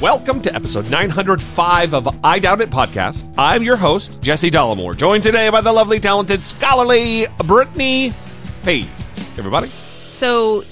Welcome 0.00 0.40
to 0.42 0.54
episode 0.54 0.90
905 0.90 1.92
of 1.92 2.24
I 2.24 2.38
Doubt 2.38 2.62
It 2.62 2.70
podcast. 2.70 3.30
I'm 3.36 3.62
your 3.62 3.76
host, 3.76 4.22
Jesse 4.22 4.50
Dollemore, 4.50 4.96
joined 4.96 5.22
today 5.22 5.50
by 5.50 5.60
the 5.60 5.70
lovely, 5.72 6.00
talented, 6.00 6.42
scholarly 6.42 7.26
Brittany 7.44 8.14
Hey, 8.62 8.88
Everybody. 9.36 9.68
So, 10.06 10.64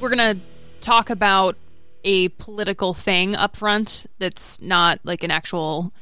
we're 0.00 0.08
going 0.08 0.36
to 0.36 0.40
talk 0.80 1.10
about 1.10 1.56
a 2.02 2.28
political 2.30 2.92
thing 2.92 3.36
up 3.36 3.54
front 3.56 4.06
that's 4.18 4.60
not 4.60 4.98
like 5.04 5.22
an 5.22 5.30
actual 5.30 5.92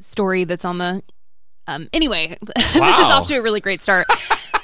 story 0.00 0.42
that's 0.42 0.64
on 0.64 0.78
the. 0.78 1.00
Um, 1.68 1.88
anyway, 1.92 2.36
this 2.56 2.98
is 2.98 3.06
off 3.06 3.28
to 3.28 3.36
a 3.36 3.42
really 3.42 3.60
great 3.60 3.82
start. 3.82 4.08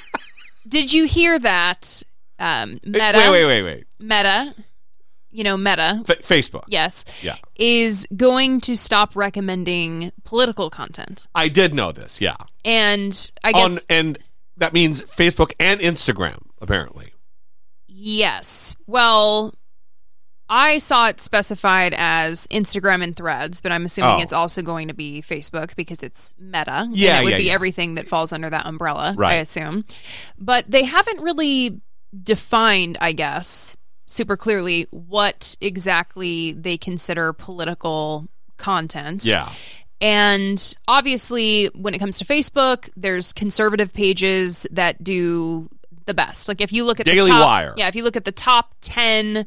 Did 0.67 0.91
you 0.91 1.05
hear 1.05 1.39
that? 1.39 2.03
Um, 2.39 2.79
Meta, 2.83 3.17
Wait, 3.17 3.29
wait, 3.29 3.45
wait, 3.45 3.63
wait. 3.63 3.87
Meta, 3.99 4.53
you 5.35 5.43
know, 5.43 5.57
Meta, 5.57 6.01
F- 6.07 6.21
Facebook. 6.21 6.63
yes, 6.67 7.03
Yeah. 7.21 7.35
is 7.55 8.07
going 8.15 8.61
to 8.61 8.75
stop 8.77 9.15
recommending 9.15 10.11
political 10.23 10.69
content. 10.69 11.27
I 11.35 11.49
did 11.49 11.73
know 11.73 11.91
this, 11.91 12.21
yeah. 12.21 12.37
And 12.63 13.31
I 13.43 13.51
guess 13.51 13.77
On 13.77 13.83
and 13.89 14.17
that 14.57 14.71
means 14.73 15.03
Facebook 15.03 15.51
and 15.59 15.79
Instagram, 15.81 16.43
apparently. 16.61 17.11
Yes. 17.87 18.75
Well, 18.87 19.53
I 20.47 20.77
saw 20.77 21.07
it 21.07 21.19
specified 21.19 21.95
as 21.97 22.45
Instagram 22.47 23.03
and 23.03 23.15
Threads, 23.15 23.61
but 23.61 23.71
I'm 23.71 23.85
assuming 23.85 24.19
Oh. 24.19 24.21
it's 24.21 24.33
also 24.33 24.61
going 24.61 24.87
to 24.89 24.93
be 24.93 25.21
Facebook 25.21 25.75
because 25.75 26.03
it's 26.03 26.33
Meta. 26.37 26.87
Yeah, 26.91 27.15
and 27.15 27.21
it 27.21 27.23
would 27.25 27.31
yeah, 27.31 27.37
be 27.37 27.43
yeah. 27.45 27.53
everything 27.53 27.95
that 27.95 28.07
falls 28.07 28.31
under 28.31 28.49
that 28.49 28.65
umbrella. 28.65 29.15
Right. 29.17 29.31
I 29.33 29.35
assume, 29.35 29.85
but 30.37 30.69
they 30.69 30.83
haven't 30.83 31.21
really 31.21 31.81
defined, 32.23 32.97
I 33.01 33.11
guess, 33.11 33.75
super 34.05 34.37
clearly 34.37 34.87
what 34.91 35.55
exactly 35.61 36.51
they 36.53 36.77
consider 36.77 37.33
political 37.33 38.27
content. 38.57 39.25
Yeah. 39.25 39.51
And 40.01 40.75
obviously, 40.87 41.67
when 41.67 41.93
it 41.93 41.99
comes 41.99 42.17
to 42.19 42.25
Facebook, 42.25 42.89
there's 42.95 43.33
conservative 43.33 43.93
pages 43.93 44.67
that 44.71 45.03
do 45.03 45.69
the 46.05 46.13
best. 46.13 46.47
Like 46.47 46.61
if 46.61 46.71
you 46.71 46.85
look 46.85 46.99
at 46.99 47.05
Daily 47.05 47.21
the 47.21 47.27
top, 47.29 47.45
Wire. 47.45 47.73
yeah, 47.77 47.87
if 47.87 47.95
you 47.95 48.03
look 48.03 48.15
at 48.15 48.25
the 48.25 48.31
top 48.31 48.73
ten 48.81 49.45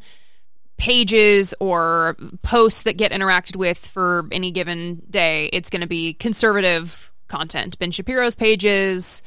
pages 0.76 1.54
or 1.60 2.16
posts 2.42 2.82
that 2.82 2.96
get 2.96 3.12
interacted 3.12 3.56
with 3.56 3.78
for 3.78 4.26
any 4.32 4.50
given 4.50 5.02
day, 5.10 5.50
it's 5.52 5.70
going 5.70 5.80
to 5.80 5.86
be 5.88 6.14
conservative 6.14 7.12
content. 7.28 7.78
Ben 7.78 7.90
Shapiro's 7.90 8.34
pages, 8.34 9.22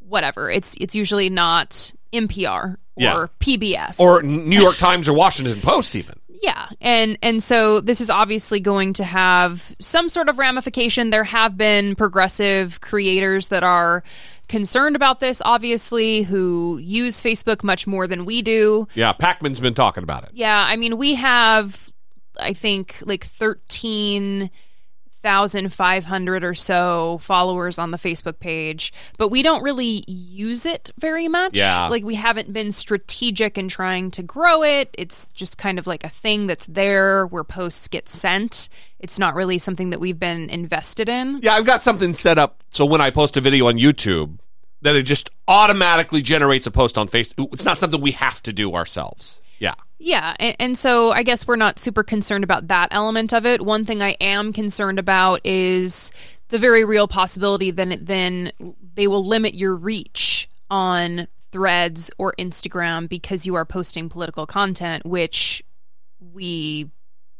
whatever. 0.00 0.50
It's 0.50 0.76
it's 0.80 0.94
usually 0.94 1.30
not 1.30 1.92
NPR 2.16 2.76
or 2.76 2.78
Yeah. 2.96 3.26
PBS 3.40 4.00
Or 4.00 4.22
New 4.22 4.60
York 4.60 4.76
Times 4.76 5.08
or 5.08 5.12
Washington 5.12 5.60
Post, 5.60 5.94
even. 5.96 6.14
yeah, 6.42 6.68
and 6.80 7.18
and 7.22 7.42
so 7.42 7.80
this 7.80 8.00
is 8.00 8.08
obviously 8.10 8.60
going 8.60 8.92
to 8.94 9.04
have 9.04 9.74
some 9.80 10.08
sort 10.08 10.28
of 10.28 10.38
ramification. 10.38 11.10
There 11.10 11.24
have 11.24 11.56
been 11.56 11.94
progressive 11.96 12.80
creators 12.80 13.48
that 13.48 13.62
are 13.64 14.02
concerned 14.48 14.94
about 14.96 15.18
this, 15.20 15.42
obviously, 15.44 16.22
who 16.22 16.78
use 16.82 17.20
Facebook 17.20 17.64
much 17.64 17.86
more 17.86 18.06
than 18.06 18.24
we 18.24 18.42
do. 18.42 18.86
Yeah, 18.94 19.12
Pakman's 19.12 19.60
been 19.60 19.74
talking 19.74 20.02
about 20.04 20.22
it. 20.24 20.30
Yeah, 20.34 20.64
I 20.68 20.76
mean, 20.76 20.98
we 20.98 21.14
have, 21.16 21.90
I 22.40 22.52
think, 22.52 22.96
like 23.02 23.24
thirteen 23.24 24.50
thousand 25.26 25.72
five 25.72 26.04
hundred 26.04 26.44
or 26.44 26.54
so 26.54 27.18
followers 27.20 27.80
on 27.80 27.90
the 27.90 27.98
Facebook 27.98 28.38
page, 28.38 28.92
but 29.18 29.28
we 29.28 29.42
don't 29.42 29.60
really 29.64 30.04
use 30.06 30.64
it 30.64 30.92
very 30.98 31.26
much. 31.26 31.56
Yeah. 31.56 31.88
like 31.88 32.04
we 32.04 32.14
haven't 32.14 32.52
been 32.52 32.70
strategic 32.70 33.58
in 33.58 33.66
trying 33.66 34.12
to 34.12 34.22
grow 34.22 34.62
it. 34.62 34.94
It's 34.96 35.26
just 35.30 35.58
kind 35.58 35.80
of 35.80 35.86
like 35.88 36.04
a 36.04 36.08
thing 36.08 36.46
that's 36.46 36.66
there 36.66 37.26
where 37.26 37.42
posts 37.42 37.88
get 37.88 38.08
sent. 38.08 38.68
It's 39.00 39.18
not 39.18 39.34
really 39.34 39.58
something 39.58 39.90
that 39.90 39.98
we've 39.98 40.20
been 40.20 40.48
invested 40.48 41.08
in. 41.08 41.40
Yeah, 41.42 41.54
I've 41.54 41.66
got 41.66 41.82
something 41.82 42.14
set 42.14 42.38
up 42.38 42.62
so 42.70 42.86
when 42.86 43.00
I 43.00 43.10
post 43.10 43.36
a 43.36 43.40
video 43.40 43.66
on 43.66 43.78
YouTube, 43.78 44.38
that 44.82 44.94
it 44.94 45.02
just 45.02 45.30
automatically 45.48 46.22
generates 46.22 46.68
a 46.68 46.70
post 46.70 46.96
on 46.96 47.08
Facebook. 47.08 47.52
It's 47.52 47.64
not 47.64 47.80
something 47.80 48.00
we 48.00 48.12
have 48.12 48.40
to 48.44 48.52
do 48.52 48.76
ourselves. 48.76 49.42
Yeah. 49.58 49.74
Yeah, 49.98 50.34
and, 50.38 50.56
and 50.58 50.78
so 50.78 51.12
I 51.12 51.22
guess 51.22 51.46
we're 51.46 51.56
not 51.56 51.78
super 51.78 52.02
concerned 52.02 52.44
about 52.44 52.68
that 52.68 52.88
element 52.90 53.32
of 53.32 53.46
it. 53.46 53.62
One 53.62 53.84
thing 53.84 54.02
I 54.02 54.16
am 54.20 54.52
concerned 54.52 54.98
about 54.98 55.40
is 55.44 56.12
the 56.48 56.58
very 56.58 56.84
real 56.84 57.08
possibility 57.08 57.70
that 57.70 58.06
then 58.06 58.52
they 58.94 59.06
will 59.06 59.24
limit 59.24 59.54
your 59.54 59.74
reach 59.74 60.48
on 60.70 61.28
Threads 61.52 62.10
or 62.18 62.34
Instagram 62.38 63.08
because 63.08 63.46
you 63.46 63.54
are 63.54 63.64
posting 63.64 64.10
political 64.10 64.46
content, 64.46 65.06
which 65.06 65.62
we 66.20 66.90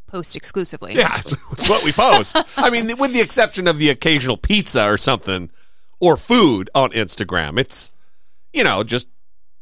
post 0.06 0.36
exclusively. 0.36 0.94
Yeah, 0.94 1.18
it's, 1.18 1.32
it's 1.52 1.68
what 1.68 1.84
we 1.84 1.92
post. 1.92 2.36
I 2.56 2.70
mean, 2.70 2.88
with 2.98 3.12
the 3.12 3.20
exception 3.20 3.68
of 3.68 3.78
the 3.78 3.90
occasional 3.90 4.38
pizza 4.38 4.88
or 4.88 4.96
something 4.96 5.50
or 6.00 6.16
food 6.16 6.70
on 6.74 6.92
Instagram, 6.92 7.58
it's, 7.58 7.92
you 8.54 8.64
know, 8.64 8.82
just 8.82 9.08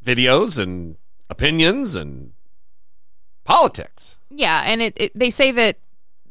videos 0.04 0.62
and 0.62 0.96
opinions 1.28 1.96
and 1.96 2.33
politics. 3.44 4.18
Yeah, 4.30 4.62
and 4.66 4.82
it, 4.82 4.94
it 4.96 5.12
they 5.14 5.30
say 5.30 5.50
that 5.52 5.78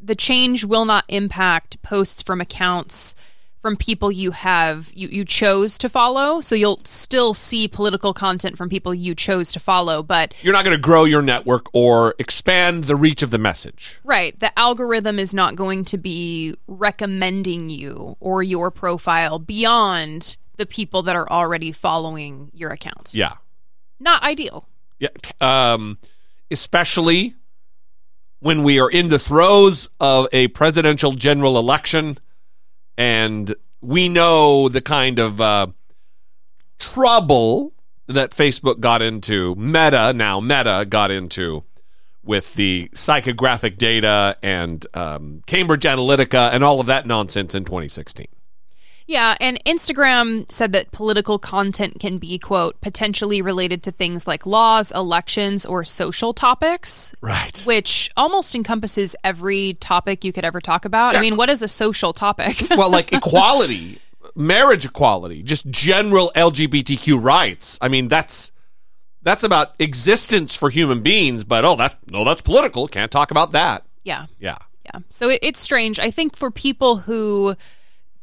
the 0.02 0.16
change 0.16 0.66
will 0.66 0.86
not 0.86 1.06
impact 1.08 1.82
posts 1.82 2.22
from 2.22 2.42
accounts 2.42 3.16
from 3.62 3.78
people 3.78 4.12
you 4.12 4.32
have 4.32 4.92
you, 4.94 5.08
you 5.08 5.24
chose 5.24 5.78
to 5.78 5.88
follow. 5.88 6.42
So 6.42 6.54
you'll 6.54 6.82
still 6.84 7.34
see 7.34 7.70
political 7.70 8.14
content 8.14 8.58
from 8.58 8.68
people 8.68 8.94
you 8.94 9.16
chose 9.16 9.54
to 9.54 9.60
follow, 9.60 10.04
but 10.04 10.34
You're 10.44 10.52
not 10.52 10.66
going 10.66 10.76
to 10.76 10.82
grow 10.82 11.06
your 11.06 11.22
network 11.22 11.68
or 11.74 12.14
expand 12.20 12.84
the 12.84 12.98
reach 12.98 13.22
of 13.22 13.32
the 13.32 13.38
message. 13.38 14.00
right, 14.04 14.38
the 14.38 14.58
algorithm 14.60 15.18
is 15.18 15.34
not 15.34 15.56
going 15.56 15.86
to 15.86 15.98
be 15.98 16.56
recommending 16.68 17.70
you 17.70 18.18
or 18.20 18.44
your 18.44 18.70
profile 18.70 19.40
beyond 19.40 20.36
the 20.58 20.66
people 20.66 21.02
that 21.04 21.16
are 21.16 21.30
already 21.30 21.72
following 21.72 22.52
your 22.54 22.72
account. 22.72 23.14
Yeah. 23.14 23.36
Not 23.98 24.24
ideal. 24.24 24.68
Yeah. 25.00 25.10
Um, 25.40 25.98
especially 26.54 27.36
when 28.40 28.64
we 28.64 28.80
are 28.80 28.90
in 28.90 29.10
the 29.10 29.20
throes 29.20 29.90
of 30.00 30.28
a 30.32 30.48
presidential 30.50 31.12
general 31.12 31.58
election 31.58 32.18
and 32.98 33.54
we 33.82 34.08
know 34.08 34.70
the 34.70 34.82
kind 34.82 35.20
of 35.20 35.42
uh, 35.42 35.68
trouble 36.80 37.74
that 38.08 38.32
Facebook 38.32 38.80
got 38.80 39.02
into, 39.02 39.56
Meta, 39.56 40.14
now 40.14 40.40
Meta 40.40 40.86
got 40.88 41.12
into 41.12 41.64
with 42.24 42.54
the 42.54 42.90
psychographic 42.94 43.78
data 43.78 44.38
and 44.42 44.86
um, 44.94 45.42
Cambridge 45.46 45.84
Analytica 45.84 46.52
and 46.54 46.64
all 46.64 46.80
of 46.80 46.86
that 46.88 47.06
nonsense 47.06 47.54
in 47.54 47.66
2016. 47.66 48.28
Yeah, 49.06 49.36
and 49.42 49.64
Instagram 49.66 50.50
said 50.52 50.72
that 50.72 50.92
political 50.92 51.38
content 51.40 52.00
can 52.00 52.18
be, 52.20 52.40
quote, 52.40 52.80
potentially 52.82 53.42
related 53.42 53.84
to 53.84 53.92
things 53.92 54.26
like 54.28 54.46
laws, 54.46 54.92
elections, 54.92 55.66
or 55.66 55.84
social 55.84 56.34
topics, 56.34 57.14
Right. 57.22 57.62
which 57.66 58.10
almost 58.16 58.56
encompasses 58.56 59.16
every 59.24 59.74
topic 59.76 60.24
you 60.24 60.32
could 60.32 60.46
ever 60.46 60.62
talk 60.62 60.86
about. 60.86 61.16
I 61.16 61.22
mean, 61.22 61.36
what 61.36 61.50
is 61.50 61.62
a 61.62 61.68
social 61.68 62.14
topic? 62.14 62.66
well, 62.78 62.90
like 62.90 63.12
equality, 63.14 64.00
marriage 64.36 64.86
equality, 64.86 65.44
just 65.44 65.70
general 65.70 66.32
LGBTQ 66.36 67.22
rights. 67.22 67.78
I 67.82 67.90
mean, 67.90 68.08
that's 68.08 68.52
that's 69.22 69.44
about 69.44 69.74
existence 69.80 70.56
for 70.56 70.70
human 70.70 71.02
beings. 71.02 71.44
But 71.44 71.66
oh, 71.66 71.76
that's 71.76 71.98
no, 72.10 72.24
that's 72.24 72.42
political. 72.42 72.88
Can't 72.88 73.12
talk 73.12 73.32
about 73.32 73.52
that. 73.52 73.84
yeah, 74.04 74.28
Yeah, 74.40 74.58
yeah. 74.86 75.00
So 75.10 75.30
it, 75.30 75.40
it's 75.42 75.60
strange. 75.60 76.00
I 76.00 76.10
think 76.12 76.36
for 76.38 76.52
people 76.52 76.98
who 76.98 77.56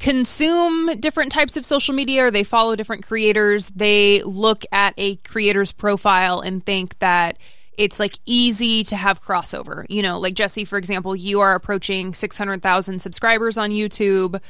consume 0.00 0.98
different 0.98 1.30
types 1.30 1.56
of 1.56 1.64
social 1.64 1.94
media 1.94 2.24
or 2.24 2.30
they 2.30 2.42
follow 2.42 2.74
different 2.74 3.06
creators, 3.06 3.68
they 3.68 4.22
look 4.24 4.64
at 4.72 4.94
a 4.96 5.16
creator's 5.16 5.70
profile 5.72 6.40
and 6.40 6.64
think 6.64 6.98
that 6.98 7.38
it's 7.76 8.00
like 8.00 8.18
easy 8.26 8.82
to 8.84 8.96
have 8.96 9.22
crossover. 9.22 9.84
You 9.88 10.02
know, 10.02 10.18
like 10.18 10.34
Jesse, 10.34 10.64
for 10.64 10.78
example, 10.78 11.14
you 11.14 11.40
are 11.40 11.54
approaching 11.54 12.14
600,000 12.14 12.98
subscribers 12.98 13.56
on 13.56 13.70
YouTube. 13.70 14.40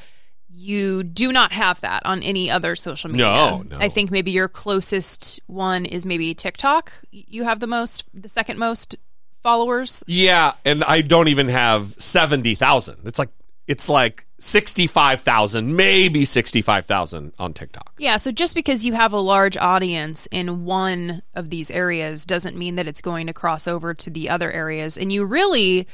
you 0.52 1.02
do 1.02 1.32
not 1.32 1.52
have 1.52 1.80
that 1.80 2.04
on 2.04 2.22
any 2.22 2.50
other 2.50 2.74
social 2.74 3.10
media. 3.10 3.26
No, 3.26 3.62
no. 3.62 3.78
I 3.78 3.88
think 3.88 4.10
maybe 4.10 4.30
your 4.30 4.48
closest 4.48 5.40
one 5.46 5.86
is 5.86 6.04
maybe 6.04 6.34
TikTok. 6.34 6.92
You 7.10 7.44
have 7.44 7.60
the 7.60 7.66
most, 7.66 8.04
the 8.12 8.28
second 8.28 8.58
most 8.58 8.96
followers. 9.42 10.02
Yeah, 10.06 10.54
and 10.64 10.82
I 10.84 11.02
don't 11.02 11.28
even 11.28 11.48
have 11.48 11.94
70,000. 11.98 12.98
It's 13.04 13.18
like 13.18 13.30
it's 13.70 13.88
like 13.88 14.26
65,000, 14.38 15.76
maybe 15.76 16.24
65,000 16.24 17.32
on 17.38 17.54
TikTok. 17.54 17.94
Yeah, 17.98 18.16
so 18.16 18.32
just 18.32 18.54
because 18.56 18.84
you 18.84 18.94
have 18.94 19.12
a 19.12 19.20
large 19.20 19.56
audience 19.56 20.26
in 20.32 20.64
one 20.64 21.22
of 21.34 21.50
these 21.50 21.70
areas 21.70 22.24
doesn't 22.26 22.56
mean 22.56 22.74
that 22.74 22.88
it's 22.88 23.00
going 23.00 23.28
to 23.28 23.32
cross 23.32 23.68
over 23.68 23.94
to 23.94 24.10
the 24.10 24.28
other 24.28 24.50
areas. 24.50 24.98
And 24.98 25.12
you 25.12 25.24
really 25.24 25.86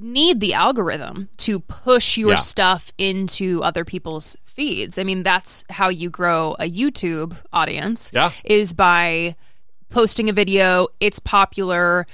need 0.00 0.40
the 0.40 0.54
algorithm 0.54 1.28
to 1.38 1.60
push 1.60 2.16
your 2.16 2.30
Yeah. 2.30 2.36
stuff 2.36 2.90
into 2.96 3.62
other 3.62 3.84
people's 3.84 4.38
feeds. 4.46 4.98
I 4.98 5.02
mean, 5.02 5.22
that's 5.22 5.62
how 5.68 5.88
you 5.90 6.08
grow 6.08 6.56
a 6.58 6.70
YouTube 6.70 7.36
audience. 7.52 8.10
Yeah. 8.14 8.30
Is 8.44 8.72
by 8.72 9.36
posting 9.90 10.30
a 10.30 10.32
video, 10.32 10.88
it's 11.00 11.18
popular. 11.18 12.06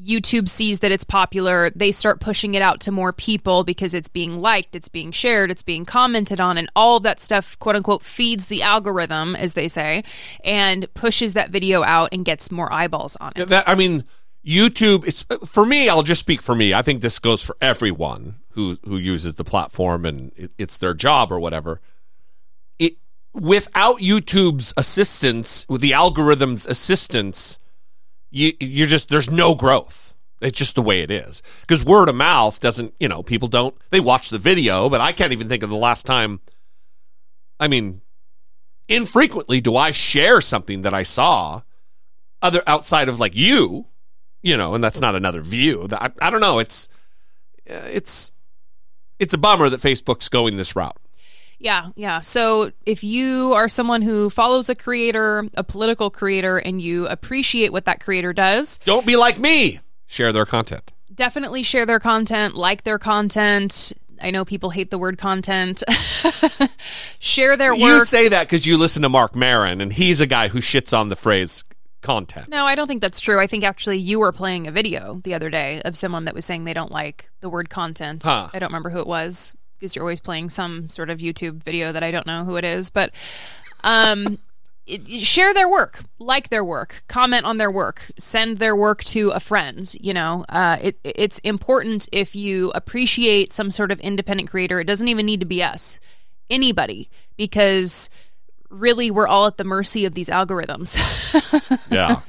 YouTube 0.00 0.48
sees 0.48 0.80
that 0.80 0.92
it's 0.92 1.04
popular. 1.04 1.70
They 1.70 1.90
start 1.92 2.20
pushing 2.20 2.54
it 2.54 2.62
out 2.62 2.80
to 2.80 2.92
more 2.92 3.12
people 3.12 3.64
because 3.64 3.94
it's 3.94 4.08
being 4.08 4.36
liked, 4.40 4.76
it's 4.76 4.88
being 4.88 5.10
shared, 5.12 5.50
it's 5.50 5.62
being 5.62 5.84
commented 5.84 6.40
on, 6.40 6.58
and 6.58 6.70
all 6.76 6.98
of 6.98 7.02
that 7.04 7.20
stuff, 7.20 7.58
quote 7.58 7.76
unquote, 7.76 8.02
feeds 8.02 8.46
the 8.46 8.62
algorithm, 8.62 9.34
as 9.34 9.54
they 9.54 9.68
say, 9.68 10.04
and 10.44 10.92
pushes 10.94 11.34
that 11.34 11.50
video 11.50 11.82
out 11.82 12.10
and 12.12 12.24
gets 12.24 12.50
more 12.50 12.72
eyeballs 12.72 13.16
on 13.16 13.32
it. 13.36 13.48
That 13.48 13.68
I 13.68 13.74
mean, 13.74 14.04
YouTube. 14.46 15.06
It's 15.06 15.22
for 15.48 15.66
me. 15.66 15.88
I'll 15.88 16.02
just 16.02 16.20
speak 16.20 16.40
for 16.40 16.54
me. 16.54 16.72
I 16.72 16.82
think 16.82 17.00
this 17.00 17.18
goes 17.18 17.42
for 17.42 17.56
everyone 17.60 18.36
who 18.50 18.76
who 18.84 18.96
uses 18.96 19.34
the 19.34 19.44
platform 19.44 20.04
and 20.04 20.32
it, 20.36 20.52
it's 20.56 20.76
their 20.76 20.94
job 20.94 21.32
or 21.32 21.40
whatever. 21.40 21.80
It 22.78 22.96
without 23.34 23.98
YouTube's 23.98 24.72
assistance, 24.76 25.66
with 25.68 25.80
the 25.80 25.92
algorithm's 25.92 26.66
assistance, 26.66 27.58
you 28.36 28.52
you're 28.60 28.86
just 28.86 29.08
there's 29.08 29.30
no 29.30 29.54
growth. 29.54 30.14
It's 30.40 30.58
just 30.58 30.74
the 30.74 30.82
way 30.82 31.00
it 31.00 31.10
is. 31.10 31.42
Because 31.62 31.84
word 31.84 32.08
of 32.08 32.14
mouth 32.14 32.60
doesn't. 32.60 32.94
You 33.00 33.08
know, 33.08 33.22
people 33.22 33.48
don't. 33.48 33.74
They 33.90 34.00
watch 34.00 34.28
the 34.28 34.38
video, 34.38 34.88
but 34.88 35.00
I 35.00 35.12
can't 35.12 35.32
even 35.32 35.48
think 35.48 35.62
of 35.62 35.70
the 35.70 35.76
last 35.76 36.04
time. 36.04 36.40
I 37.58 37.68
mean, 37.68 38.02
infrequently 38.86 39.60
do 39.62 39.76
I 39.76 39.90
share 39.92 40.40
something 40.42 40.82
that 40.82 40.92
I 40.92 41.02
saw 41.02 41.62
other 42.42 42.62
outside 42.66 43.08
of 43.08 43.18
like 43.18 43.34
you, 43.34 43.86
you 44.42 44.56
know, 44.56 44.74
and 44.74 44.84
that's 44.84 45.00
not 45.00 45.14
another 45.14 45.40
view. 45.40 45.88
I, 45.92 46.10
I 46.20 46.28
don't 46.28 46.42
know. 46.42 46.58
It's 46.58 46.88
it's 47.64 48.30
it's 49.18 49.32
a 49.32 49.38
bummer 49.38 49.70
that 49.70 49.80
Facebook's 49.80 50.28
going 50.28 50.58
this 50.58 50.76
route. 50.76 51.00
Yeah, 51.58 51.90
yeah. 51.96 52.20
So 52.20 52.72
if 52.84 53.02
you 53.02 53.52
are 53.54 53.68
someone 53.68 54.02
who 54.02 54.28
follows 54.30 54.68
a 54.68 54.74
creator, 54.74 55.44
a 55.56 55.64
political 55.64 56.10
creator, 56.10 56.58
and 56.58 56.80
you 56.80 57.06
appreciate 57.08 57.72
what 57.72 57.84
that 57.86 58.00
creator 58.00 58.32
does, 58.32 58.78
Don't 58.84 59.06
be 59.06 59.16
like 59.16 59.38
me. 59.38 59.80
Share 60.06 60.32
their 60.32 60.46
content. 60.46 60.92
definitely 61.14 61.62
share 61.62 61.86
their 61.86 61.98
content, 62.00 62.54
like 62.54 62.84
their 62.84 62.98
content. 62.98 63.92
I 64.22 64.30
know 64.30 64.44
people 64.44 64.70
hate 64.70 64.90
the 64.90 64.98
word 64.98 65.18
content. 65.18 65.82
share 67.18 67.56
their 67.56 67.72
work. 67.72 67.80
You 67.80 68.00
say 68.04 68.28
that 68.28 68.44
because 68.44 68.66
you 68.66 68.76
listen 68.76 69.02
to 69.02 69.08
Marc 69.08 69.34
Maron, 69.34 69.80
and 69.80 69.92
he's 69.92 70.20
a 70.20 70.26
guy 70.26 70.48
who 70.48 70.60
shits 70.60 70.96
on 70.96 71.08
the 71.08 71.16
phrase 71.16 71.64
content. 72.02 72.48
no, 72.48 72.64
I 72.66 72.76
don't 72.76 72.86
think 72.86 73.00
that's 73.00 73.18
true. 73.18 73.40
I 73.40 73.46
think 73.48 73.64
actually 73.64 73.98
you 73.98 74.20
were 74.20 74.30
playing 74.30 74.68
a 74.68 74.70
video 74.70 75.20
the 75.24 75.34
other 75.34 75.50
day 75.50 75.82
of 75.84 75.96
someone 75.96 76.24
that 76.26 76.34
was 76.34 76.44
saying 76.44 76.64
they 76.64 76.74
don't 76.74 76.92
like 76.92 77.30
the 77.40 77.48
word 77.48 77.68
content. 77.68 78.22
Huh. 78.22 78.48
I 78.54 78.58
don't 78.60 78.68
remember 78.68 78.90
who 78.90 79.00
it 79.00 79.08
was 79.08 79.54
because 79.78 79.94
you're 79.96 80.04
always 80.04 80.20
playing 80.20 80.50
some 80.50 80.88
sort 80.88 81.10
of 81.10 81.18
YouTube 81.18 81.62
video 81.62 81.92
that 81.92 82.02
I 82.02 82.10
don't 82.10 82.26
know 82.26 82.44
who 82.44 82.56
it 82.56 82.64
is, 82.64 82.90
but 82.90 83.10
um 83.84 84.38
it- 84.86 85.06
share 85.24 85.52
their 85.52 85.68
work, 85.68 86.04
like 86.18 86.48
their 86.48 86.64
work, 86.64 87.02
comment 87.08 87.44
on 87.44 87.58
their 87.58 87.70
work, 87.70 88.10
send 88.18 88.58
their 88.58 88.76
work 88.76 89.02
to 89.04 89.30
a 89.30 89.40
friend. 89.40 89.92
You 90.00 90.14
know, 90.14 90.44
uh, 90.48 90.78
it, 90.80 90.98
it's 91.02 91.38
important 91.40 92.08
if 92.12 92.36
you 92.36 92.70
appreciate 92.74 93.50
some 93.52 93.70
sort 93.72 93.90
of 93.90 93.98
independent 94.00 94.48
creator. 94.48 94.78
It 94.80 94.84
doesn't 94.86 95.08
even 95.08 95.26
need 95.26 95.40
to 95.40 95.46
be 95.46 95.60
us, 95.62 95.98
anybody, 96.48 97.10
because 97.36 98.10
really 98.70 99.10
we're 99.10 99.26
all 99.26 99.46
at 99.46 99.56
the 99.58 99.64
mercy 99.64 100.04
of 100.04 100.14
these 100.14 100.28
algorithms, 100.28 100.96
Yeah. 101.90 102.20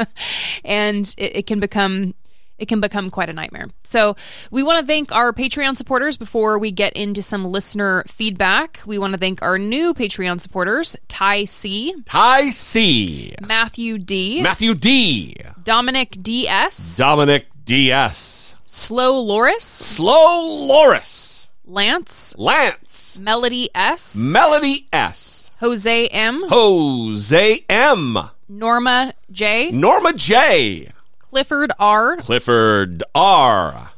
and 0.65 1.05
it, 1.17 1.37
it 1.37 1.47
can 1.47 1.59
become. 1.59 2.13
It 2.57 2.67
can 2.67 2.79
become 2.79 3.09
quite 3.09 3.29
a 3.29 3.33
nightmare. 3.33 3.67
So, 3.83 4.15
we 4.51 4.63
want 4.63 4.79
to 4.79 4.85
thank 4.85 5.11
our 5.11 5.31
Patreon 5.33 5.77
supporters 5.77 6.17
before 6.17 6.57
we 6.57 6.71
get 6.71 6.93
into 6.93 7.21
some 7.21 7.45
listener 7.45 8.03
feedback. 8.07 8.81
We 8.85 8.97
want 8.97 9.13
to 9.13 9.19
thank 9.19 9.41
our 9.41 9.59
new 9.59 9.93
Patreon 9.93 10.41
supporters 10.41 10.95
Ty 11.07 11.45
C, 11.45 11.93
Ty 12.05 12.49
C. 12.49 13.35
Matthew 13.41 13.97
D, 13.97 14.41
Matthew 14.41 14.73
D. 14.73 15.35
Dominic 15.63 16.17
DS, 16.21 16.97
Dominic 16.97 17.47
D.S. 17.63 18.55
Slow 18.65 19.19
Loris, 19.21 19.63
Slow 19.63 20.65
Loris. 20.67 21.47
Lance, 21.65 22.33
Lance. 22.37 23.17
Melody 23.19 23.69
S, 23.75 24.15
Melody 24.15 24.87
S. 24.93 25.51
Jose 25.59 26.07
M, 26.07 26.45
Jose 26.47 27.65
M. 27.69 28.17
Norma 28.47 29.13
J, 29.29 29.71
Norma 29.71 30.13
J. 30.13 30.91
Clifford 31.29 31.71
R, 31.77 32.17
Clifford 32.17 33.03
R. 33.13 33.91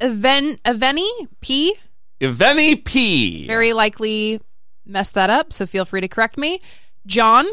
Even 0.00 0.56
Eveni 0.58 1.08
P, 1.40 1.74
Eveni 2.20 2.84
P. 2.84 3.46
very 3.46 3.72
likely 3.72 4.40
messed 4.84 5.14
that 5.14 5.30
up, 5.30 5.52
so 5.52 5.66
feel 5.66 5.84
free 5.84 6.02
to 6.02 6.08
correct 6.08 6.36
me. 6.36 6.60
John, 7.06 7.46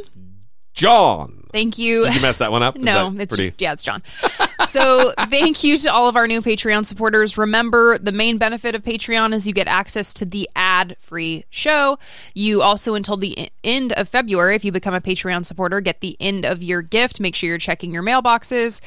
John. 0.74 1.43
Thank 1.54 1.78
you. 1.78 2.04
Did 2.06 2.16
you 2.16 2.22
mess 2.22 2.40
that 2.40 2.52
one 2.52 2.62
up? 2.64 2.76
No, 2.84 3.14
it's 3.18 3.34
pretty- 3.34 3.50
just 3.52 3.62
yeah, 3.62 3.72
it's 3.72 3.84
John. 3.84 4.04
so 4.66 5.14
thank 5.30 5.64
you 5.64 5.78
to 5.78 5.92
all 5.94 6.08
of 6.10 6.16
our 6.18 6.28
new 6.28 6.42
Patreon 6.42 6.86
supporters. 6.86 7.38
Remember, 7.38 7.98
the 7.98 8.12
main 8.12 8.38
benefit 8.38 8.76
of 8.76 8.84
Patreon 8.84 9.34
is 9.34 9.48
you 9.48 9.54
get 9.54 9.68
access 9.68 10.14
to 10.16 10.26
the 10.26 10.50
ad-free 10.56 11.46
show. 11.50 11.98
You 12.34 12.62
also, 12.62 12.94
until 12.96 13.16
the 13.16 13.50
end 13.64 13.94
of 13.94 14.10
February, 14.10 14.56
if 14.56 14.66
you 14.66 14.72
become 14.72 14.94
a 14.94 15.00
Patreon 15.02 15.46
supporter, 15.46 15.80
get 15.80 16.02
the 16.02 16.18
end 16.20 16.46
of 16.46 16.62
year 16.62 16.82
gift. 16.82 17.20
Make 17.22 17.36
sure 17.36 17.48
you're 17.48 17.58
checking 17.58 17.92
your 17.94 18.04
mailboxes, 18.04 18.82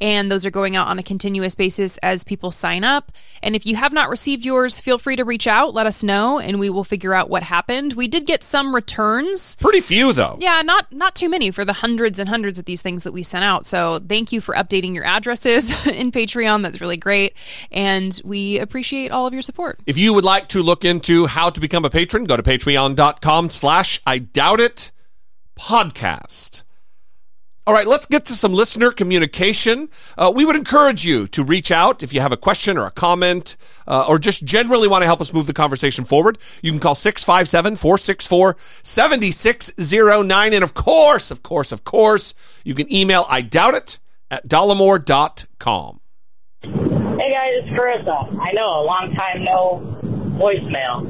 and 0.00 0.30
those 0.30 0.46
are 0.46 0.50
going 0.50 0.76
out 0.76 0.86
on 0.88 0.98
a 0.98 1.02
continuous 1.02 1.54
basis 1.54 1.98
as 1.98 2.24
people 2.24 2.50
sign 2.50 2.84
up. 2.84 3.12
And 3.42 3.54
if 3.56 3.66
you 3.66 3.76
have 3.76 3.92
not 3.92 4.08
received 4.08 4.44
yours, 4.46 4.80
feel 4.80 4.98
free 4.98 5.16
to 5.16 5.24
reach 5.24 5.46
out, 5.46 5.74
let 5.74 5.86
us 5.86 6.02
know, 6.02 6.38
and 6.38 6.58
we 6.58 6.70
will 6.70 6.84
figure 6.84 7.12
out 7.14 7.28
what 7.28 7.42
happened. 7.42 7.94
We 7.94 8.08
did 8.08 8.26
get 8.26 8.42
some 8.42 8.74
returns. 8.74 9.56
Pretty 9.56 9.80
few 9.80 10.12
though. 10.12 10.38
Yeah, 10.40 10.62
not 10.62 10.92
not 10.92 11.14
too 11.14 11.28
many 11.28 11.50
for 11.50 11.64
the 11.64 11.72
hundreds 11.74 12.11
and 12.18 12.28
hundreds 12.28 12.58
of 12.58 12.64
these 12.64 12.82
things 12.82 13.04
that 13.04 13.12
we 13.12 13.22
sent 13.22 13.44
out. 13.44 13.66
So 13.66 14.00
thank 14.06 14.32
you 14.32 14.40
for 14.40 14.54
updating 14.54 14.94
your 14.94 15.04
addresses 15.04 15.70
in 15.86 16.12
Patreon. 16.12 16.62
That's 16.62 16.80
really 16.80 16.96
great, 16.96 17.34
and 17.70 18.20
we 18.24 18.58
appreciate 18.58 19.10
all 19.10 19.26
of 19.26 19.32
your 19.32 19.42
support. 19.42 19.80
If 19.86 19.98
you 19.98 20.12
would 20.14 20.24
like 20.24 20.48
to 20.48 20.62
look 20.62 20.84
into 20.84 21.26
how 21.26 21.50
to 21.50 21.60
become 21.60 21.84
a 21.84 21.90
patron, 21.90 22.24
go 22.24 22.36
to 22.36 22.42
patreon.com 22.42 23.48
slash 23.48 24.00
I 24.06 24.18
doubt 24.18 24.60
it 24.60 24.90
podcast. 25.58 26.62
All 27.64 27.72
right, 27.72 27.86
let's 27.86 28.06
get 28.06 28.24
to 28.24 28.32
some 28.32 28.52
listener 28.52 28.90
communication. 28.90 29.88
Uh, 30.18 30.32
we 30.34 30.44
would 30.44 30.56
encourage 30.56 31.04
you 31.04 31.28
to 31.28 31.44
reach 31.44 31.70
out 31.70 32.02
if 32.02 32.12
you 32.12 32.20
have 32.20 32.32
a 32.32 32.36
question 32.36 32.76
or 32.76 32.86
a 32.86 32.90
comment 32.90 33.56
uh, 33.86 34.04
or 34.08 34.18
just 34.18 34.44
generally 34.44 34.88
want 34.88 35.02
to 35.02 35.06
help 35.06 35.20
us 35.20 35.32
move 35.32 35.46
the 35.46 35.52
conversation 35.52 36.04
forward. 36.04 36.38
You 36.60 36.72
can 36.72 36.80
call 36.80 36.96
657 36.96 37.76
464 37.76 38.56
7609. 38.82 40.52
And 40.52 40.64
of 40.64 40.74
course, 40.74 41.30
of 41.30 41.44
course, 41.44 41.70
of 41.70 41.84
course, 41.84 42.34
you 42.64 42.74
can 42.74 42.92
email 42.92 43.26
I 43.28 43.42
doubt 43.42 43.74
it 43.74 44.00
at 44.28 44.48
dollemore.com. 44.48 46.00
Hey 46.62 47.30
guys, 47.30 47.52
it's 47.54 47.68
Carissa. 47.78 48.38
I 48.40 48.50
know, 48.54 48.80
a 48.80 48.84
long 48.84 49.14
time 49.14 49.44
no 49.44 49.86
voicemail. 50.36 51.06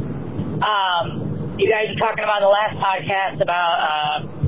Um, 0.63 1.57
you 1.59 1.71
guys 1.71 1.89
are 1.89 1.99
talking 1.99 2.25
about 2.25 2.43
the 2.43 2.49
last 2.49 2.77
podcast 2.77 3.41
about 3.41 3.79
uh, 3.81 4.42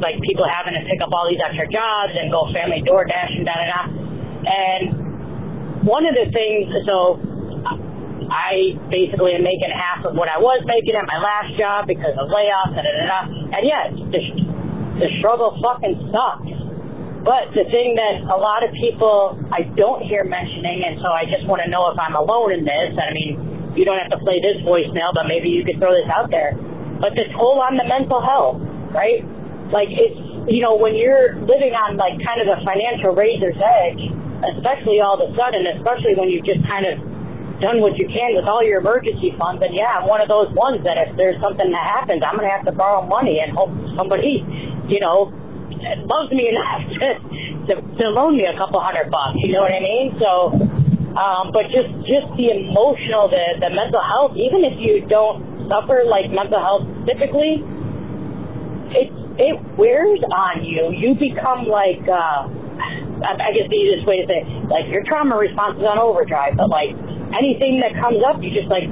like 0.00 0.20
people 0.22 0.46
having 0.46 0.74
to 0.74 0.80
pick 0.88 1.00
up 1.02 1.12
all 1.12 1.28
these 1.28 1.40
extra 1.40 1.68
jobs 1.68 2.12
and 2.16 2.30
go 2.30 2.52
family 2.52 2.82
DoorDash 2.82 3.36
and 3.36 3.46
da 3.46 3.54
da 3.54 3.66
da. 3.66 4.50
And 4.50 5.84
one 5.84 6.06
of 6.06 6.14
the 6.14 6.30
things, 6.32 6.74
so 6.86 7.20
I 8.30 8.78
basically 8.90 9.34
am 9.34 9.42
making 9.42 9.70
half 9.70 10.04
of 10.04 10.14
what 10.14 10.28
I 10.28 10.38
was 10.38 10.62
making 10.64 10.94
at 10.94 11.06
my 11.06 11.18
last 11.18 11.54
job 11.58 11.86
because 11.86 12.16
of 12.18 12.28
layoffs 12.28 12.76
and 12.76 12.86
da 12.86 13.06
da 13.06 13.06
da. 13.06 13.58
And 13.58 13.66
yeah, 13.66 13.90
the, 13.90 15.00
the 15.00 15.18
struggle 15.18 15.58
fucking 15.62 16.10
sucks. 16.12 16.50
But 17.24 17.54
the 17.54 17.64
thing 17.64 17.96
that 17.96 18.20
a 18.22 18.36
lot 18.36 18.62
of 18.62 18.72
people 18.74 19.38
I 19.50 19.62
don't 19.62 20.02
hear 20.02 20.24
mentioning, 20.24 20.84
and 20.84 21.00
so 21.00 21.10
I 21.10 21.24
just 21.24 21.46
want 21.46 21.62
to 21.62 21.68
know 21.70 21.90
if 21.90 21.98
I'm 21.98 22.14
alone 22.14 22.52
in 22.52 22.64
this. 22.64 22.90
And 22.90 23.00
I 23.00 23.12
mean, 23.12 23.72
you 23.76 23.84
don't 23.84 23.98
have 23.98 24.10
to 24.10 24.18
play 24.18 24.40
this 24.40 24.58
voicemail, 24.58 25.14
but 25.14 25.26
maybe 25.26 25.48
you 25.48 25.64
could 25.64 25.78
throw 25.78 25.92
this 25.94 26.08
out 26.08 26.30
there. 26.30 26.54
But 27.00 27.16
the 27.16 27.24
toll 27.32 27.60
on 27.60 27.76
the 27.76 27.84
mental 27.84 28.20
health, 28.20 28.60
right? 28.92 29.24
Like 29.70 29.88
it's 29.90 30.18
you 30.52 30.60
know 30.60 30.74
when 30.74 30.94
you're 30.94 31.36
living 31.40 31.74
on 31.74 31.96
like 31.96 32.22
kind 32.24 32.40
of 32.40 32.46
the 32.46 32.64
financial 32.64 33.14
razor's 33.14 33.56
edge, 33.56 34.00
especially 34.56 35.00
all 35.00 35.20
of 35.20 35.30
a 35.30 35.36
sudden, 35.36 35.66
especially 35.66 36.14
when 36.14 36.28
you've 36.28 36.44
just 36.44 36.66
kind 36.68 36.86
of 36.86 36.98
done 37.60 37.80
what 37.80 37.96
you 37.98 38.06
can 38.08 38.34
with 38.34 38.46
all 38.46 38.62
your 38.62 38.80
emergency 38.80 39.34
funds. 39.38 39.62
And 39.64 39.74
yeah, 39.74 39.98
I'm 39.98 40.08
one 40.08 40.20
of 40.20 40.28
those 40.28 40.50
ones 40.50 40.84
that 40.84 40.98
if 40.98 41.16
there's 41.16 41.40
something 41.40 41.70
that 41.70 41.86
happens, 41.86 42.22
I'm 42.24 42.36
going 42.36 42.48
to 42.48 42.52
have 42.52 42.64
to 42.66 42.72
borrow 42.72 43.06
money 43.06 43.40
and 43.40 43.52
hope 43.52 43.70
somebody, 43.96 44.44
you 44.88 45.00
know, 45.00 45.32
loves 46.04 46.30
me 46.32 46.48
enough 46.50 46.82
to, 47.00 47.18
to, 47.66 47.82
to 47.98 48.10
loan 48.10 48.36
me 48.36 48.44
a 48.46 48.56
couple 48.56 48.80
hundred 48.80 49.10
bucks. 49.10 49.38
You 49.40 49.52
know 49.52 49.62
what 49.62 49.72
I 49.72 49.80
mean? 49.80 50.18
So, 50.20 50.52
um, 51.16 51.52
but 51.52 51.70
just 51.70 51.88
just 52.06 52.26
the 52.36 52.50
emotional, 52.50 53.28
the 53.28 53.56
the 53.60 53.70
mental 53.70 54.00
health. 54.00 54.36
Even 54.36 54.64
if 54.64 54.78
you 54.78 55.06
don't 55.06 55.68
suffer 55.68 56.02
like 56.04 56.30
mental 56.30 56.60
health 56.60 56.88
typically, 57.06 57.64
it 58.90 59.12
it 59.38 59.60
wears 59.76 60.20
on 60.30 60.64
you. 60.64 60.92
You 60.92 61.14
become 61.14 61.66
like. 61.66 62.06
Uh, 62.08 62.48
I 63.24 63.52
guess 63.52 63.68
the 63.70 63.76
easiest 63.76 64.06
way 64.06 64.20
to 64.20 64.26
say 64.26 64.40
it, 64.42 64.68
like 64.68 64.92
your 64.92 65.02
trauma 65.04 65.36
response 65.36 65.78
is 65.78 65.86
on 65.86 65.98
overdrive, 65.98 66.56
but 66.56 66.68
like 66.68 66.90
anything 67.34 67.80
that 67.80 67.94
comes 67.94 68.22
up, 68.22 68.42
you 68.42 68.50
just 68.50 68.68
like, 68.68 68.88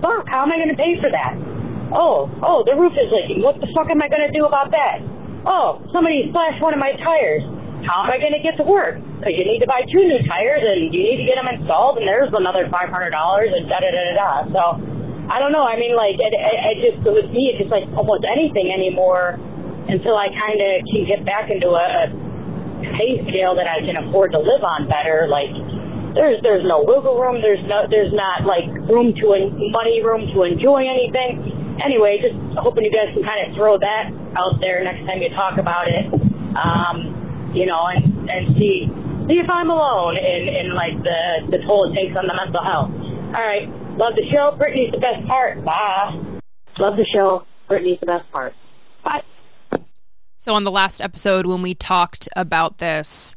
fuck, 0.00 0.28
how 0.28 0.42
am 0.42 0.52
I 0.52 0.56
going 0.56 0.68
to 0.68 0.76
pay 0.76 1.00
for 1.00 1.10
that? 1.10 1.34
Oh, 1.90 2.30
oh, 2.42 2.62
the 2.64 2.76
roof 2.76 2.92
is 2.92 3.10
leaking. 3.10 3.42
What 3.42 3.60
the 3.60 3.66
fuck 3.74 3.90
am 3.90 4.02
I 4.02 4.08
going 4.08 4.26
to 4.26 4.32
do 4.32 4.44
about 4.44 4.70
that? 4.72 5.00
Oh, 5.46 5.82
somebody 5.92 6.30
slashed 6.30 6.62
one 6.62 6.74
of 6.74 6.78
my 6.78 6.92
tires. 6.92 7.42
How 7.86 8.04
am 8.04 8.10
I 8.10 8.18
going 8.18 8.32
to 8.32 8.40
get 8.40 8.56
to 8.58 8.62
work? 8.62 9.00
Because 9.18 9.34
you 9.38 9.44
need 9.44 9.60
to 9.60 9.66
buy 9.66 9.82
two 9.90 10.06
new 10.06 10.22
tires 10.26 10.62
and 10.64 10.82
you 10.82 11.02
need 11.02 11.16
to 11.16 11.24
get 11.24 11.36
them 11.36 11.48
installed, 11.48 11.98
and 11.98 12.06
there's 12.06 12.32
another 12.32 12.68
five 12.68 12.90
hundred 12.90 13.10
dollars 13.10 13.50
and 13.56 13.68
da 13.68 13.80
da 13.80 13.90
da 13.90 14.14
da 14.14 14.44
da. 14.44 14.52
So 14.52 15.26
I 15.30 15.38
don't 15.38 15.52
know. 15.52 15.64
I 15.64 15.76
mean, 15.76 15.96
like 15.96 16.16
it, 16.20 16.34
it, 16.34 16.78
it 16.78 16.92
just 16.92 17.10
with 17.10 17.30
me, 17.30 17.50
it's 17.50 17.58
just 17.58 17.70
like 17.70 17.88
almost 17.96 18.24
anything 18.24 18.70
anymore 18.70 19.40
until 19.88 20.16
I 20.16 20.28
kind 20.28 20.60
of 20.60 20.86
can 20.86 21.04
get 21.04 21.24
back 21.24 21.50
into 21.50 21.70
a, 21.70 22.04
a 22.04 22.92
pay 22.96 23.26
scale 23.28 23.54
that 23.54 23.66
I 23.66 23.80
can 23.80 23.96
afford 23.96 24.32
to 24.32 24.38
live 24.38 24.62
on 24.62 24.88
better. 24.88 25.26
Like 25.28 25.50
there's 26.14 26.40
there's 26.42 26.64
no 26.64 26.82
wiggle 26.82 27.18
room. 27.18 27.40
There's 27.40 27.64
no 27.66 27.86
there's 27.88 28.12
not 28.12 28.44
like 28.44 28.66
room 28.88 29.14
to 29.14 29.32
en- 29.34 29.72
money 29.72 30.02
room 30.02 30.26
to 30.32 30.42
enjoy 30.42 30.86
anything. 30.86 31.78
Anyway, 31.80 32.20
just 32.20 32.34
hoping 32.58 32.84
you 32.84 32.90
guys 32.90 33.12
can 33.14 33.24
kind 33.24 33.48
of 33.48 33.54
throw 33.54 33.78
that 33.78 34.12
out 34.36 34.60
there 34.60 34.82
next 34.82 35.06
time 35.06 35.22
you 35.22 35.30
talk 35.30 35.58
about 35.58 35.88
it. 35.88 36.06
Um, 36.56 37.50
you 37.54 37.66
know, 37.66 37.86
and 37.86 38.30
and 38.30 38.56
see 38.56 38.90
see 39.28 39.38
if 39.38 39.50
I'm 39.50 39.70
alone 39.70 40.16
in 40.16 40.48
in 40.48 40.74
like 40.74 41.02
the 41.02 41.46
the 41.50 41.58
toll 41.58 41.90
it 41.90 41.94
takes 41.94 42.16
on 42.16 42.26
the 42.26 42.34
mental 42.34 42.62
health. 42.62 42.90
All 42.90 43.44
right, 43.44 43.68
love 43.96 44.16
the 44.16 44.26
show. 44.28 44.52
Brittany's 44.52 44.92
the 44.92 44.98
best 44.98 45.26
part. 45.26 45.64
Bye. 45.64 46.18
Love 46.78 46.96
the 46.96 47.04
show. 47.04 47.44
Brittany's 47.68 48.00
the 48.00 48.06
best 48.06 48.30
part. 48.32 48.54
So 50.38 50.54
on 50.54 50.62
the 50.62 50.70
last 50.70 51.00
episode 51.00 51.46
when 51.46 51.62
we 51.62 51.74
talked 51.74 52.28
about 52.36 52.78
this, 52.78 53.34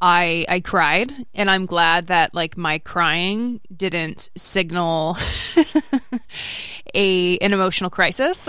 I 0.00 0.46
I 0.48 0.60
cried 0.60 1.12
and 1.34 1.50
I'm 1.50 1.66
glad 1.66 2.06
that 2.06 2.32
like 2.32 2.56
my 2.56 2.78
crying 2.78 3.60
didn't 3.76 4.30
signal 4.36 5.16
a 6.94 7.38
an 7.38 7.52
emotional 7.52 7.90
crisis 7.90 8.48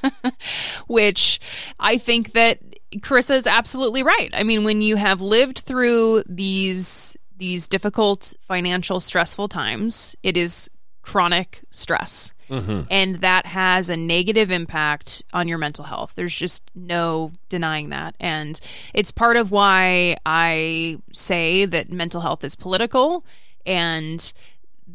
which 0.86 1.40
I 1.78 1.98
think 1.98 2.32
that 2.32 2.60
Carissa 2.96 3.36
is 3.36 3.46
absolutely 3.46 4.02
right. 4.02 4.30
I 4.32 4.42
mean 4.42 4.64
when 4.64 4.80
you 4.80 4.96
have 4.96 5.20
lived 5.20 5.58
through 5.58 6.22
these 6.26 7.16
these 7.36 7.68
difficult 7.68 8.32
financial 8.40 9.00
stressful 9.00 9.48
times, 9.48 10.16
it 10.22 10.36
is 10.36 10.70
chronic 11.02 11.62
stress. 11.70 12.32
Mm-hmm. 12.48 12.82
And 12.90 13.16
that 13.16 13.46
has 13.46 13.88
a 13.88 13.96
negative 13.96 14.50
impact 14.50 15.22
on 15.32 15.48
your 15.48 15.58
mental 15.58 15.84
health. 15.84 16.12
There's 16.14 16.34
just 16.34 16.70
no 16.74 17.32
denying 17.48 17.90
that. 17.90 18.14
And 18.20 18.60
it's 18.92 19.10
part 19.10 19.36
of 19.36 19.50
why 19.50 20.16
I 20.26 20.98
say 21.12 21.64
that 21.64 21.90
mental 21.90 22.20
health 22.20 22.44
is 22.44 22.56
political. 22.56 23.24
And 23.66 24.32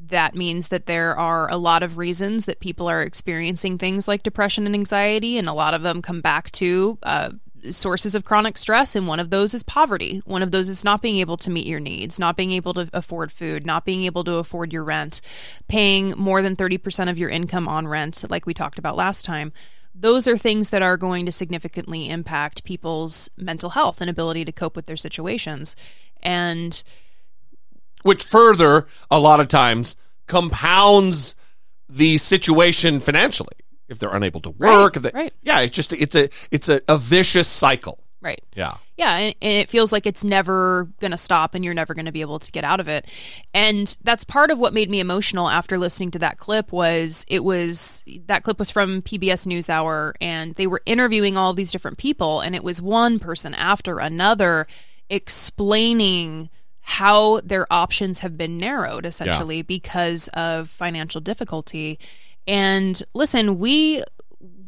that 0.08 0.36
means 0.36 0.68
that 0.70 0.86
there 0.86 1.18
are 1.18 1.50
a 1.50 1.58
lot 1.58 1.84
of 1.84 1.98
reasons 1.98 2.46
that 2.46 2.60
people 2.60 2.88
are 2.88 3.02
experiencing 3.02 3.78
things 3.78 4.08
like 4.08 4.24
depression 4.24 4.66
and 4.66 4.76
anxiety. 4.76 5.38
And 5.38 5.50
a 5.50 5.54
lot 5.54 5.74
of 5.74 5.82
them 5.82 6.02
come 6.02 6.22
back 6.22 6.52
to 6.54 6.98
uh, 7.04 7.32
sources 7.72 8.16
of 8.16 8.26
chronic 8.26 8.58
stress, 8.58 8.96
and 8.96 9.08
one 9.08 9.20
of 9.20 9.30
those 9.30 9.54
is 9.54 9.64
poverty. 9.64 10.22
One 10.26 10.42
of 10.42 10.52
those 10.52 10.70
is 10.70 10.84
not 10.84 11.02
being 11.02 11.18
able 11.18 11.38
to 11.38 11.50
meet 11.50 11.68
your 11.68 11.80
needs, 11.80 12.20
not 12.20 12.38
being 12.38 12.52
able 12.52 12.74
to 12.76 12.90
afford 12.94 13.32
food, 13.32 13.66
not 13.66 13.86
being 13.86 14.04
able 14.04 14.24
to 14.24 14.36
afford 14.36 14.74
your 14.74 14.84
rent, 14.84 15.22
paying 15.68 16.14
more 16.18 16.42
than 16.42 16.56
30% 16.56 17.10
of 17.10 17.18
your 17.18 17.30
income 17.30 17.68
on 17.68 17.88
rent, 17.88 18.24
like 18.30 18.46
we 18.46 18.54
talked 18.54 18.80
about 18.80 18.96
last 18.96 19.26
time. 19.26 19.52
Those 19.94 20.28
are 20.28 20.38
things 20.38 20.70
that 20.70 20.82
are 20.82 20.98
going 20.98 21.26
to 21.26 21.32
significantly 21.32 22.10
impact 22.10 22.64
people's 22.64 23.30
mental 23.38 23.72
health 23.72 24.02
and 24.02 24.10
ability 24.10 24.46
to 24.46 24.52
cope 24.52 24.76
with 24.76 24.86
their 24.86 24.98
situations. 24.98 25.76
And 26.22 26.82
which 28.04 28.24
further, 28.24 28.88
a 29.12 29.20
lot 29.20 29.40
of 29.40 29.48
times, 29.48 29.96
compounds 30.28 31.36
the 31.90 32.18
situation 32.18 33.00
financially 33.00 33.59
if 33.90 34.00
they're 34.00 34.14
unable 34.16 34.40
to 34.42 34.50
work. 34.52 34.60
Right, 34.60 34.96
if 34.96 35.02
they, 35.02 35.12
right. 35.14 35.34
Yeah, 35.42 35.60
it's 35.60 35.76
just 35.76 35.92
it's 35.94 36.16
a 36.16 36.30
it's 36.52 36.70
a, 36.70 36.82
a 36.88 36.98
vicious 36.98 37.48
cycle. 37.48 38.00
Right. 38.22 38.44
Yeah. 38.54 38.76
Yeah, 38.98 39.16
and, 39.16 39.36
and 39.42 39.54
it 39.54 39.70
feels 39.70 39.94
like 39.94 40.06
it's 40.06 40.26
never 40.26 40.90
going 41.00 41.12
to 41.12 41.18
stop 41.18 41.56
and 41.56 41.64
you're 41.64 41.74
never 41.74 41.94
going 41.94 42.06
to 42.08 42.12
be 42.12 42.20
able 42.20 42.38
to 42.40 42.52
get 42.52 42.66
out 42.66 42.82
of 42.82 42.90
it. 42.90 43.06
And 43.54 43.98
that's 44.04 44.26
part 44.26 44.52
of 44.52 44.60
what 44.60 44.74
made 44.74 44.90
me 44.90 45.00
emotional 45.00 45.48
after 45.48 45.78
listening 45.78 46.12
to 46.12 46.20
that 46.20 46.38
clip 46.38 46.74
was 46.74 47.26
it 47.30 47.46
was 47.46 48.04
that 48.26 48.44
clip 48.44 48.60
was 48.60 48.70
from 48.70 49.02
PBS 49.04 49.48
NewsHour 49.48 50.16
and 50.20 50.54
they 50.56 50.68
were 50.68 50.82
interviewing 50.86 51.38
all 51.38 51.54
these 51.54 51.72
different 51.72 51.98
people 51.98 52.42
and 52.42 52.56
it 52.58 52.64
was 52.64 52.82
one 52.82 53.20
person 53.20 53.54
after 53.54 54.00
another 54.00 54.68
explaining 55.10 56.50
how 56.82 57.40
their 57.42 57.72
options 57.72 58.20
have 58.20 58.38
been 58.38 58.58
narrowed 58.58 59.06
essentially 59.06 59.58
Yeah. 59.58 59.62
because 59.64 60.28
of 60.34 60.70
financial 60.70 61.22
difficulty. 61.22 62.00
And 62.50 63.02
listen, 63.14 63.60
we 63.60 64.04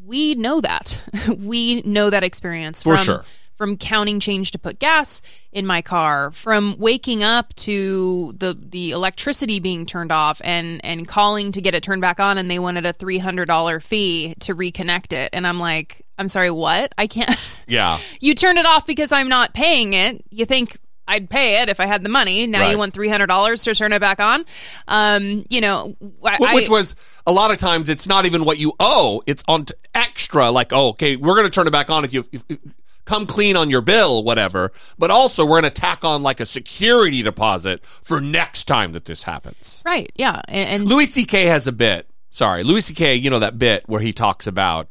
we 0.06 0.36
know 0.36 0.62
that. 0.62 1.02
we 1.38 1.82
know 1.82 2.10
that 2.10 2.24
experience 2.24 2.84
For 2.84 2.96
from 2.96 3.06
sure. 3.06 3.26
from 3.56 3.78
counting 3.78 4.20
change 4.20 4.52
to 4.52 4.60
put 4.60 4.78
gas 4.80 5.22
in 5.52 5.66
my 5.66 5.82
car, 5.82 6.32
from 6.32 6.76
waking 6.78 7.24
up 7.24 7.56
to 7.56 8.34
the 8.38 8.56
the 8.60 8.92
electricity 8.92 9.60
being 9.60 9.86
turned 9.86 10.12
off 10.12 10.42
and 10.44 10.80
and 10.86 11.08
calling 11.08 11.52
to 11.54 11.62
get 11.62 11.74
it 11.74 11.82
turned 11.82 12.02
back 12.02 12.20
on 12.20 12.38
and 12.38 12.50
they 12.52 12.60
wanted 12.60 12.86
a 12.86 12.94
$300 12.94 13.82
fee 13.82 14.36
to 14.42 14.54
reconnect 14.56 15.12
it. 15.12 15.30
And 15.34 15.48
I'm 15.48 15.60
like, 15.60 16.06
I'm 16.20 16.28
sorry, 16.28 16.52
what? 16.52 16.94
I 16.98 17.08
can't 17.08 17.36
Yeah. 17.68 18.00
You 18.20 18.36
turned 18.36 18.60
it 18.60 18.66
off 18.66 18.86
because 18.86 19.12
I'm 19.12 19.28
not 19.28 19.54
paying 19.54 19.94
it. 19.94 20.24
You 20.30 20.46
think 20.46 20.78
I'd 21.12 21.30
pay 21.30 21.62
it 21.62 21.70
if 21.70 21.80
I 21.80 21.86
had 21.86 22.04
the 22.04 22.10
money. 22.10 22.48
Now 22.48 22.62
Right. 22.62 22.72
you 22.72 22.78
want 22.78 22.94
$300 22.94 23.64
to 23.66 23.76
turn 23.76 23.94
it 23.94 24.00
back 24.00 24.20
on? 24.20 24.46
Um, 24.88 25.46
you 25.50 25.62
know, 25.62 25.96
I, 26.24 26.54
Which 26.56 26.70
was 26.70 26.96
a 27.28 27.32
lot 27.32 27.52
of 27.52 27.58
times 27.58 27.90
it's 27.90 28.08
not 28.08 28.26
even 28.26 28.46
what 28.46 28.58
you 28.58 28.74
owe; 28.80 29.22
it's 29.26 29.44
on 29.48 29.66
extra. 29.94 30.50
Like, 30.52 30.72
oh, 30.74 30.90
okay, 30.90 31.16
we're 31.18 31.36
going 31.36 31.46
to 31.46 31.52
turn 31.52 31.68
it 31.68 31.72
back 31.72 31.90
on 31.90 32.06
if 32.06 32.14
you 32.14 32.24
if, 32.32 32.44
if- 32.50 32.60
come 33.04 33.26
clean 33.26 33.58
on 33.58 33.70
your 33.70 33.82
bill, 33.82 34.24
whatever. 34.24 34.72
But 34.98 35.10
also, 35.12 35.44
we're 35.44 35.60
going 35.62 35.72
to 35.74 35.82
tack 35.82 36.04
on 36.06 36.22
like 36.24 36.40
a 36.40 36.46
security 36.46 37.24
deposit 37.24 37.84
for 37.86 38.22
next 38.22 38.66
time 38.66 38.92
that 38.94 39.06
this 39.06 39.24
happens. 39.24 39.82
right. 39.86 40.10
Yeah. 40.16 40.42
And, 40.48 40.70
and 40.84 40.90
Louis 40.90 41.08
C.K. 41.08 41.46
has 41.46 41.68
a 41.68 41.72
bit. 41.72 42.08
Sorry, 42.30 42.64
Louis 42.64 42.82
C.K. 42.86 43.16
You 43.16 43.30
know 43.30 43.40
that 43.40 43.58
bit 43.60 43.84
where 43.88 44.02
he 44.02 44.14
talks 44.14 44.48
about 44.48 44.88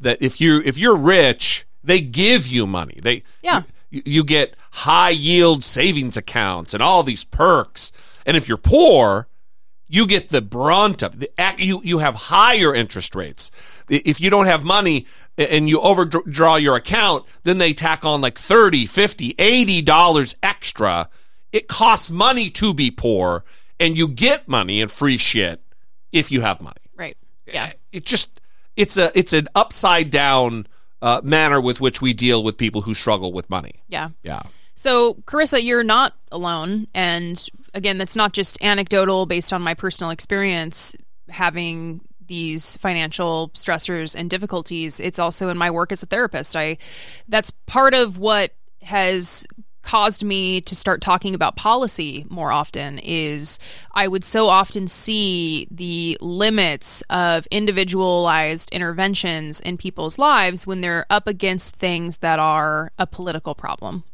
that 0.00 0.18
if 0.20 0.40
you 0.40 0.60
if 0.64 0.76
you're 0.78 0.96
rich, 0.96 1.66
they 1.84 2.00
give 2.00 2.46
you 2.46 2.66
money. 2.66 2.98
They 3.02 3.22
Yeah. 3.42 3.62
you, 3.90 4.02
you 4.04 4.24
get 4.24 4.56
high 4.70 5.10
yield 5.10 5.64
savings 5.64 6.16
accounts 6.16 6.74
and 6.74 6.82
all 6.82 7.02
these 7.02 7.24
perks. 7.24 7.92
And 8.24 8.36
if 8.36 8.48
you're 8.48 8.56
poor, 8.56 9.28
you 9.88 10.06
get 10.06 10.28
the 10.28 10.40
brunt 10.40 11.02
of 11.02 11.18
the 11.18 11.28
you 11.58 11.80
you 11.82 11.98
have 11.98 12.14
higher 12.14 12.74
interest 12.74 13.14
rates. 13.14 13.50
If 13.88 14.20
you 14.20 14.30
don't 14.30 14.46
have 14.46 14.64
money 14.64 15.06
and 15.36 15.68
you 15.68 15.80
overdraw 15.80 16.56
your 16.56 16.76
account, 16.76 17.24
then 17.42 17.58
they 17.58 17.72
tack 17.72 18.04
on 18.04 18.20
like 18.20 18.38
30, 18.38 18.86
50, 18.86 19.34
80 19.38 19.82
dollars 19.82 20.36
extra. 20.42 21.08
It 21.52 21.66
costs 21.66 22.10
money 22.10 22.50
to 22.50 22.72
be 22.72 22.90
poor 22.92 23.44
and 23.80 23.96
you 23.96 24.06
get 24.06 24.46
money 24.46 24.80
and 24.80 24.90
free 24.90 25.16
shit 25.18 25.60
if 26.12 26.30
you 26.30 26.42
have 26.42 26.60
money. 26.60 26.76
right. 26.96 27.16
Yeah. 27.46 27.72
It 27.90 28.04
just 28.04 28.40
it's 28.76 28.96
a 28.96 29.10
it's 29.18 29.32
an 29.32 29.48
upside 29.56 30.10
down 30.10 30.68
uh, 31.02 31.20
manner 31.24 31.60
with 31.60 31.80
which 31.80 32.00
we 32.00 32.12
deal 32.12 32.44
with 32.44 32.56
people 32.56 32.82
who 32.82 32.94
struggle 32.94 33.32
with 33.32 33.50
money. 33.50 33.82
Yeah. 33.88 34.10
Yeah. 34.22 34.42
So, 34.80 35.16
Carissa, 35.26 35.62
you're 35.62 35.84
not 35.84 36.14
alone. 36.32 36.86
And 36.94 37.46
again, 37.74 37.98
that's 37.98 38.16
not 38.16 38.32
just 38.32 38.56
anecdotal 38.62 39.26
based 39.26 39.52
on 39.52 39.60
my 39.60 39.74
personal 39.74 40.10
experience 40.10 40.96
having 41.28 42.00
these 42.26 42.78
financial 42.78 43.50
stressors 43.50 44.16
and 44.16 44.30
difficulties. 44.30 44.98
It's 44.98 45.18
also 45.18 45.50
in 45.50 45.58
my 45.58 45.70
work 45.70 45.92
as 45.92 46.02
a 46.02 46.06
therapist. 46.06 46.56
I 46.56 46.78
that's 47.28 47.50
part 47.66 47.92
of 47.92 48.16
what 48.16 48.52
has 48.80 49.46
caused 49.82 50.24
me 50.24 50.62
to 50.62 50.74
start 50.74 51.02
talking 51.02 51.34
about 51.34 51.56
policy 51.56 52.24
more 52.30 52.50
often 52.50 53.00
is 53.00 53.58
I 53.92 54.08
would 54.08 54.24
so 54.24 54.48
often 54.48 54.88
see 54.88 55.68
the 55.70 56.16
limits 56.22 57.02
of 57.10 57.46
individualized 57.50 58.70
interventions 58.70 59.60
in 59.60 59.76
people's 59.76 60.18
lives 60.18 60.66
when 60.66 60.80
they're 60.80 61.04
up 61.10 61.26
against 61.26 61.76
things 61.76 62.18
that 62.18 62.38
are 62.38 62.92
a 62.98 63.06
political 63.06 63.54
problem 63.54 64.04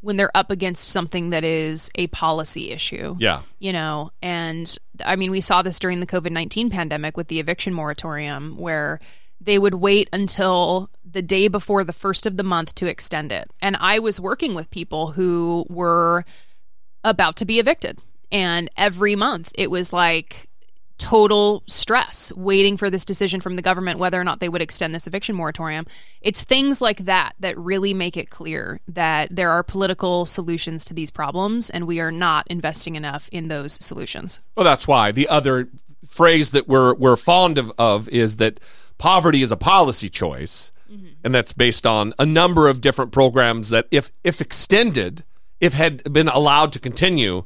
when 0.00 0.16
they're 0.16 0.36
up 0.36 0.50
against 0.50 0.88
something 0.88 1.30
that 1.30 1.44
is 1.44 1.90
a 1.94 2.06
policy 2.08 2.70
issue. 2.70 3.16
Yeah. 3.18 3.42
You 3.58 3.72
know, 3.72 4.10
and 4.22 4.76
I 5.04 5.16
mean, 5.16 5.30
we 5.30 5.40
saw 5.40 5.62
this 5.62 5.78
during 5.78 6.00
the 6.00 6.06
COVID 6.06 6.30
19 6.30 6.70
pandemic 6.70 7.16
with 7.16 7.28
the 7.28 7.40
eviction 7.40 7.72
moratorium, 7.72 8.56
where 8.56 9.00
they 9.40 9.58
would 9.58 9.74
wait 9.74 10.08
until 10.12 10.90
the 11.04 11.22
day 11.22 11.48
before 11.48 11.84
the 11.84 11.92
first 11.92 12.26
of 12.26 12.36
the 12.36 12.42
month 12.42 12.74
to 12.76 12.86
extend 12.86 13.32
it. 13.32 13.50
And 13.60 13.76
I 13.80 13.98
was 13.98 14.18
working 14.18 14.54
with 14.54 14.70
people 14.70 15.12
who 15.12 15.66
were 15.68 16.24
about 17.04 17.36
to 17.36 17.44
be 17.44 17.58
evicted. 17.58 17.98
And 18.32 18.70
every 18.76 19.14
month 19.14 19.52
it 19.54 19.70
was 19.70 19.92
like 19.92 20.48
total 20.98 21.62
stress 21.66 22.32
waiting 22.34 22.76
for 22.76 22.90
this 22.90 23.04
decision 23.04 23.40
from 23.40 23.56
the 23.56 23.62
government 23.62 23.98
whether 23.98 24.20
or 24.20 24.24
not 24.24 24.40
they 24.40 24.48
would 24.48 24.62
extend 24.62 24.94
this 24.94 25.06
eviction 25.06 25.34
moratorium. 25.34 25.86
It's 26.20 26.42
things 26.42 26.80
like 26.80 27.04
that 27.04 27.34
that 27.40 27.58
really 27.58 27.94
make 27.94 28.16
it 28.16 28.30
clear 28.30 28.80
that 28.88 29.34
there 29.34 29.50
are 29.50 29.62
political 29.62 30.26
solutions 30.26 30.84
to 30.86 30.94
these 30.94 31.10
problems 31.10 31.70
and 31.70 31.86
we 31.86 32.00
are 32.00 32.12
not 32.12 32.46
investing 32.48 32.94
enough 32.94 33.28
in 33.32 33.48
those 33.48 33.74
solutions. 33.84 34.40
Well, 34.56 34.64
that's 34.64 34.88
why 34.88 35.12
the 35.12 35.28
other 35.28 35.68
phrase 36.06 36.50
that 36.50 36.68
we're 36.68 36.94
we're 36.94 37.16
fond 37.16 37.58
of, 37.58 37.72
of 37.78 38.08
is 38.08 38.36
that 38.38 38.60
poverty 38.98 39.42
is 39.42 39.52
a 39.52 39.56
policy 39.56 40.08
choice, 40.08 40.72
mm-hmm. 40.90 41.08
and 41.24 41.34
that's 41.34 41.52
based 41.52 41.86
on 41.86 42.14
a 42.18 42.26
number 42.26 42.68
of 42.68 42.80
different 42.80 43.12
programs 43.12 43.70
that, 43.70 43.86
if 43.90 44.12
if 44.24 44.40
extended, 44.40 45.24
if 45.60 45.74
had 45.74 46.12
been 46.12 46.28
allowed 46.28 46.72
to 46.72 46.78
continue, 46.78 47.44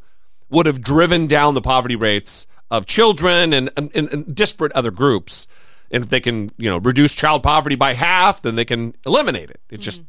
would 0.48 0.66
have 0.66 0.82
driven 0.82 1.26
down 1.26 1.54
the 1.54 1.62
poverty 1.62 1.96
rates 1.96 2.46
of 2.70 2.86
children 2.86 3.52
and, 3.52 3.70
and, 3.76 3.90
and 3.94 4.34
disparate 4.34 4.72
other 4.72 4.90
groups. 4.90 5.46
And 5.90 6.04
if 6.04 6.10
they 6.10 6.20
can, 6.20 6.50
you 6.56 6.70
know, 6.70 6.78
reduce 6.78 7.14
child 7.14 7.42
poverty 7.42 7.74
by 7.74 7.94
half, 7.94 8.42
then 8.42 8.54
they 8.54 8.64
can 8.64 8.94
eliminate 9.04 9.50
it. 9.50 9.60
It 9.68 9.74
mm-hmm. 9.74 9.82
just 9.82 10.02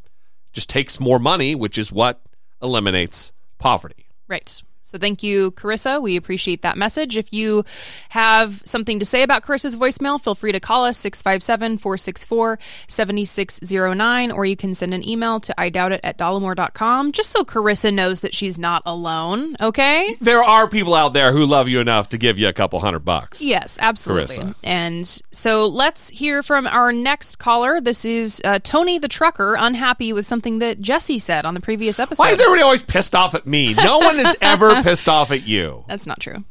just 0.54 0.70
takes 0.70 1.00
more 1.00 1.18
money, 1.18 1.56
which 1.56 1.78
is 1.78 1.92
what 1.92 2.22
eliminates 2.62 3.32
poverty. 3.58 4.08
Right. 4.28 4.62
So 4.92 4.98
thank 4.98 5.24
you, 5.24 5.52
Carissa. 5.52 6.02
We 6.02 6.18
appreciate 6.18 6.64
that 6.64 6.78
message. 6.78 7.16
If 7.16 7.32
you 7.32 7.64
have 8.10 8.62
something 8.66 9.00
to 9.00 9.06
say 9.06 9.24
about 9.24 9.42
Carissa's 9.42 9.78
voicemail, 9.78 10.20
feel 10.20 10.36
free 10.36 10.52
to 10.52 10.60
call 10.60 10.84
us 10.84 10.98
657 10.98 11.78
464 11.78 12.60
7609, 12.90 14.32
or 14.32 14.44
you 14.46 14.58
can 14.58 14.74
send 14.74 14.94
an 14.94 15.08
email 15.08 15.40
to 15.40 15.58
I 15.58 15.70
doubt 15.70 15.94
it 15.94 16.02
at 16.04 16.18
dollemore.com 16.18 17.14
just 17.14 17.32
so 17.32 17.46
Carissa 17.46 17.94
knows 17.94 18.20
that 18.20 18.36
she's 18.36 18.60
not 18.60 18.84
alone, 18.86 19.56
okay? 19.62 20.14
There 20.20 20.44
are 20.44 20.68
people 20.68 20.94
out 20.94 21.14
there 21.14 21.32
who 21.32 21.46
love 21.46 21.70
you 21.70 21.80
enough 21.80 22.10
to 22.10 22.18
give 22.18 22.38
you 22.38 22.50
a 22.50 22.54
couple 22.54 22.82
hundred 22.82 23.06
bucks. 23.06 23.42
Yes, 23.42 23.78
absolutely. 23.80 24.36
Carissa. 24.36 24.56
And 24.62 25.22
so 25.32 25.68
let's 25.68 26.10
hear 26.10 26.44
from 26.44 26.68
our 26.68 26.92
next 26.92 27.38
caller. 27.38 27.80
This 27.80 28.04
is 28.04 28.42
uh, 28.44 28.60
Tony 28.62 29.00
the 29.00 29.08
Trucker, 29.08 29.56
unhappy 29.58 30.12
with 30.12 30.28
something 30.28 30.60
that 30.60 30.82
Jesse 30.82 31.18
said 31.18 31.46
on 31.46 31.54
the 31.54 31.62
previous 31.62 31.98
episode. 31.98 32.22
Why 32.22 32.32
is 32.32 32.42
everybody 32.42 32.64
always 32.64 32.82
pissed 32.82 33.16
off 33.16 33.36
at 33.36 33.48
me? 33.48 33.74
No 33.74 34.00
one 34.00 34.20
has 34.20 34.36
ever 34.42 34.81
pissed 34.84 35.10
off 35.10 35.32
at 35.32 35.48
you. 35.48 35.86
That's 35.88 36.08
not 36.08 36.20
true. 36.20 36.44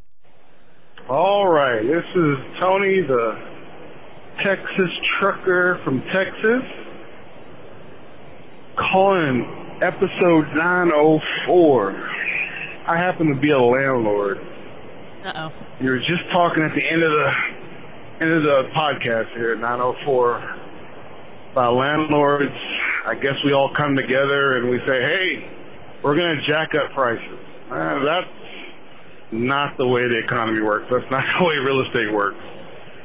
All 1.08 1.48
right, 1.48 1.82
this 1.82 2.04
is 2.14 2.38
Tony, 2.60 3.00
the 3.00 3.36
Texas 4.38 4.90
trucker 5.02 5.80
from 5.82 6.02
Texas, 6.12 6.62
calling 8.76 9.44
episode 9.82 10.46
904. 10.54 11.92
I 12.86 12.96
happen 12.96 13.26
to 13.26 13.34
be 13.34 13.50
a 13.50 13.58
landlord. 13.58 14.38
Uh 15.24 15.32
oh. 15.34 15.52
You 15.80 15.90
were 15.90 15.98
just 15.98 16.28
talking 16.30 16.62
at 16.62 16.74
the 16.74 16.88
end 16.88 17.02
of 17.02 17.12
the 17.12 17.34
end 18.20 18.30
of 18.32 18.42
the 18.44 18.70
podcast 18.72 19.30
here, 19.32 19.56
904, 19.56 20.56
about 21.52 21.74
landlords. 21.74 22.54
I 23.04 23.16
guess 23.20 23.42
we 23.42 23.52
all 23.52 23.72
come 23.72 23.96
together 23.96 24.56
and 24.56 24.70
we 24.70 24.78
say, 24.86 25.00
"Hey, 25.02 25.50
we're 26.02 26.16
going 26.16 26.36
to 26.36 26.42
jack 26.42 26.74
up 26.74 26.92
prices." 26.92 27.38
Uh, 27.70 28.02
that's 28.04 28.28
not 29.30 29.78
the 29.78 29.86
way 29.86 30.08
the 30.08 30.18
economy 30.18 30.60
works. 30.60 30.86
That's 30.90 31.08
not 31.10 31.24
the 31.38 31.44
way 31.44 31.58
real 31.58 31.80
estate 31.80 32.12
works. 32.12 32.42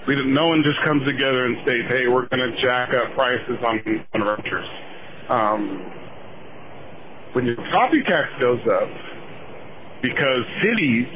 We, 0.07 0.15
no 0.24 0.48
one 0.48 0.63
just 0.63 0.79
comes 0.81 1.05
together 1.05 1.45
and 1.45 1.57
states, 1.63 1.88
hey, 1.88 2.07
we're 2.07 2.27
going 2.27 2.51
to 2.51 2.57
jack 2.57 2.93
up 2.93 3.13
prices 3.13 3.57
on, 3.63 4.05
on 4.13 4.24
renters. 4.24 4.67
Um, 5.29 5.91
when 7.34 7.45
your 7.45 7.55
property 7.55 8.03
tax 8.03 8.29
goes 8.39 8.62
up, 8.67 8.89
because 10.01 10.45
cities 10.62 11.08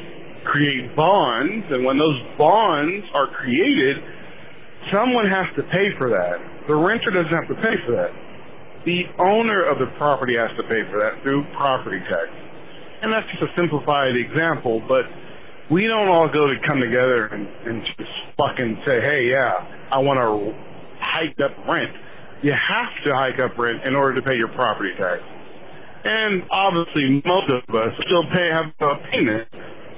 create 0.44 0.94
bonds, 0.96 1.66
and 1.70 1.84
when 1.84 1.96
those 1.96 2.20
bonds 2.36 3.06
are 3.14 3.28
created, 3.28 4.02
someone 4.90 5.26
has 5.26 5.46
to 5.54 5.62
pay 5.62 5.96
for 5.96 6.10
that. 6.10 6.40
The 6.66 6.74
renter 6.74 7.10
doesn't 7.10 7.32
have 7.32 7.48
to 7.48 7.54
pay 7.54 7.76
for 7.84 7.92
that. 7.92 8.12
The 8.84 9.08
owner 9.18 9.62
of 9.62 9.78
the 9.78 9.86
property 9.86 10.36
has 10.36 10.50
to 10.56 10.62
pay 10.64 10.82
for 10.90 10.98
that 11.00 11.22
through 11.22 11.44
property 11.52 12.00
tax 12.00 12.30
and 13.02 13.12
that's 13.12 13.30
just 13.30 13.42
a 13.42 13.52
simplified 13.56 14.16
example, 14.16 14.80
but 14.86 15.06
we 15.70 15.86
don't 15.86 16.08
all 16.08 16.28
go 16.28 16.46
to 16.46 16.58
come 16.58 16.80
together 16.80 17.26
and, 17.26 17.48
and 17.66 17.84
just 17.84 18.10
fucking 18.36 18.82
say, 18.84 19.00
hey, 19.00 19.30
yeah, 19.30 19.66
I 19.92 19.98
want 19.98 20.18
to 20.18 20.54
hike 21.00 21.40
up 21.40 21.52
rent. 21.66 21.96
You 22.42 22.52
have 22.52 22.90
to 23.04 23.14
hike 23.14 23.38
up 23.38 23.56
rent 23.56 23.84
in 23.84 23.94
order 23.94 24.14
to 24.14 24.22
pay 24.22 24.36
your 24.36 24.48
property 24.48 24.94
tax. 24.96 25.22
And 26.04 26.44
obviously, 26.50 27.22
most 27.24 27.50
of 27.50 27.74
us 27.74 27.94
still 28.06 28.24
pay 28.24 28.48
have 28.48 28.72
a 28.80 28.96
payment 29.10 29.46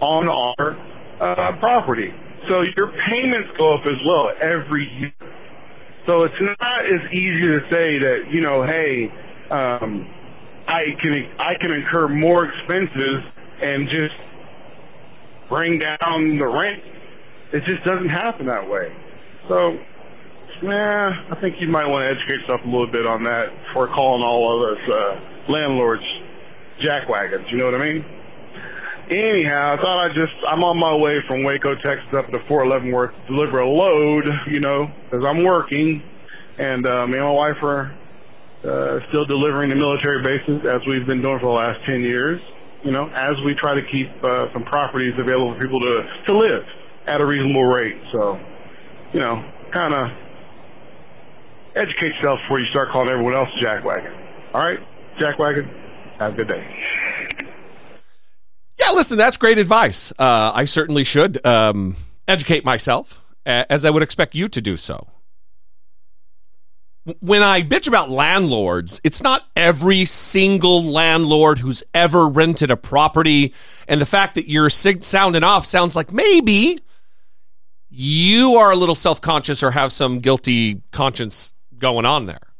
on 0.01 0.29
our 0.29 0.77
uh, 1.21 1.57
property. 1.59 2.13
So 2.49 2.63
your 2.63 2.89
payments 2.99 3.51
go 3.57 3.75
up 3.75 3.87
as 3.87 3.99
well 4.05 4.33
every 4.41 4.89
year. 4.99 5.13
So 6.07 6.25
it's 6.25 6.41
not 6.41 6.85
as 6.85 7.01
easy 7.13 7.47
to 7.47 7.61
say 7.71 7.99
that, 7.99 8.33
you 8.33 8.41
know, 8.41 8.65
hey, 8.65 9.13
um, 9.51 10.09
I 10.73 10.93
can 10.93 11.29
I 11.39 11.55
can 11.55 11.71
incur 11.71 12.09
more 12.09 12.47
expenses 12.47 13.23
and 13.61 13.89
just 13.89 14.15
bring 15.51 15.79
down 15.79 16.39
the 16.39 16.49
rent. 16.49 16.83
It 17.53 17.65
just 17.65 17.85
doesn't 17.85 18.09
happen 18.09 18.47
that 18.47 18.71
way. 18.71 18.91
So, 19.49 19.79
yeah, 20.63 21.23
I 21.31 21.35
think 21.35 21.61
you 21.61 21.69
might 21.69 21.87
want 21.87 22.05
to 22.05 22.09
educate 22.09 22.41
yourself 22.41 22.63
a 22.65 22.69
little 22.69 22.87
bit 22.87 23.07
on 23.07 23.23
that 23.25 23.53
before 23.67 23.87
calling 23.89 24.23
all 24.23 24.63
of 24.63 24.79
us 24.79 24.89
uh, 24.89 25.21
landlords 25.47 26.05
jackwagons. 26.81 27.51
You 27.51 27.59
know 27.59 27.67
what 27.67 27.75
I 27.75 27.93
mean? 27.93 28.05
Anyhow, 29.11 29.75
I 29.75 29.77
thought 29.77 30.11
I 30.11 30.15
just 30.15 30.33
I'm 30.49 30.65
on 30.65 30.79
my 30.79 30.97
way 30.97 31.21
from 31.27 31.43
Waco, 31.43 31.75
Texas, 31.75 32.15
up 32.15 32.31
to 32.31 32.39
Fort 32.49 32.67
Leavenworth 32.67 33.13
to 33.13 33.27
deliver 33.27 33.59
a 33.59 33.69
load. 33.69 34.27
You 34.47 34.61
know, 34.61 34.91
because 35.05 35.27
I'm 35.27 35.45
working, 35.45 36.03
and 36.57 36.87
uh, 36.87 37.07
me 37.07 37.19
and 37.19 37.27
my 37.27 37.31
wife 37.31 37.63
are 37.63 37.95
uh, 38.65 39.01
still 39.09 39.25
delivering 39.25 39.71
to 39.71 39.75
military 39.75 40.23
bases 40.23 40.65
as 40.65 40.87
we've 40.87 41.07
been 41.07 41.21
doing 41.21 41.39
for 41.39 41.47
the 41.47 41.53
last 41.53 41.85
10 41.85 42.03
years, 42.03 42.41
you 42.85 42.91
know, 42.91 43.09
as 43.11 43.41
we 43.43 43.55
try 43.55 43.75
to 43.75 43.83
keep 43.83 44.09
uh, 44.25 44.53
some 44.53 44.65
properties 44.65 45.15
available 45.19 45.55
for 45.55 45.61
people 45.61 45.81
to, 45.81 46.09
to 46.27 46.37
live 46.37 46.65
at 47.07 47.21
a 47.21 47.27
reasonable 47.27 47.65
rate. 47.65 47.97
So, 48.13 48.39
you 49.13 49.21
know, 49.21 49.45
kind 49.73 49.95
of 49.95 50.11
educate 51.75 52.15
yourself 52.17 52.41
before 52.43 52.61
you 52.61 52.67
start 52.67 52.91
calling 52.91 53.09
everyone 53.09 53.35
else 53.35 53.49
a 53.57 53.65
jackwagon. 53.65 54.17
All 54.55 54.61
right, 54.61 54.81
jackwagon, 55.19 55.69
have 56.19 56.35
a 56.35 56.37
good 56.37 56.49
day. 56.49 57.49
Yeah, 58.79 58.91
listen, 58.93 59.17
that's 59.17 59.37
great 59.37 59.59
advice. 59.59 60.13
Uh, 60.19 60.53
I 60.55 60.65
certainly 60.65 61.05
should 61.05 61.45
um, 61.47 61.97
educate 62.29 62.65
myself, 62.65 63.25
as 63.45 63.85
I 63.85 63.91
would 63.91 64.03
expect 64.03 64.35
you 64.35 64.49
to 64.49 64.61
do 64.61 64.77
so 64.77 65.09
when 67.21 67.43
I 67.43 67.63
bitch 67.63 67.89
about 67.89 68.11
landlords, 68.11 69.01
it's 69.03 69.23
not 69.23 69.45
every 69.57 70.05
single 70.05 70.85
landlord 70.85 71.59
who's 71.59 71.83
ever 71.93 72.29
rented 72.29 72.71
a 72.71 72.77
property. 72.77 73.55
And 73.89 74.01
the 74.01 74.07
fact 74.07 74.37
that 74.37 74.49
you're 74.49 74.71
sounding 74.71 75.43
off 75.43 75.67
sounds 75.67 75.97
like 75.97 76.13
maybe 76.13 76.79
you 77.91 78.57
are 78.57 78.71
a 78.71 78.77
little 78.77 78.95
self 78.95 79.21
conscious 79.21 79.63
or 79.63 79.73
have 79.73 79.93
some 79.93 80.19
guilty 80.19 80.83
conscience 80.93 81.53
going 81.77 82.07
on 82.07 82.27
there. 82.27 82.53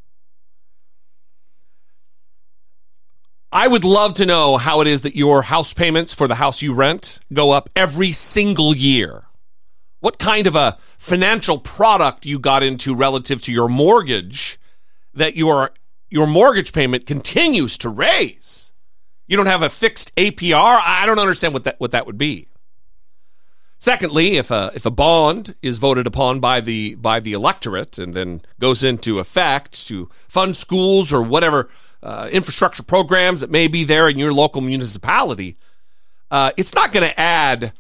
I 3.55 3.69
would 3.69 3.85
love 3.85 4.15
to 4.15 4.27
know 4.27 4.57
how 4.57 4.81
it 4.81 4.87
is 4.87 5.03
that 5.03 5.15
your 5.15 5.43
house 5.43 5.75
payments 5.75 6.15
for 6.15 6.27
the 6.27 6.37
house 6.37 6.63
you 6.63 6.73
rent 6.73 7.21
go 7.33 7.51
up 7.51 7.69
every 7.77 8.13
single 8.13 8.75
year 8.75 9.25
what 10.03 10.19
kind 10.19 10.49
of 10.49 10.57
a 10.57 10.77
financial 10.99 11.59
product 11.59 12.27
you 12.27 12.39
got 12.39 12.63
into 12.63 12.95
relative 12.95 13.41
to 13.41 13.53
your 13.53 13.69
mortgage 13.69 14.59
that 15.15 15.37
your 15.37 15.71
your 16.11 16.27
mortgage 16.27 16.73
payment 16.73 17.07
continues 17.07 17.79
to 17.79 17.89
raise. 17.89 18.73
You 19.29 19.37
don't 19.37 19.47
have 19.47 19.63
a 19.63 19.71
fixed 19.71 20.15
APR. 20.17 20.83
I 20.85 21.07
don't 21.07 21.21
understand 21.21 21.55
what 21.55 21.65
that 21.65 21.79
what 21.79 21.93
that 21.93 22.05
would 22.05 22.19
be. 22.19 22.49
Secondly, 23.79 24.37
if 24.39 24.51
a 24.51 24.73
if 24.75 24.85
a 24.85 24.91
bond 24.91 25.55
is 25.63 25.79
voted 25.79 26.09
upon 26.09 26.41
by 26.41 26.61
the 26.61 26.97
by 26.97 27.21
the 27.21 27.33
electorate 27.33 27.97
and 27.97 28.13
then 28.13 28.43
goes 28.59 28.83
into 28.83 29.21
effect 29.21 29.87
to 29.87 30.11
fund 30.27 30.57
schools 30.57 31.15
or 31.15 31.23
whatever 31.23 31.69
uh, 32.03 32.29
infrastructure 32.33 32.83
programs 32.83 33.41
that 33.41 33.51
may 33.51 33.69
be 33.69 33.85
there 33.85 34.09
in 34.09 34.19
your 34.19 34.33
local 34.33 34.63
municipality, 34.63 35.57
uh, 36.33 36.51
it's 36.57 36.75
not 36.75 36.93
going 36.93 37.09
to 37.09 37.21
add 37.21 37.73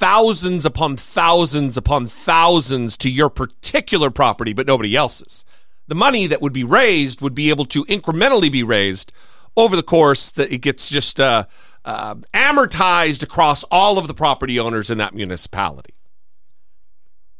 thousands 0.00 0.64
upon 0.64 0.96
thousands 0.96 1.76
upon 1.76 2.06
thousands 2.06 2.96
to 2.96 3.10
your 3.10 3.28
particular 3.28 4.10
property, 4.10 4.54
but 4.54 4.66
nobody 4.66 4.96
else's. 4.96 5.44
The 5.88 5.94
money 5.94 6.26
that 6.26 6.40
would 6.40 6.54
be 6.54 6.64
raised 6.64 7.20
would 7.20 7.34
be 7.34 7.50
able 7.50 7.66
to 7.66 7.84
incrementally 7.84 8.50
be 8.50 8.62
raised 8.62 9.12
over 9.58 9.76
the 9.76 9.82
course 9.82 10.30
that 10.30 10.50
it 10.50 10.62
gets 10.62 10.88
just 10.88 11.20
uh, 11.20 11.44
uh, 11.84 12.14
amortized 12.32 13.22
across 13.22 13.62
all 13.64 13.98
of 13.98 14.06
the 14.06 14.14
property 14.14 14.58
owners 14.58 14.88
in 14.88 14.96
that 14.96 15.14
municipality. 15.14 15.92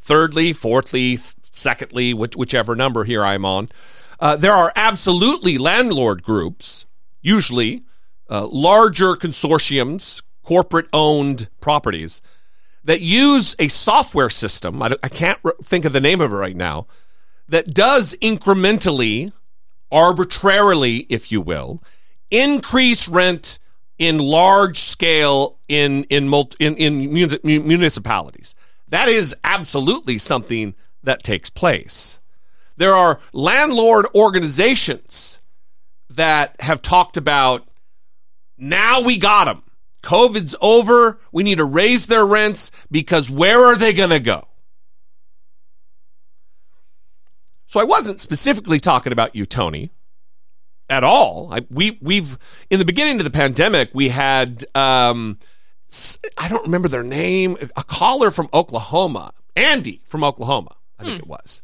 Thirdly, 0.03 0.53
fourthly, 0.53 1.16
th- 1.16 1.35
secondly, 1.51 2.12
which, 2.12 2.37
whichever 2.37 2.77
number 2.77 3.05
here 3.05 3.25
I'm 3.25 3.46
on, 3.46 3.70
uh, 4.18 4.37
there 4.37 4.53
are 4.53 4.70
absolutely 4.77 5.57
landlord 5.57 6.23
groups, 6.23 6.85
usually 7.23 7.85
uh, 8.29 8.46
larger 8.46 9.16
consortiums, 9.16 10.23
corporate 10.42 10.88
owned 10.92 11.49
properties, 11.62 12.20
that 12.85 13.01
use 13.01 13.55
a 13.59 13.69
software 13.69 14.31
system. 14.31 14.83
I, 14.83 14.97
I 15.03 15.09
can't 15.09 15.38
re- 15.43 15.53
think 15.62 15.85
of 15.85 15.93
the 15.93 16.01
name 16.01 16.21
of 16.21 16.33
it 16.33 16.37
right 16.37 16.57
now, 16.57 16.87
that 17.49 17.75
does 17.75 18.14
incrementally, 18.23 19.33
arbitrarily, 19.90 20.99
if 21.09 21.33
you 21.33 21.40
will, 21.40 21.83
increase 22.31 23.09
rent 23.09 23.59
in 23.99 24.19
large 24.19 24.79
scale 24.79 25.59
in 25.69 26.05
in 26.05 26.29
multi, 26.29 26.64
in, 26.64 26.75
in 26.77 27.12
municipalities. 27.66 28.55
That 28.88 29.09
is 29.09 29.35
absolutely 29.45 30.19
something 30.19 30.75
that 31.03 31.23
takes 31.23 31.51
place. 31.51 32.19
There 32.77 32.95
are 32.95 33.21
landlord 33.33 34.07
organizations 34.14 35.40
that 36.09 36.57
have 36.61 36.83
talked 36.83 37.16
about 37.16 37.69
now 38.57 39.03
we 39.03 39.19
got 39.19 39.45
them. 39.45 39.62
COVID's 40.03 40.55
over. 40.61 41.19
We 41.33 41.43
need 41.43 41.59
to 41.59 41.65
raise 41.65 42.07
their 42.07 42.25
rents 42.25 42.71
because 42.91 43.31
where 43.31 43.65
are 43.67 43.77
they 43.77 43.93
going 43.93 44.11
to 44.11 44.21
go? 44.21 44.47
So 47.67 47.79
I 47.79 47.85
wasn't 47.85 48.19
specifically 48.19 48.81
talking 48.81 49.13
about 49.13 49.37
you, 49.37 49.47
Tony, 49.47 49.93
at 50.89 51.05
all. 51.05 51.49
I, 51.53 51.65
we 51.71 51.99
we've 52.03 52.37
in 52.69 52.81
the 52.81 52.85
beginning 52.85 53.19
of 53.19 53.25
the 53.25 53.31
pandemic 53.31 53.91
we 53.93 54.09
had 54.09 54.65
um, 54.75 55.39
I 56.37 56.49
don't 56.49 56.65
remember 56.65 56.89
their 56.89 57.03
name, 57.03 57.57
a 57.77 57.85
caller 57.85 58.31
from 58.31 58.49
Oklahoma, 58.53 59.33
Andy 59.57 60.03
from 60.05 60.25
Oklahoma, 60.25 60.77
I 60.99 61.05
think 61.05 61.17
hmm. 61.17 61.23
it 61.23 61.29
was, 61.29 61.63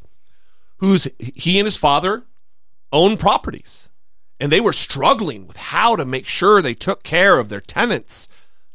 who's 0.78 1.08
he 1.18 1.58
and 1.58 1.66
his 1.66 1.76
father 1.76 2.24
own 2.92 3.16
properties 3.16 3.90
and 4.38 4.52
they 4.52 4.60
were 4.60 4.72
struggling 4.72 5.46
with 5.46 5.56
how 5.56 5.96
to 5.96 6.04
make 6.04 6.26
sure 6.26 6.60
they 6.60 6.74
took 6.74 7.02
care 7.02 7.38
of 7.38 7.48
their 7.48 7.60
tenants. 7.60 8.28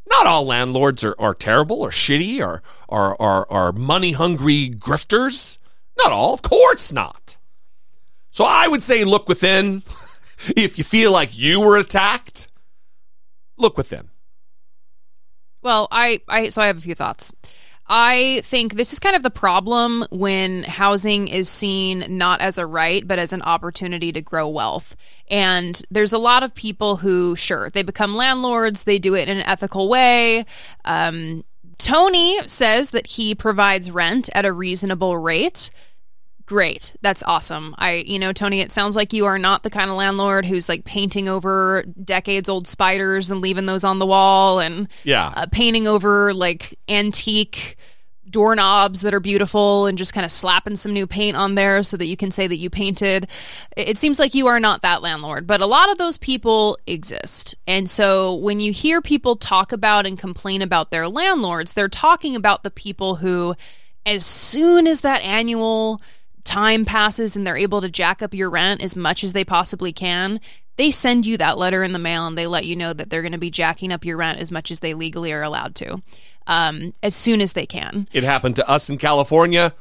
Not 0.10 0.28
all 0.28 0.46
landlords 0.46 1.04
are, 1.04 1.16
are 1.20 1.36
terrible 1.36 1.82
or 1.82 1.90
shitty 1.90 2.40
or 2.46 2.62
are, 2.90 3.16
are, 3.20 3.48
are 3.50 3.72
money 3.72 4.14
hungry 4.14 4.70
grifters. 4.70 5.58
Not 5.98 6.12
all, 6.12 6.34
of 6.34 6.42
course 6.42 6.92
not. 6.92 7.38
So 8.32 8.46
I 8.46 8.68
would 8.68 8.84
say 8.84 9.04
look 9.04 9.28
within. 9.28 9.84
if 10.56 10.78
you 10.78 10.84
feel 10.84 11.12
like 11.12 11.38
you 11.38 11.60
were 11.62 11.78
attacked, 11.78 12.48
look 13.58 13.78
within. 13.78 14.10
Well, 15.62 15.88
I, 15.92 16.22
I 16.28 16.50
so 16.50 16.62
I 16.62 16.68
have 16.68 16.78
a 16.78 16.82
few 16.82 16.96
thoughts. 16.96 17.32
I 17.94 18.42
think 18.46 18.76
this 18.76 18.94
is 18.94 19.00
kind 19.00 19.18
of 19.18 19.22
the 19.22 19.30
problem 19.30 20.06
when 20.12 20.64
housing 20.64 21.28
is 21.28 21.50
seen 21.50 22.06
not 22.08 22.40
as 22.40 22.58
a 22.58 22.66
right, 22.66 23.06
but 23.06 23.20
as 23.20 23.34
an 23.34 23.42
opportunity 23.42 24.14
to 24.14 24.22
grow 24.22 24.48
wealth. 24.48 24.96
And 25.30 25.82
there's 25.92 26.14
a 26.14 26.18
lot 26.18 26.42
of 26.42 26.56
people 26.56 26.96
who, 26.96 27.36
sure, 27.36 27.70
they 27.70 27.84
become 27.84 28.16
landlords, 28.16 28.86
they 28.86 28.98
do 28.98 29.14
it 29.14 29.28
in 29.28 29.36
an 29.36 29.46
ethical 29.46 29.90
way. 29.90 30.46
Um, 30.86 31.44
Tony 31.80 32.40
says 32.48 32.92
that 32.92 33.08
he 33.08 33.36
provides 33.36 33.92
rent 33.92 34.30
at 34.34 34.46
a 34.46 34.54
reasonable 34.54 35.18
rate. 35.18 35.70
Great. 36.46 36.96
That's 37.02 37.24
awesome. 37.24 37.76
I, 37.78 37.96
you 37.96 38.20
know, 38.20 38.34
Tony, 38.34 38.62
it 38.62 38.72
sounds 38.72 38.96
like 38.96 39.14
you 39.14 39.26
are 39.26 39.40
not 39.40 39.64
the 39.64 39.70
kind 39.70 39.90
of 39.90 39.98
landlord 39.98 40.46
who's 40.46 40.70
like 40.70 40.86
painting 40.86 41.28
over 41.28 41.84
decades 42.04 42.50
old 42.50 42.68
spiders 42.68 43.32
and 43.32 43.42
leaving 43.42 43.66
those 43.66 43.84
on 43.84 44.00
the 44.00 44.06
wall 44.06 44.60
and 44.60 44.88
yeah, 45.04 45.34
uh, 45.36 45.46
painting 45.52 45.88
over 45.88 46.34
like 46.34 46.78
antique 46.88 47.78
doorknobs 48.30 49.02
that 49.02 49.14
are 49.14 49.20
beautiful 49.20 49.86
and 49.86 49.98
just 49.98 50.14
kind 50.14 50.26
of 50.26 50.32
slapping 50.32 50.76
some 50.76 50.94
new 50.94 51.06
paint 51.06 51.36
on 51.36 51.56
there 51.56 51.84
so 51.84 51.98
that 51.98 52.06
you 52.06 52.18
can 52.18 52.32
say 52.32 52.48
that 52.48 52.56
you 52.58 52.70
painted. 52.70 53.28
It 53.76 53.98
seems 53.98 54.20
like 54.20 54.34
you 54.34 54.48
are 54.48 54.60
not 54.60 54.82
that 54.82 55.02
landlord, 55.02 55.46
but 55.46 55.62
a 55.62 55.66
lot 55.66 55.92
of 55.92 55.98
those 55.98 56.18
people 56.18 56.78
exist. 56.88 57.56
And 57.68 57.90
so 57.90 58.34
when 58.36 58.60
you 58.60 58.72
hear 58.72 59.02
people 59.02 59.36
talk 59.36 59.72
about 59.72 60.08
and 60.08 60.18
complain 60.18 60.62
about 60.62 60.92
their 60.92 61.08
landlords, 61.10 61.74
they're 61.74 61.90
talking 61.90 62.36
about 62.36 62.64
the 62.64 62.72
people 62.72 63.16
who, 63.16 63.56
as 64.06 64.26
soon 64.26 64.88
as 64.88 65.02
that 65.02 65.22
annual 65.22 66.02
time 66.44 66.86
passes 66.86 67.36
and 67.36 67.46
they're 67.46 67.58
able 67.58 67.82
to 67.82 67.90
jack 67.90 68.22
up 68.22 68.34
your 68.34 68.50
rent 68.50 68.82
as 68.82 68.96
much 68.96 69.24
as 69.24 69.34
they 69.34 69.44
possibly 69.44 69.94
can, 69.94 70.40
they 70.78 70.92
send 70.92 71.26
you 71.26 71.38
that 71.38 71.58
letter 71.58 71.84
in 71.84 71.94
the 71.94 72.00
mail 72.00 72.26
and 72.26 72.38
they 72.38 72.48
let 72.48 72.66
you 72.66 72.76
know 72.76 72.94
that 72.94 73.10
they're 73.10 73.22
going 73.22 73.32
to 73.32 73.38
be 73.38 73.52
jacking 73.52 73.92
up 73.92 74.06
your 74.06 74.18
rent 74.18 74.40
as 74.40 74.52
much 74.52 74.72
as 74.72 74.80
they 74.80 74.94
legally 74.94 75.32
are 75.32 75.44
allowed 75.44 75.76
to 75.76 76.02
um, 76.48 76.94
as 77.04 77.16
soon 77.16 77.42
as 77.42 77.54
they 77.54 77.66
can. 77.66 78.08
It 78.14 78.24
happened 78.24 78.56
to 78.58 78.70
us 78.70 78.90
in 78.90 78.98
California 78.98 79.74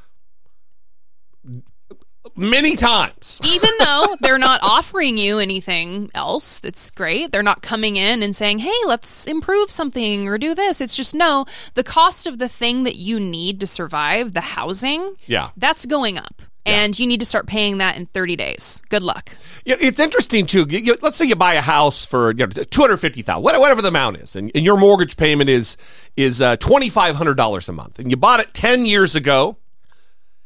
many 2.36 2.76
times. 2.76 3.40
Even 3.46 3.70
though 3.78 4.16
they're 4.20 4.38
not 4.38 4.60
offering 4.62 5.16
you 5.16 5.38
anything 5.38 6.10
else 6.14 6.58
that's 6.58 6.90
great, 6.90 7.32
they're 7.32 7.42
not 7.42 7.62
coming 7.62 7.96
in 7.96 8.22
and 8.22 8.34
saying, 8.34 8.60
hey, 8.60 8.76
let's 8.86 9.26
improve 9.26 9.70
something 9.70 10.28
or 10.28 10.38
do 10.38 10.54
this. 10.54 10.80
It's 10.80 10.96
just 10.96 11.14
no, 11.14 11.46
the 11.74 11.84
cost 11.84 12.26
of 12.26 12.38
the 12.38 12.48
thing 12.48 12.84
that 12.84 12.96
you 12.96 13.20
need 13.20 13.60
to 13.60 13.66
survive, 13.66 14.32
the 14.32 14.40
housing, 14.40 15.16
yeah. 15.26 15.50
that's 15.56 15.86
going 15.86 16.18
up. 16.18 16.42
Yeah. 16.66 16.82
And 16.82 16.98
you 16.98 17.06
need 17.06 17.20
to 17.20 17.26
start 17.26 17.46
paying 17.46 17.78
that 17.78 17.96
in 17.96 18.06
30 18.06 18.36
days. 18.36 18.82
Good 18.90 19.02
luck. 19.02 19.30
Yeah, 19.64 19.76
it's 19.80 19.98
interesting 19.98 20.44
too. 20.44 20.66
You, 20.68 20.78
you, 20.78 20.96
let's 21.00 21.16
say 21.16 21.24
you 21.24 21.36
buy 21.36 21.54
a 21.54 21.62
house 21.62 22.04
for 22.04 22.32
you 22.32 22.46
know, 22.46 22.48
250,000, 22.48 23.42
whatever 23.42 23.80
the 23.80 23.88
amount 23.88 24.18
is, 24.18 24.36
and, 24.36 24.50
and, 24.54 24.64
your 24.64 24.76
mortgage 24.76 25.16
payment 25.16 25.48
is 25.48 25.78
is 26.16 26.42
uh, 26.42 26.56
$2,500 26.56 27.68
a 27.68 27.72
month, 27.72 27.98
and 27.98 28.10
you 28.10 28.16
bought 28.16 28.40
it 28.40 28.52
10 28.52 28.84
years 28.84 29.14
ago, 29.14 29.56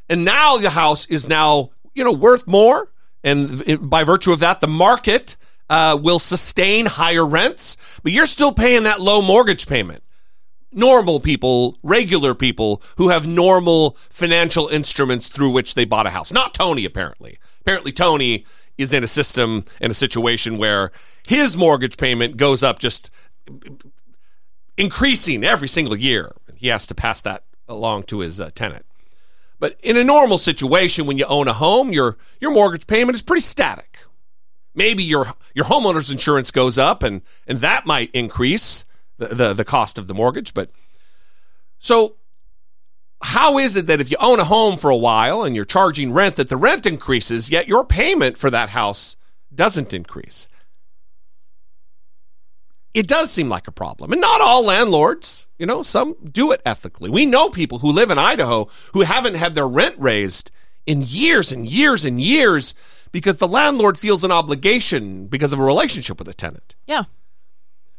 and 0.08 0.24
now 0.24 0.56
the 0.56 0.70
house 0.70 1.06
is 1.06 1.28
now 1.28 1.70
you 1.94 2.04
know 2.04 2.12
worth 2.12 2.46
more, 2.46 2.92
and 3.24 3.62
it, 3.66 3.78
by 3.78 4.04
virtue 4.04 4.30
of 4.30 4.38
that, 4.38 4.60
the 4.60 4.68
market 4.68 5.36
uh, 5.68 5.98
will 6.00 6.20
sustain 6.20 6.86
higher 6.86 7.26
rents, 7.26 7.76
but 8.04 8.12
you're 8.12 8.26
still 8.26 8.52
paying 8.52 8.84
that 8.84 9.00
low 9.00 9.20
mortgage 9.20 9.66
payment 9.66 10.03
normal 10.74 11.20
people, 11.20 11.78
regular 11.82 12.34
people 12.34 12.82
who 12.96 13.08
have 13.08 13.26
normal 13.26 13.96
financial 14.10 14.68
instruments 14.68 15.28
through 15.28 15.50
which 15.50 15.74
they 15.74 15.84
bought 15.84 16.06
a 16.06 16.10
house. 16.10 16.32
Not 16.32 16.54
Tony, 16.54 16.84
apparently. 16.84 17.38
Apparently, 17.60 17.92
Tony 17.92 18.44
is 18.76 18.92
in 18.92 19.04
a 19.04 19.08
system, 19.08 19.64
in 19.80 19.90
a 19.90 19.94
situation 19.94 20.58
where 20.58 20.90
his 21.26 21.56
mortgage 21.56 21.96
payment 21.96 22.36
goes 22.36 22.62
up 22.62 22.78
just 22.78 23.10
increasing 24.76 25.44
every 25.44 25.68
single 25.68 25.96
year. 25.96 26.32
He 26.56 26.68
has 26.68 26.86
to 26.88 26.94
pass 26.94 27.22
that 27.22 27.44
along 27.68 28.04
to 28.04 28.20
his 28.20 28.40
uh, 28.40 28.50
tenant. 28.54 28.84
But 29.58 29.78
in 29.82 29.96
a 29.96 30.04
normal 30.04 30.38
situation, 30.38 31.06
when 31.06 31.16
you 31.16 31.24
own 31.26 31.48
a 31.48 31.52
home, 31.52 31.92
your 31.92 32.18
your 32.40 32.50
mortgage 32.50 32.86
payment 32.86 33.14
is 33.14 33.22
pretty 33.22 33.40
static. 33.40 34.00
Maybe 34.74 35.02
your 35.02 35.32
your 35.54 35.66
homeowner's 35.66 36.10
insurance 36.10 36.50
goes 36.50 36.76
up, 36.76 37.02
and 37.02 37.22
and 37.46 37.60
that 37.60 37.86
might 37.86 38.10
increase 38.12 38.84
the, 39.18 39.28
the, 39.28 39.52
the 39.54 39.64
cost 39.64 39.98
of 39.98 40.06
the 40.06 40.14
mortgage. 40.14 40.54
But 40.54 40.70
so 41.78 42.16
how 43.22 43.58
is 43.58 43.74
it 43.74 43.86
that 43.86 44.00
if 44.00 44.10
you 44.10 44.16
own 44.20 44.38
a 44.38 44.44
home 44.44 44.76
for 44.76 44.90
a 44.90 44.96
while 44.96 45.44
and 45.44 45.56
you're 45.56 45.64
charging 45.64 46.12
rent, 46.12 46.36
that 46.36 46.48
the 46.50 46.56
rent 46.56 46.84
increases, 46.84 47.50
yet 47.50 47.68
your 47.68 47.84
payment 47.84 48.36
for 48.36 48.50
that 48.50 48.70
house 48.70 49.16
doesn't 49.54 49.94
increase? 49.94 50.46
It 52.92 53.08
does 53.08 53.30
seem 53.30 53.48
like 53.48 53.66
a 53.66 53.72
problem. 53.72 54.12
And 54.12 54.20
not 54.20 54.40
all 54.40 54.64
landlords, 54.64 55.48
you 55.58 55.66
know, 55.66 55.82
some 55.82 56.14
do 56.22 56.52
it 56.52 56.60
ethically. 56.64 57.10
We 57.10 57.26
know 57.26 57.48
people 57.48 57.80
who 57.80 57.90
live 57.90 58.10
in 58.10 58.18
Idaho 58.18 58.68
who 58.92 59.00
haven't 59.00 59.34
had 59.34 59.54
their 59.54 59.66
rent 59.66 59.96
raised 59.98 60.50
in 60.86 61.02
years 61.04 61.50
and 61.50 61.66
years 61.66 62.04
and 62.04 62.20
years 62.20 62.74
because 63.10 63.38
the 63.38 63.48
landlord 63.48 63.98
feels 63.98 64.22
an 64.22 64.30
obligation 64.30 65.26
because 65.26 65.52
of 65.52 65.58
a 65.58 65.64
relationship 65.64 66.18
with 66.18 66.28
a 66.28 66.34
tenant. 66.34 66.76
Yeah. 66.86 67.04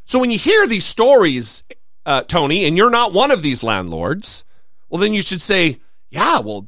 So 0.06 0.20
when 0.20 0.32
you 0.32 0.38
hear 0.38 0.68
these 0.68 0.86
stories, 0.86 1.64
uh, 2.06 2.22
Tony, 2.24 2.66
and 2.66 2.78
you're 2.78 2.90
not 2.90 3.14
one 3.14 3.32
of 3.32 3.42
these 3.42 3.64
landlords, 3.64 4.46
well, 4.90 5.02
then 5.02 5.14
you 5.14 5.22
should 5.22 5.42
say, 5.42 5.80
yeah, 6.10 6.40
well, 6.40 6.68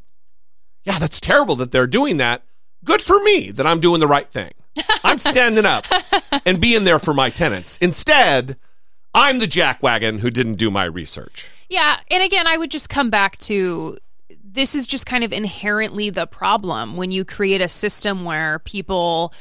yeah, 0.83 0.99
that's 0.99 1.19
terrible 1.19 1.55
that 1.57 1.71
they're 1.71 1.87
doing 1.87 2.17
that. 2.17 2.43
Good 2.83 3.01
for 3.01 3.19
me 3.21 3.51
that 3.51 3.67
I'm 3.67 3.79
doing 3.79 3.99
the 3.99 4.07
right 4.07 4.29
thing. 4.29 4.51
I'm 5.03 5.19
standing 5.19 5.65
up 5.65 5.85
and 6.45 6.61
being 6.61 6.83
there 6.83 6.99
for 6.99 7.13
my 7.13 7.29
tenants. 7.29 7.77
Instead, 7.77 8.57
I'm 9.13 9.39
the 9.39 9.47
jackwagon 9.47 10.19
who 10.19 10.29
didn't 10.29 10.55
do 10.55 10.69
my 10.69 10.85
research. 10.85 11.47
Yeah. 11.69 11.99
And 12.09 12.23
again, 12.23 12.47
I 12.47 12.57
would 12.57 12.71
just 12.71 12.89
come 12.89 13.09
back 13.09 13.37
to 13.39 13.97
this 14.43 14.75
is 14.75 14.87
just 14.87 15.05
kind 15.05 15.23
of 15.23 15.33
inherently 15.33 16.09
the 16.09 16.25
problem 16.25 16.97
when 16.97 17.11
you 17.11 17.25
create 17.25 17.61
a 17.61 17.69
system 17.69 18.25
where 18.25 18.59
people 18.59 19.33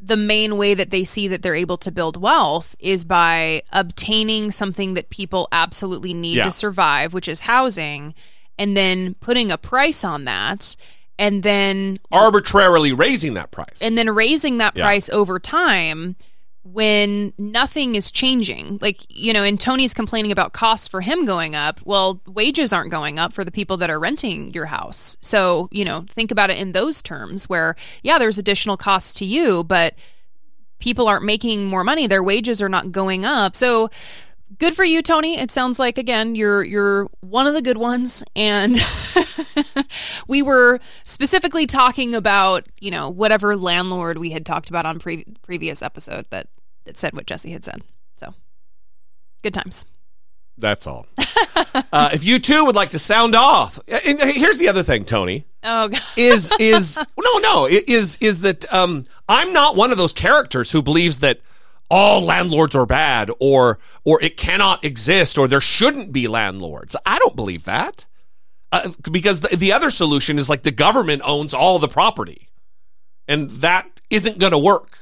the 0.00 0.16
main 0.16 0.56
way 0.56 0.74
that 0.74 0.90
they 0.90 1.04
see 1.04 1.28
that 1.28 1.42
they're 1.42 1.54
able 1.54 1.76
to 1.78 1.90
build 1.90 2.20
wealth 2.20 2.76
is 2.78 3.04
by 3.04 3.62
obtaining 3.72 4.50
something 4.50 4.94
that 4.94 5.10
people 5.10 5.48
absolutely 5.52 6.14
need 6.14 6.36
yeah. 6.36 6.44
to 6.44 6.50
survive, 6.50 7.12
which 7.12 7.28
is 7.28 7.40
housing, 7.40 8.14
and 8.58 8.76
then 8.76 9.14
putting 9.14 9.50
a 9.50 9.58
price 9.58 10.04
on 10.04 10.24
that 10.24 10.76
and 11.18 11.42
then 11.42 11.98
arbitrarily 12.12 12.92
raising 12.92 13.34
that 13.34 13.50
price. 13.50 13.82
And 13.82 13.98
then 13.98 14.08
raising 14.10 14.58
that 14.58 14.76
yeah. 14.76 14.84
price 14.84 15.08
over 15.10 15.38
time 15.38 16.16
when 16.72 17.32
nothing 17.38 17.94
is 17.94 18.10
changing. 18.10 18.78
Like, 18.80 19.04
you 19.08 19.32
know, 19.32 19.42
and 19.42 19.58
Tony's 19.58 19.94
complaining 19.94 20.32
about 20.32 20.52
costs 20.52 20.86
for 20.86 21.00
him 21.00 21.24
going 21.24 21.54
up. 21.54 21.80
Well, 21.84 22.20
wages 22.26 22.72
aren't 22.72 22.90
going 22.90 23.18
up 23.18 23.32
for 23.32 23.44
the 23.44 23.50
people 23.50 23.76
that 23.78 23.90
are 23.90 23.98
renting 23.98 24.52
your 24.52 24.66
house. 24.66 25.16
So, 25.20 25.68
you 25.72 25.84
know, 25.84 26.04
think 26.08 26.30
about 26.30 26.50
it 26.50 26.58
in 26.58 26.72
those 26.72 27.02
terms 27.02 27.48
where, 27.48 27.74
yeah, 28.02 28.18
there's 28.18 28.38
additional 28.38 28.76
costs 28.76 29.14
to 29.14 29.24
you, 29.24 29.64
but 29.64 29.94
people 30.78 31.08
aren't 31.08 31.24
making 31.24 31.66
more 31.66 31.84
money. 31.84 32.06
Their 32.06 32.22
wages 32.22 32.60
are 32.60 32.68
not 32.68 32.92
going 32.92 33.24
up. 33.24 33.56
So, 33.56 33.90
good 34.58 34.74
for 34.74 34.82
you 34.82 35.02
tony 35.02 35.38
it 35.38 35.50
sounds 35.50 35.78
like 35.78 35.98
again 35.98 36.34
you're 36.34 36.64
you're 36.64 37.06
one 37.20 37.46
of 37.46 37.52
the 37.52 37.60
good 37.60 37.76
ones 37.76 38.24
and 38.34 38.78
we 40.26 40.40
were 40.40 40.80
specifically 41.04 41.66
talking 41.66 42.14
about 42.14 42.64
you 42.80 42.90
know 42.90 43.10
whatever 43.10 43.58
landlord 43.58 44.16
we 44.16 44.30
had 44.30 44.46
talked 44.46 44.70
about 44.70 44.86
on 44.86 44.98
pre- 44.98 45.26
previous 45.42 45.82
episode 45.82 46.24
that 46.30 46.48
that 46.88 46.96
said 46.98 47.12
what 47.12 47.26
jesse 47.26 47.52
had 47.52 47.64
said 47.64 47.82
so 48.16 48.34
good 49.42 49.54
times 49.54 49.84
That's 50.60 50.88
all. 50.88 51.06
uh, 51.92 52.10
if 52.12 52.24
you 52.24 52.40
too 52.40 52.64
would 52.64 52.74
like 52.74 52.90
to 52.90 52.98
sound 52.98 53.36
off, 53.36 53.78
and 53.86 54.18
here's 54.20 54.58
the 54.58 54.66
other 54.68 54.82
thing, 54.82 55.04
Tony. 55.04 55.44
oh 55.62 55.86
god 55.86 56.02
is 56.16 56.50
is 56.58 56.98
no 57.16 57.38
no 57.38 57.68
is 57.70 58.18
is 58.20 58.40
that 58.40 58.66
um 58.74 59.04
I'm 59.28 59.52
not 59.52 59.76
one 59.76 59.92
of 59.92 59.98
those 59.98 60.12
characters 60.12 60.72
who 60.72 60.82
believes 60.82 61.20
that 61.20 61.38
all 61.88 62.22
landlords 62.22 62.74
are 62.74 62.86
bad 62.86 63.30
or 63.38 63.78
or 64.04 64.20
it 64.20 64.36
cannot 64.36 64.84
exist 64.84 65.38
or 65.38 65.46
there 65.46 65.60
shouldn't 65.60 66.10
be 66.12 66.26
landlords. 66.26 66.96
I 67.06 67.18
don't 67.20 67.36
believe 67.36 67.64
that. 67.64 68.06
Uh, 68.72 68.90
because 69.10 69.40
the, 69.40 69.56
the 69.56 69.72
other 69.72 69.90
solution 69.90 70.38
is 70.38 70.48
like 70.48 70.62
the 70.64 70.70
government 70.72 71.22
owns 71.24 71.54
all 71.54 71.78
the 71.78 71.88
property. 71.88 72.48
And 73.28 73.48
that 73.62 74.00
isn't 74.10 74.38
going 74.38 74.52
to 74.52 74.58
work. 74.58 74.98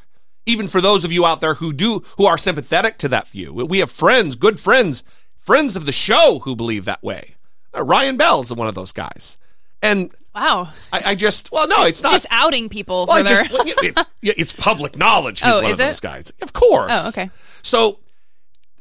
Even 0.46 0.68
for 0.68 0.80
those 0.80 1.04
of 1.04 1.10
you 1.12 1.26
out 1.26 1.40
there 1.40 1.54
who 1.54 1.72
do 1.72 2.02
who 2.16 2.24
are 2.26 2.38
sympathetic 2.38 2.98
to 2.98 3.08
that 3.08 3.28
view. 3.28 3.52
We 3.52 3.80
have 3.80 3.90
friends, 3.90 4.36
good 4.36 4.60
friends, 4.60 5.02
friends 5.36 5.74
of 5.76 5.86
the 5.86 5.92
show 5.92 6.40
who 6.44 6.54
believe 6.56 6.84
that 6.84 7.02
way. 7.02 7.34
Uh, 7.76 7.82
Ryan 7.82 8.16
Bell's 8.16 8.52
one 8.52 8.68
of 8.68 8.74
those 8.74 8.92
guys. 8.92 9.36
And 9.82 10.10
wow 10.34 10.68
I, 10.92 11.02
I 11.10 11.14
just 11.14 11.50
well 11.50 11.66
no, 11.66 11.84
it's 11.84 12.02
not. 12.02 12.12
just 12.12 12.26
outing 12.30 12.68
people 12.68 13.06
well, 13.08 13.18
for 13.18 13.22
their 13.24 13.42
just, 13.44 13.52
well, 13.52 13.62
it's 13.66 14.08
it's 14.22 14.52
public 14.52 14.96
knowledge. 14.96 15.40
He's 15.40 15.52
Oh, 15.52 15.62
one 15.62 15.70
is 15.70 15.80
of 15.80 15.84
it? 15.84 15.88
those 15.88 16.00
guys, 16.00 16.32
of 16.42 16.52
course. 16.52 16.92
Oh, 16.94 17.08
okay. 17.08 17.30
So 17.62 17.98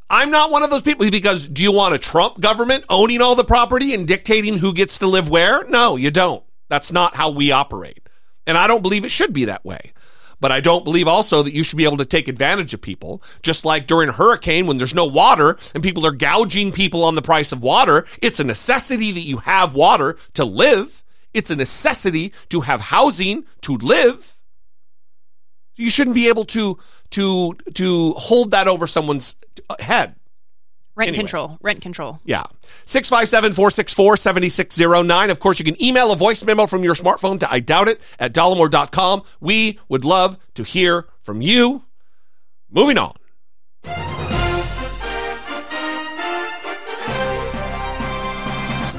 I'm 0.09 0.29
not 0.29 0.51
one 0.51 0.61
of 0.63 0.69
those 0.69 0.83
people 0.83 1.09
because 1.09 1.47
do 1.47 1.63
you 1.63 1.71
want 1.71 1.95
a 1.95 1.97
Trump 1.97 2.39
government 2.39 2.85
owning 2.89 3.21
all 3.21 3.33
the 3.35 3.43
property 3.43 3.93
and 3.95 4.07
dictating 4.07 4.59
who 4.59 4.71
gets 4.73 4.99
to 4.99 5.07
live 5.07 5.29
where? 5.29 5.63
No, 5.65 5.95
you 5.95 6.11
don't. 6.11 6.43
That's 6.69 6.91
not 6.91 7.15
how 7.15 7.31
we 7.31 7.51
operate, 7.51 7.99
and 8.45 8.55
I 8.57 8.67
don't 8.67 8.81
believe 8.83 9.03
it 9.03 9.09
should 9.11 9.33
be 9.33 9.45
that 9.45 9.65
way. 9.65 9.93
But 10.45 10.51
I 10.51 10.59
don't 10.59 10.83
believe 10.83 11.07
also 11.07 11.41
that 11.41 11.55
you 11.55 11.63
should 11.63 11.77
be 11.77 11.85
able 11.85 11.97
to 11.97 12.05
take 12.05 12.27
advantage 12.27 12.75
of 12.75 12.79
people, 12.79 13.19
just 13.41 13.65
like 13.65 13.87
during 13.87 14.09
a 14.09 14.11
hurricane 14.11 14.67
when 14.67 14.77
there's 14.77 14.93
no 14.93 15.07
water 15.07 15.57
and 15.73 15.81
people 15.81 16.05
are 16.05 16.11
gouging 16.11 16.71
people 16.71 17.03
on 17.03 17.15
the 17.15 17.23
price 17.23 17.51
of 17.51 17.63
water. 17.63 18.05
It's 18.21 18.39
a 18.39 18.43
necessity 18.43 19.11
that 19.11 19.21
you 19.21 19.37
have 19.37 19.73
water 19.73 20.17
to 20.35 20.45
live. 20.45 21.03
It's 21.33 21.49
a 21.49 21.55
necessity 21.55 22.31
to 22.49 22.61
have 22.61 22.79
housing 22.79 23.45
to 23.61 23.75
live. 23.75 24.39
You 25.77 25.89
shouldn't 25.89 26.15
be 26.15 26.27
able 26.27 26.45
to 26.45 26.77
to 27.09 27.55
to 27.73 28.11
hold 28.11 28.51
that 28.51 28.67
over 28.67 28.85
someone's 28.85 29.37
uh, 29.67 29.77
head. 29.79 30.13
Rent 30.95 31.09
anyway. 31.09 31.19
control 31.19 31.57
rent 31.61 31.81
control 31.81 32.19
Yeah. 32.23 32.43
657-464-7609. 32.85 35.29
Of 35.29 35.39
course, 35.39 35.59
you 35.59 35.65
can 35.65 35.81
email 35.83 36.11
a 36.11 36.15
voice 36.15 36.43
memo 36.43 36.65
from 36.67 36.83
your 36.83 36.95
smartphone 36.95 37.39
to 37.41 37.51
I 37.51 37.59
doubt 37.59 37.87
it 37.89 37.99
at 38.19 38.33
dollemore.com. 38.33 39.23
We 39.39 39.79
would 39.89 40.05
love 40.05 40.37
to 40.55 40.63
hear 40.63 41.07
from 41.21 41.41
you. 41.41 41.83
Moving 42.71 42.97
on. 42.97 43.13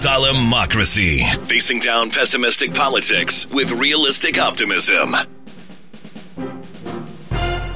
Dollemocracy. 0.06 1.26
Facing 1.46 1.80
down 1.80 2.10
pessimistic 2.10 2.72
politics 2.74 3.46
with 3.50 3.72
realistic 3.72 4.38
optimism. 4.38 5.16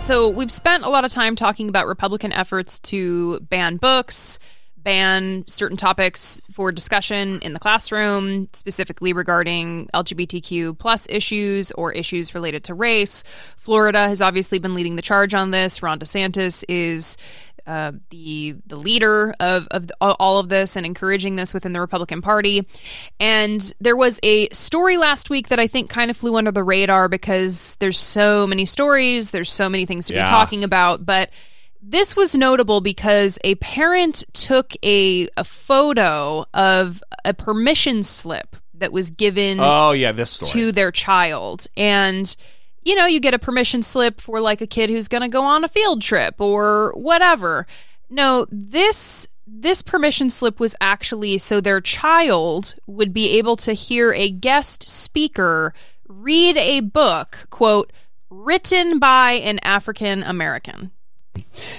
So 0.00 0.28
we've 0.28 0.50
spent 0.50 0.84
a 0.84 0.88
lot 0.88 1.04
of 1.04 1.12
time 1.12 1.36
talking 1.36 1.68
about 1.68 1.86
Republican 1.86 2.32
efforts 2.32 2.78
to 2.80 3.38
ban 3.40 3.76
books, 3.76 4.38
ban 4.76 5.44
certain 5.46 5.76
topics 5.76 6.40
for 6.50 6.72
discussion 6.72 7.38
in 7.40 7.52
the 7.52 7.58
classroom, 7.60 8.48
specifically 8.52 9.12
regarding 9.12 9.88
LGBTQ 9.94 10.78
plus 10.78 11.06
issues 11.10 11.70
or 11.72 11.92
issues 11.92 12.34
related 12.34 12.64
to 12.64 12.74
race. 12.74 13.22
Florida 13.56 14.08
has 14.08 14.20
obviously 14.20 14.58
been 14.58 14.74
leading 14.74 14.96
the 14.96 15.02
charge 15.02 15.34
on 15.34 15.50
this. 15.50 15.82
Ron 15.82 16.00
DeSantis 16.00 16.64
is 16.68 17.16
uh, 17.70 17.92
the 18.10 18.56
the 18.66 18.76
leader 18.76 19.32
of 19.38 19.68
of 19.70 19.86
the, 19.86 19.94
all 20.00 20.38
of 20.38 20.48
this 20.48 20.76
and 20.76 20.84
encouraging 20.84 21.36
this 21.36 21.54
within 21.54 21.72
the 21.72 21.80
Republican 21.80 22.20
Party. 22.20 22.66
And 23.20 23.72
there 23.80 23.96
was 23.96 24.18
a 24.22 24.48
story 24.50 24.96
last 24.96 25.30
week 25.30 25.48
that 25.48 25.60
I 25.60 25.66
think 25.68 25.88
kind 25.88 26.10
of 26.10 26.16
flew 26.16 26.36
under 26.36 26.50
the 26.50 26.64
radar 26.64 27.08
because 27.08 27.76
there's 27.80 27.98
so 27.98 28.46
many 28.46 28.64
stories, 28.66 29.30
there's 29.30 29.52
so 29.52 29.68
many 29.68 29.86
things 29.86 30.06
to 30.08 30.14
Yeah. 30.14 30.24
be 30.24 30.28
talking 30.28 30.64
about, 30.64 31.06
but 31.06 31.30
this 31.82 32.14
was 32.16 32.34
notable 32.34 32.80
because 32.80 33.38
a 33.44 33.54
parent 33.56 34.24
took 34.32 34.74
a 34.84 35.28
a 35.36 35.44
photo 35.44 36.44
of 36.52 37.02
a 37.24 37.32
permission 37.32 38.02
slip 38.02 38.56
that 38.74 38.92
was 38.92 39.10
given 39.10 39.58
Oh 39.60 39.92
yeah, 39.92 40.12
this 40.12 40.30
story. 40.32 40.50
to 40.52 40.72
their 40.72 40.90
child 40.90 41.66
and 41.76 42.34
you 42.82 42.94
know 42.94 43.06
you 43.06 43.20
get 43.20 43.34
a 43.34 43.38
permission 43.38 43.82
slip 43.82 44.20
for 44.20 44.40
like 44.40 44.60
a 44.60 44.66
kid 44.66 44.90
who's 44.90 45.08
going 45.08 45.22
to 45.22 45.28
go 45.28 45.42
on 45.42 45.64
a 45.64 45.68
field 45.68 46.02
trip 46.02 46.40
or 46.40 46.92
whatever. 46.96 47.66
No 48.08 48.46
this 48.50 49.28
this 49.46 49.82
permission 49.82 50.30
slip 50.30 50.60
was 50.60 50.76
actually 50.80 51.38
so 51.38 51.60
their 51.60 51.80
child 51.80 52.74
would 52.86 53.12
be 53.12 53.36
able 53.38 53.56
to 53.56 53.72
hear 53.72 54.12
a 54.12 54.30
guest 54.30 54.88
speaker 54.88 55.74
read 56.06 56.56
a 56.56 56.80
book 56.80 57.46
quote 57.50 57.92
written 58.30 58.98
by 59.00 59.32
an 59.32 59.58
african 59.64 60.22
american 60.22 60.92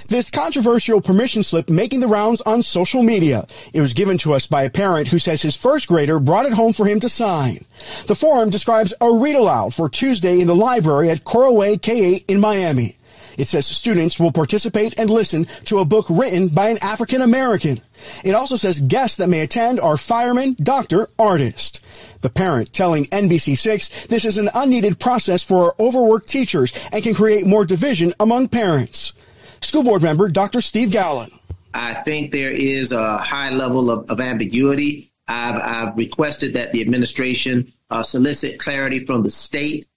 This 0.07 0.29
controversial 0.29 1.01
permission 1.01 1.43
slip 1.43 1.69
making 1.69 1.99
the 1.99 2.07
rounds 2.07 2.41
on 2.41 2.63
social 2.63 3.03
media. 3.03 3.47
It 3.73 3.81
was 3.81 3.93
given 3.93 4.17
to 4.19 4.33
us 4.33 4.47
by 4.47 4.63
a 4.63 4.69
parent 4.69 5.07
who 5.07 5.19
says 5.19 5.41
his 5.41 5.55
first 5.55 5.87
grader 5.87 6.19
brought 6.19 6.45
it 6.45 6.53
home 6.53 6.73
for 6.73 6.85
him 6.85 6.99
to 6.99 7.09
sign. 7.09 7.65
The 8.07 8.15
forum 8.15 8.49
describes 8.49 8.93
a 9.01 9.11
read 9.11 9.35
aloud 9.35 9.73
for 9.73 9.89
Tuesday 9.89 10.39
in 10.39 10.47
the 10.47 10.55
library 10.55 11.09
at 11.09 11.23
Coral 11.23 11.55
Way 11.55 11.77
K8 11.77 12.25
in 12.27 12.39
Miami. 12.39 12.97
It 13.37 13.47
says 13.47 13.65
students 13.65 14.19
will 14.19 14.31
participate 14.31 14.99
and 14.99 15.09
listen 15.09 15.45
to 15.65 15.79
a 15.79 15.85
book 15.85 16.05
written 16.09 16.49
by 16.49 16.69
an 16.69 16.77
African 16.81 17.21
American. 17.21 17.81
It 18.23 18.35
also 18.35 18.55
says 18.55 18.81
guests 18.81 19.17
that 19.17 19.29
may 19.29 19.39
attend 19.39 19.79
are 19.79 19.97
fireman, 19.97 20.55
doctor, 20.61 21.07
artist. 21.17 21.79
The 22.21 22.29
parent 22.29 22.73
telling 22.73 23.05
NBC6 23.05 24.07
this 24.07 24.25
is 24.25 24.37
an 24.37 24.49
unneeded 24.53 24.99
process 24.99 25.43
for 25.43 25.65
our 25.65 25.75
overworked 25.79 26.27
teachers 26.27 26.73
and 26.91 27.03
can 27.03 27.13
create 27.13 27.47
more 27.47 27.65
division 27.65 28.13
among 28.19 28.49
parents. 28.49 29.13
School 29.61 29.83
board 29.83 30.01
member 30.01 30.27
Dr. 30.29 30.61
Steve 30.61 30.91
Gallon. 30.91 31.31
I 31.73 31.93
think 32.03 32.31
there 32.31 32.51
is 32.51 32.91
a 32.91 33.17
high 33.17 33.51
level 33.51 33.89
of, 33.89 34.09
of 34.09 34.19
ambiguity. 34.19 35.11
I've, 35.27 35.61
I've 35.61 35.97
requested 35.97 36.53
that 36.53 36.73
the 36.73 36.81
administration 36.81 37.71
uh, 37.89 38.03
solicit 38.03 38.59
clarity 38.59 39.05
from 39.05 39.23
the 39.23 39.31
state 39.31 39.87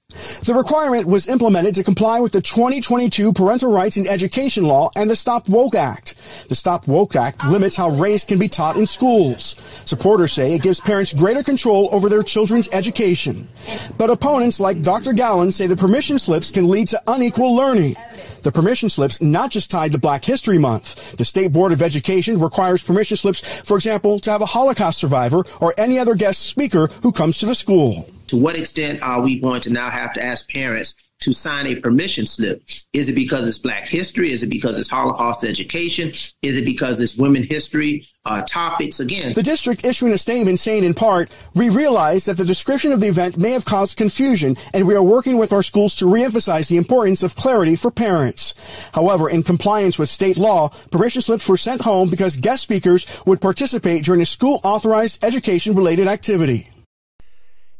The 0.44 0.52
requirement 0.52 1.06
was 1.06 1.26
implemented 1.26 1.74
to 1.76 1.82
comply 1.82 2.20
with 2.20 2.32
the 2.32 2.42
2022 2.42 3.32
Parental 3.32 3.72
Rights 3.72 3.96
in 3.96 4.06
Education 4.06 4.64
Law 4.64 4.90
and 4.94 5.08
the 5.08 5.16
Stop 5.16 5.48
Woke 5.48 5.74
Act. 5.74 6.14
The 6.50 6.54
Stop 6.54 6.86
Woke 6.86 7.16
Act 7.16 7.42
limits 7.46 7.76
how 7.76 7.88
race 7.88 8.26
can 8.26 8.38
be 8.38 8.48
taught 8.48 8.76
in 8.76 8.86
schools. 8.86 9.56
Supporters 9.86 10.34
say 10.34 10.54
it 10.54 10.60
gives 10.60 10.80
parents 10.80 11.14
greater 11.14 11.42
control 11.42 11.88
over 11.92 12.10
their 12.10 12.22
children's 12.22 12.68
education. 12.72 13.48
But 13.96 14.10
opponents 14.10 14.60
like 14.60 14.82
Dr. 14.82 15.14
Gallon 15.14 15.50
say 15.50 15.66
the 15.66 15.76
permission 15.76 16.18
slips 16.18 16.50
can 16.50 16.68
lead 16.68 16.88
to 16.88 17.02
unequal 17.06 17.54
learning. 17.54 17.96
The 18.42 18.52
permission 18.52 18.90
slips 18.90 19.22
not 19.22 19.50
just 19.50 19.70
tied 19.70 19.92
to 19.92 19.98
Black 19.98 20.26
History 20.26 20.58
Month. 20.58 21.16
The 21.16 21.24
State 21.24 21.54
Board 21.54 21.72
of 21.72 21.80
Education 21.80 22.38
requires 22.38 22.82
permission 22.82 23.16
slips, 23.16 23.40
for 23.62 23.78
example, 23.78 24.20
to 24.20 24.30
have 24.30 24.42
a 24.42 24.46
Holocaust 24.46 24.98
survivor 24.98 25.44
or 25.62 25.72
any 25.78 25.98
other 25.98 26.14
guest 26.14 26.42
speaker 26.42 26.88
who 27.02 27.12
comes 27.12 27.38
to 27.38 27.46
the 27.46 27.54
school. 27.54 28.06
To 28.28 28.36
what 28.36 28.56
extent 28.56 29.02
are 29.02 29.20
we 29.20 29.38
going 29.38 29.60
to 29.62 29.70
now 29.70 29.90
have 29.90 30.12
to 30.14 30.22
ask 30.22 30.48
parents 30.50 30.94
to 31.20 31.32
sign 31.32 31.66
a 31.66 31.76
permission 31.76 32.26
slip? 32.26 32.62
Is 32.92 33.08
it 33.08 33.14
because 33.14 33.48
it's 33.48 33.58
Black 33.58 33.84
history? 33.84 34.32
Is 34.32 34.42
it 34.42 34.48
because 34.48 34.78
it's 34.78 34.90
Holocaust 34.90 35.44
education? 35.44 36.12
Is 36.42 36.56
it 36.58 36.64
because 36.64 37.00
it's 37.00 37.16
women 37.16 37.44
history 37.44 38.06
uh, 38.26 38.42
topics? 38.42 39.00
Again, 39.00 39.32
The 39.32 39.42
district 39.42 39.86
issuing 39.86 40.12
a 40.12 40.18
statement 40.18 40.58
saying 40.58 40.84
in 40.84 40.92
part, 40.92 41.30
we 41.54 41.70
realize 41.70 42.26
that 42.26 42.36
the 42.36 42.44
description 42.44 42.92
of 42.92 43.00
the 43.00 43.06
event 43.06 43.38
may 43.38 43.52
have 43.52 43.64
caused 43.64 43.96
confusion 43.96 44.56
and 44.74 44.86
we 44.86 44.94
are 44.94 45.02
working 45.02 45.38
with 45.38 45.52
our 45.52 45.62
schools 45.62 45.94
to 45.96 46.04
reemphasize 46.04 46.68
the 46.68 46.76
importance 46.76 47.22
of 47.22 47.36
clarity 47.36 47.76
for 47.76 47.90
parents. 47.90 48.54
However, 48.92 49.30
in 49.30 49.44
compliance 49.44 49.98
with 49.98 50.08
state 50.08 50.36
law, 50.36 50.70
permission 50.90 51.22
slips 51.22 51.48
were 51.48 51.56
sent 51.56 51.82
home 51.82 52.10
because 52.10 52.36
guest 52.36 52.62
speakers 52.62 53.06
would 53.24 53.40
participate 53.40 54.04
during 54.04 54.20
a 54.20 54.26
school 54.26 54.60
authorized 54.64 55.24
education 55.24 55.74
related 55.74 56.08
activity. 56.08 56.68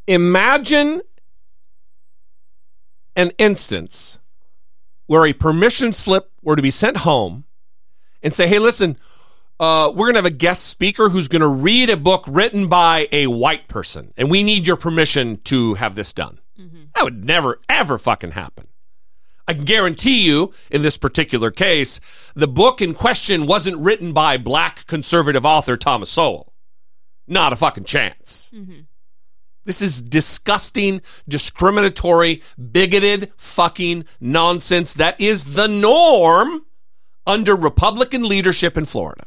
Imagine 0.07 1.01
an 3.17 3.31
instance 3.39 4.19
where 5.07 5.27
a 5.27 5.33
permission 5.33 5.93
slip 5.93 6.31
were 6.43 6.57
to 6.57 6.63
be 6.63 6.71
sent 6.71 6.99
home 6.99 7.45
and 8.23 8.35
say, 8.35 8.49
hey, 8.49 8.59
listen, 8.59 8.99
uh, 9.61 9.91
we're 9.91 10.07
going 10.07 10.15
to 10.15 10.19
have 10.19 10.25
a 10.25 10.31
guest 10.31 10.65
speaker 10.67 11.09
who's 11.11 11.29
going 11.29 11.43
to 11.43 11.49
read 11.49 11.91
a 11.91 11.97
book 11.97 12.25
written 12.27 12.69
by 12.69 13.09
a 13.13 13.27
white 13.29 13.69
person, 13.69 14.13
and 14.17 14.31
we 14.31 14.43
need 14.43 14.67
your 14.67 14.77
permission 14.77 15.37
to 15.45 15.75
have 15.75 15.95
this 15.95 16.13
done. 16.13 16.41
That 16.95 17.05
would 17.05 17.25
never, 17.25 17.59
ever 17.69 17.99
fucking 17.99 18.33
happen. 18.33 18.69
I 19.47 19.53
can 19.55 19.65
guarantee 19.65 20.25
you, 20.27 20.53
in 20.71 20.83
this 20.83 20.97
particular 20.97 21.51
case, 21.51 22.01
the 22.35 22.49
book 22.49 22.81
in 22.81 22.95
question 22.95 23.47
wasn't 23.47 23.77
written 23.77 24.13
by 24.13 24.39
black 24.39 24.87
conservative 24.87 25.45
author 25.45 25.77
Thomas 25.77 26.11
Sowell. 26.11 26.53
Not 27.27 27.53
a 27.53 27.57
fucking 27.57 27.85
chance. 27.85 28.51
This 29.65 29.81
is 29.83 30.03
disgusting, 30.03 31.01
discriminatory, 31.29 32.43
bigoted 32.73 33.33
fucking 33.37 34.05
nonsense 34.21 34.95
that 34.95 35.21
is 35.21 35.55
the 35.55 35.67
norm 35.69 36.65
under 37.27 37.55
Republican 37.57 38.29
leadership 38.29 38.77
in 38.77 38.85
Florida. 38.85 39.27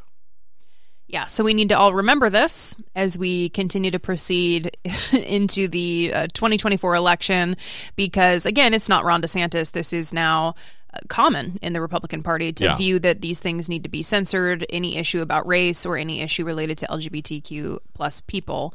Yeah, 1.08 1.26
so 1.26 1.42
we 1.42 1.54
need 1.54 1.70
to 1.70 1.78
all 1.78 1.94
remember 1.94 2.28
this 2.28 2.76
as 2.94 3.16
we 3.16 3.48
continue 3.48 3.90
to 3.90 3.98
proceed 3.98 4.76
into 5.12 5.66
the 5.66 6.12
uh, 6.14 6.26
2024 6.34 6.94
election 6.94 7.56
because, 7.96 8.44
again, 8.44 8.74
it's 8.74 8.90
not 8.90 9.04
Ron 9.06 9.22
DeSantis. 9.22 9.72
This 9.72 9.94
is 9.94 10.12
now 10.12 10.54
uh, 10.92 10.98
common 11.08 11.58
in 11.62 11.72
the 11.72 11.80
Republican 11.80 12.22
Party 12.22 12.52
to 12.52 12.64
Yeah. 12.64 12.76
view 12.76 12.98
that 12.98 13.22
these 13.22 13.40
things 13.40 13.70
need 13.70 13.84
to 13.84 13.88
be 13.88 14.02
censored, 14.02 14.66
any 14.68 14.98
issue 14.98 15.22
about 15.22 15.46
race 15.46 15.86
or 15.86 15.96
any 15.96 16.20
issue 16.20 16.44
related 16.44 16.76
to 16.78 16.86
LGBTQ 16.88 17.78
plus 17.94 18.20
people. 18.20 18.74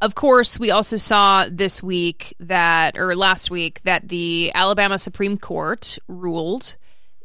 Of 0.00 0.14
course, 0.14 0.58
we 0.58 0.70
also 0.70 0.96
saw 0.96 1.46
this 1.50 1.82
week 1.82 2.34
that, 2.40 2.98
or 2.98 3.14
last 3.14 3.50
week, 3.50 3.82
that 3.82 4.08
the 4.08 4.50
Alabama 4.54 4.98
Supreme 4.98 5.36
Court 5.36 5.98
ruled 6.08 6.76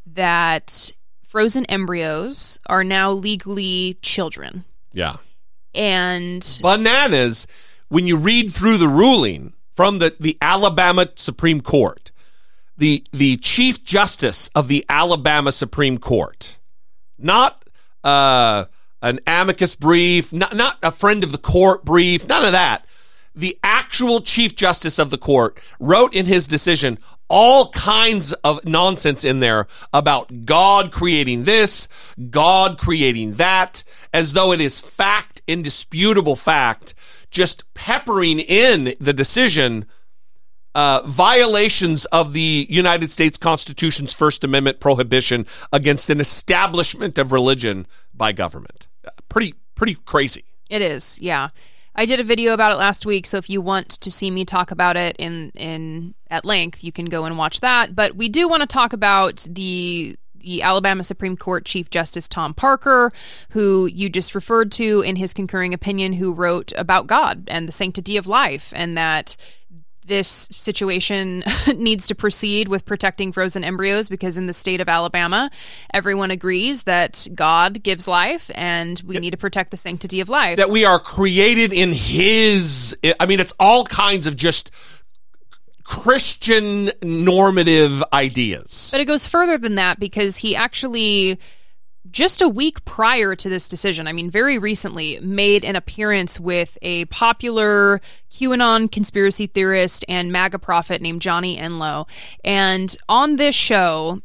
that 0.05 0.91
frozen 1.23 1.65
embryos 1.65 2.59
are 2.67 2.83
now 2.83 3.11
legally 3.11 3.97
children. 4.01 4.65
Yeah. 4.91 5.17
And 5.73 6.59
bananas 6.61 7.47
when 7.89 8.07
you 8.07 8.17
read 8.17 8.51
through 8.51 8.77
the 8.77 8.88
ruling 8.88 9.53
from 9.75 9.99
the, 9.99 10.15
the 10.19 10.38
Alabama 10.41 11.09
Supreme 11.15 11.61
Court. 11.61 12.11
The 12.77 13.05
the 13.13 13.38
Chief 13.38 13.85
Justice 13.85 14.49
of 14.53 14.67
the 14.67 14.85
Alabama 14.89 15.53
Supreme 15.53 15.97
Court, 15.97 16.57
not 17.17 17.63
uh, 18.03 18.65
an 19.05 19.19
amicus 19.27 19.75
brief, 19.75 20.33
not 20.33 20.55
not 20.55 20.77
a 20.81 20.91
friend 20.91 21.23
of 21.23 21.31
the 21.31 21.37
court 21.37 21.85
brief, 21.85 22.27
none 22.27 22.43
of 22.43 22.51
that. 22.51 22.85
The 23.35 23.57
actual 23.63 24.21
Chief 24.21 24.55
Justice 24.55 24.97
of 24.97 25.09
the 25.09 25.17
court 25.17 25.61
wrote 25.79 26.15
in 26.15 26.25
his 26.25 26.47
decision 26.47 26.97
all 27.27 27.69
kinds 27.69 28.33
of 28.33 28.63
nonsense 28.65 29.23
in 29.23 29.41
there 29.41 29.67
about 29.93 30.45
God 30.45 30.91
creating 30.91 31.43
this, 31.43 31.87
God 32.29 32.77
creating 32.77 33.35
that, 33.35 33.83
as 34.13 34.33
though 34.33 34.51
it 34.51 34.61
is 34.61 34.79
fact, 34.79 35.41
indisputable 35.47 36.35
fact, 36.35 36.93
just 37.29 37.71
peppering 37.73 38.39
in 38.39 38.93
the 38.99 39.13
decision 39.13 39.85
uh, 40.75 41.01
violations 41.05 42.05
of 42.05 42.33
the 42.33 42.67
United 42.69 43.09
States 43.09 43.37
Constitution's 43.37 44.13
First 44.13 44.43
Amendment 44.43 44.79
prohibition 44.79 45.45
against 45.71 46.09
an 46.09 46.19
establishment 46.19 47.17
of 47.17 47.31
religion 47.31 47.87
by 48.13 48.33
government. 48.33 48.87
Pretty, 49.35 49.53
pretty 49.75 49.95
crazy. 50.05 50.45
it 50.69 50.81
is, 50.81 51.19
yeah. 51.21 51.49
I 51.93 52.05
did 52.05 52.21
a 52.21 52.23
video 52.23 52.53
about 52.53 52.71
it 52.71 52.77
last 52.77 53.05
week, 53.05 53.27
so 53.27 53.35
if 53.35 53.49
you 53.49 53.59
want 53.59 53.89
to 53.89 54.09
see 54.09 54.31
me 54.31 54.45
talk 54.45 54.71
about 54.71 54.95
it 54.95 55.17
in 55.19 55.51
in 55.55 56.15
at 56.29 56.45
length, 56.45 56.85
you 56.85 56.93
can 56.93 57.03
go 57.03 57.25
and 57.25 57.37
watch 57.37 57.59
that. 57.59 57.93
But 57.97 58.15
we 58.15 58.29
do 58.29 58.47
want 58.47 58.61
to 58.61 58.67
talk 58.67 58.93
about 58.93 59.45
the 59.49 60.15
the 60.35 60.61
Alabama 60.61 61.03
Supreme 61.03 61.35
Court 61.35 61.65
Chief 61.65 61.89
Justice 61.89 62.29
Tom 62.29 62.53
Parker, 62.53 63.11
who 63.49 63.87
you 63.87 64.07
just 64.07 64.35
referred 64.35 64.71
to 64.73 65.01
in 65.01 65.17
his 65.17 65.33
concurring 65.33 65.73
opinion, 65.73 66.13
who 66.13 66.31
wrote 66.31 66.71
about 66.77 67.05
God 67.05 67.43
and 67.49 67.67
the 67.67 67.73
sanctity 67.73 68.15
of 68.15 68.27
life, 68.27 68.71
and 68.73 68.97
that 68.97 69.35
this 70.07 70.47
situation 70.51 71.43
needs 71.75 72.07
to 72.07 72.15
proceed 72.15 72.67
with 72.67 72.85
protecting 72.85 73.31
frozen 73.31 73.63
embryos 73.63 74.09
because 74.09 74.37
in 74.37 74.45
the 74.45 74.53
state 74.53 74.81
of 74.81 74.89
Alabama, 74.89 75.49
everyone 75.93 76.31
agrees 76.31 76.83
that 76.83 77.27
God 77.33 77.83
gives 77.83 78.07
life 78.07 78.51
and 78.55 79.01
we 79.05 79.17
need 79.17 79.31
to 79.31 79.37
protect 79.37 79.71
the 79.71 79.77
sanctity 79.77 80.19
of 80.19 80.29
life. 80.29 80.57
That 80.57 80.69
we 80.69 80.85
are 80.85 80.99
created 80.99 81.73
in 81.73 81.91
His. 81.91 82.97
I 83.19 83.25
mean, 83.25 83.39
it's 83.39 83.53
all 83.59 83.85
kinds 83.85 84.27
of 84.27 84.35
just 84.35 84.71
Christian 85.85 86.91
normative 87.01 88.03
ideas. 88.11 88.89
But 88.91 89.01
it 89.01 89.05
goes 89.05 89.25
further 89.25 89.57
than 89.57 89.75
that 89.75 89.99
because 89.99 90.37
he 90.37 90.55
actually, 90.55 91.39
just 92.11 92.41
a 92.41 92.47
week 92.47 92.83
prior 92.85 93.35
to 93.35 93.49
this 93.49 93.67
decision, 93.67 94.07
I 94.07 94.13
mean, 94.13 94.29
very 94.29 94.57
recently, 94.57 95.19
made 95.19 95.65
an 95.65 95.75
appearance 95.75 96.39
with 96.39 96.77
a 96.81 97.05
popular 97.05 98.01
QAnon 98.31 98.91
conspiracy 98.91 99.47
theorist 99.47 100.05
and 100.07 100.31
MAGA 100.31 100.59
prophet 100.59 101.01
named 101.01 101.21
Johnny 101.21 101.57
Enlow. 101.57 102.07
And 102.43 102.95
on 103.09 103.37
this 103.37 103.55
show, 103.55 104.21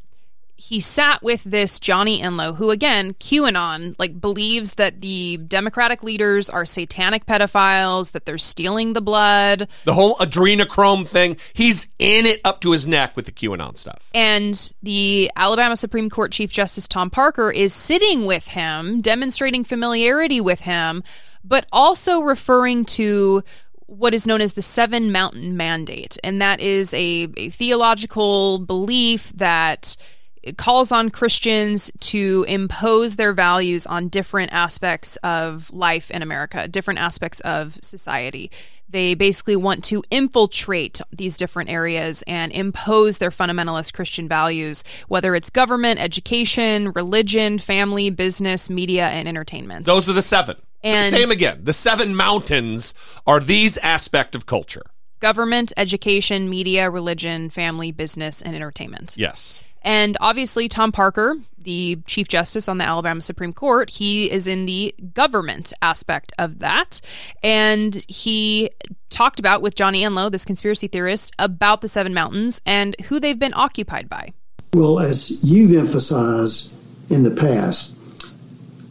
he 0.60 0.78
sat 0.78 1.22
with 1.22 1.42
this 1.44 1.80
Johnny 1.80 2.20
Enlow, 2.20 2.54
who 2.54 2.70
again, 2.70 3.14
QAnon, 3.14 3.94
like 3.98 4.20
believes 4.20 4.72
that 4.72 5.00
the 5.00 5.38
Democratic 5.38 6.02
leaders 6.02 6.50
are 6.50 6.66
satanic 6.66 7.24
pedophiles, 7.24 8.12
that 8.12 8.26
they're 8.26 8.36
stealing 8.36 8.92
the 8.92 9.00
blood, 9.00 9.68
The 9.84 9.94
whole 9.94 10.16
adrenochrome 10.16 11.08
thing, 11.08 11.38
he's 11.54 11.88
in 11.98 12.26
it 12.26 12.42
up 12.44 12.60
to 12.60 12.72
his 12.72 12.86
neck 12.86 13.16
with 13.16 13.24
the 13.24 13.32
QAnon 13.32 13.78
stuff. 13.78 14.10
And 14.14 14.74
the 14.82 15.30
Alabama 15.34 15.76
Supreme 15.76 16.10
Court 16.10 16.30
Chief 16.30 16.52
Justice 16.52 16.86
Tom 16.86 17.08
Parker 17.08 17.50
is 17.50 17.72
sitting 17.72 18.26
with 18.26 18.48
him, 18.48 19.00
demonstrating 19.00 19.64
familiarity 19.64 20.42
with 20.42 20.60
him, 20.60 21.02
but 21.42 21.66
also 21.72 22.20
referring 22.20 22.84
to 22.84 23.42
what 23.86 24.12
is 24.12 24.26
known 24.26 24.42
as 24.42 24.52
the 24.52 24.62
Seven 24.62 25.10
Mountain 25.10 25.56
Mandate. 25.56 26.18
And 26.22 26.42
that 26.42 26.60
is 26.60 26.92
a, 26.92 27.28
a 27.38 27.48
theological 27.48 28.58
belief 28.58 29.32
that 29.36 29.96
it 30.42 30.57
calls 30.57 30.90
on 30.90 31.11
Christians 31.11 31.90
to 32.00 32.44
impose 32.48 33.16
their 33.16 33.33
values 33.33 33.87
on 33.87 34.09
different 34.09 34.53
aspects 34.53 35.16
of 35.16 35.70
life 35.72 36.11
in 36.11 36.22
America, 36.22 36.66
different 36.66 37.00
aspects 37.00 37.40
of 37.40 37.79
society. 37.83 38.50
They 38.88 39.14
basically 39.14 39.55
want 39.57 39.85
to 39.85 40.03
infiltrate 40.11 41.00
these 41.12 41.37
different 41.37 41.70
areas 41.70 42.24
and 42.26 42.50
impose 42.53 43.18
their 43.18 43.31
fundamentalist 43.31 43.92
Christian 43.92 44.29
values, 44.29 44.83
whether 45.09 45.35
it's 45.35 45.50
government, 45.50 46.00
education, 46.00 46.90
religion, 46.92 47.59
family, 47.59 48.11
business, 48.11 48.68
media, 48.70 49.09
and 49.09 49.29
entertainment. 49.29 49.87
Those 49.87 50.09
are 50.09 50.12
the 50.12 50.22
seven. 50.22 50.57
And- 50.83 51.07
Same 51.07 51.31
again. 51.31 51.61
The 51.62 51.72
seven 51.74 52.16
mountains 52.16 52.94
are 53.26 53.40
these 53.40 53.76
aspect 53.79 54.35
of 54.35 54.46
culture. 54.46 54.87
government, 55.20 55.70
education, 55.76 56.48
media, 56.48 56.88
religion, 56.88 57.50
family, 57.50 57.92
business, 57.92 58.40
and 58.40 58.57
entertainment. 58.57 59.14
Yes. 59.18 59.62
And 59.82 60.16
obviously, 60.20 60.68
Tom 60.68 60.92
Parker, 60.92 61.36
the 61.56 61.98
Chief 62.06 62.28
Justice 62.28 62.68
on 62.68 62.78
the 62.78 62.84
Alabama 62.84 63.22
Supreme 63.22 63.52
Court, 63.52 63.90
he 63.90 64.30
is 64.30 64.46
in 64.46 64.66
the 64.66 64.94
government 65.14 65.72
aspect 65.82 66.32
of 66.38 66.58
that. 66.58 67.00
And 67.42 68.04
he 68.08 68.70
talked 69.08 69.38
about 69.38 69.62
with 69.62 69.74
Johnny 69.74 70.02
Enlow, 70.02 70.30
this 70.30 70.44
conspiracy 70.44 70.86
theorist, 70.86 71.32
about 71.38 71.80
the 71.80 71.88
Seven 71.88 72.14
Mountains 72.14 72.60
and 72.66 72.96
who 73.06 73.20
they've 73.20 73.38
been 73.38 73.54
occupied 73.54 74.08
by. 74.08 74.32
Well, 74.74 75.00
as 75.00 75.42
you've 75.42 75.76
emphasized 75.76 76.78
in 77.10 77.22
the 77.22 77.30
past, 77.30 77.92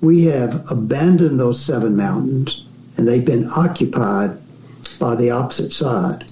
we 0.02 0.26
have 0.26 0.70
abandoned 0.72 1.40
those 1.40 1.64
seven 1.64 1.96
mountains 1.96 2.66
and 2.98 3.08
they've 3.08 3.24
been 3.24 3.50
occupied 3.56 4.38
by 5.00 5.16
the 5.16 5.32
opposite 5.32 5.72
side. 5.72 6.26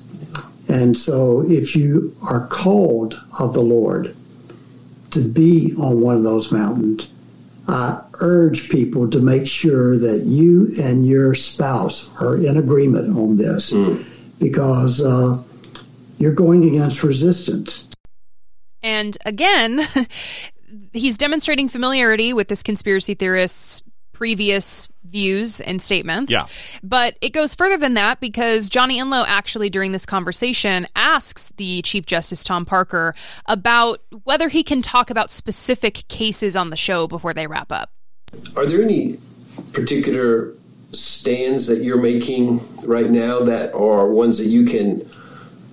And 0.68 0.98
so, 0.98 1.44
if 1.48 1.78
you 1.78 2.16
are 2.30 2.46
called 2.48 3.22
of 3.40 3.54
the 3.54 3.62
Lord 3.62 4.14
to 5.12 5.20
be 5.22 5.74
on 5.78 6.02
one 6.02 6.18
of 6.18 6.24
those 6.24 6.52
mountains, 6.52 7.08
I 7.68 8.02
urge 8.20 8.70
people 8.70 9.10
to 9.10 9.20
make 9.20 9.48
sure 9.48 9.98
that 9.98 10.24
you 10.26 10.72
and 10.82 11.06
your 11.06 11.36
spouse 11.36 12.10
are 12.22 12.38
in 12.38 12.58
agreement 12.58 13.18
on 13.18 13.38
this 13.38 13.74
because 14.40 15.02
uh, 15.02 15.42
you're 16.18 16.34
going 16.34 16.64
against 16.64 17.04
resistance. 17.04 17.88
And 18.82 19.18
again, 19.26 19.88
he's 20.94 21.18
demonstrating 21.18 21.68
familiarity 21.68 22.34
with 22.34 22.48
this 22.48 22.64
conspiracy 22.64 23.16
theorist's 23.16 23.84
previous 24.14 24.90
views 25.10 25.62
and 25.62 25.82
statements. 25.82 26.32
Yeah. 26.32 26.44
But 26.84 27.18
it 27.22 27.30
goes 27.30 27.56
further 27.56 27.78
than 27.78 27.96
that 27.96 28.20
because 28.20 28.70
Johnny 28.70 29.00
Enlow 29.00 29.26
actually, 29.28 29.70
during 29.70 29.92
this 29.92 30.06
conversation, 30.06 30.88
asks 30.96 31.52
the 31.58 31.82
Chief 31.82 32.06
Justice 32.06 32.44
Tom 32.44 32.66
Parker 32.66 33.16
about 33.46 34.02
whether 34.24 34.50
he 34.50 34.64
can 34.64 34.82
talk 34.82 35.10
about 35.10 35.32
specific 35.32 36.08
cases 36.08 36.56
on 36.56 36.70
the 36.70 36.78
show 36.78 37.08
before 37.08 37.34
they 37.34 37.48
wrap 37.48 37.72
up. 37.72 37.92
Are 38.56 38.66
there 38.66 38.82
any 38.82 39.18
particular 39.74 40.54
stands 40.94 41.68
that 41.68 41.84
you're 41.84 42.02
making 42.02 42.62
right 42.86 43.10
now 43.10 43.42
that 43.42 43.74
are 43.74 44.08
ones 44.08 44.38
that 44.38 44.48
you 44.48 44.66
can, 44.66 45.00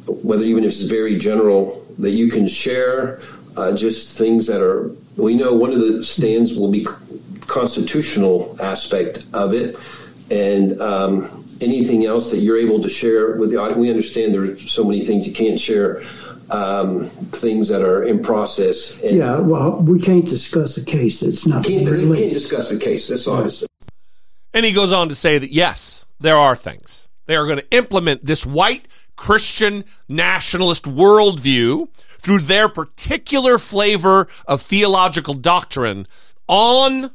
whether 0.07 0.45
even 0.45 0.65
if 0.65 0.71
it's 0.73 0.83
very 0.83 1.19
general, 1.19 1.85
that 1.99 2.13
you 2.13 2.29
can 2.29 2.49
share 2.49 3.21
uh, 3.57 3.73
just 3.73 4.17
things 4.19 4.47
that 4.47 4.61
are. 4.61 4.91
We 5.17 5.35
know 5.35 5.53
one 5.53 5.73
of 5.73 5.79
the 5.79 6.03
stands 6.05 6.55
will 6.55 6.71
be 6.71 6.87
constitutional 7.47 8.57
aspect 8.61 9.25
of 9.33 9.53
it, 9.55 9.77
and 10.31 10.81
um, 10.81 11.45
anything 11.61 12.05
else 12.05 12.31
that 12.31 12.39
you're 12.39 12.59
able 12.59 12.83
to 12.83 12.89
share 12.89 13.37
with 13.37 13.51
the 13.51 13.57
audience. 13.57 13.79
We 13.79 13.91
understand 13.91 14.35
there 14.35 14.45
are 14.45 14.59
so 14.59 14.85
many 14.85 15.05
things 15.05 15.27
you 15.27 15.35
can't 15.35 15.61
share. 15.61 16.03
Um, 16.51 17.07
things 17.07 17.71
that 17.71 17.81
are 17.81 18.03
in 18.03 18.23
process. 18.23 19.01
And 19.01 19.17
Yeah, 19.17 19.41
well, 19.41 19.81
we 19.81 19.99
can't 19.99 20.29
discuss 20.29 20.77
a 20.77 20.85
case 20.85 21.21
that's 21.21 21.47
not 21.47 21.65
can't, 21.65 21.87
been 21.87 22.01
you 22.03 22.15
can't 22.15 22.31
discuss 22.31 22.69
the 22.69 22.79
case. 22.79 23.09
That's 23.09 23.27
obvious. 23.27 23.65
And 24.53 24.67
he 24.67 24.71
goes 24.71 24.93
on 24.93 25.09
to 25.09 25.15
say 25.15 25.39
that 25.39 25.53
yes, 25.53 26.05
there 26.21 26.37
are 26.37 26.55
things. 26.55 27.09
They 27.25 27.35
are 27.35 27.47
going 27.47 27.59
to 27.59 27.77
implement 27.77 28.27
this 28.27 28.45
white 28.45 28.87
Christian 29.17 29.85
nationalist 30.09 30.85
worldview 30.85 31.89
through 32.19 32.41
their 32.41 32.69
particular 32.69 33.59
flavor 33.59 34.27
of 34.47 34.63
theological 34.63 35.35
doctrine 35.35 36.07
on 36.47 37.11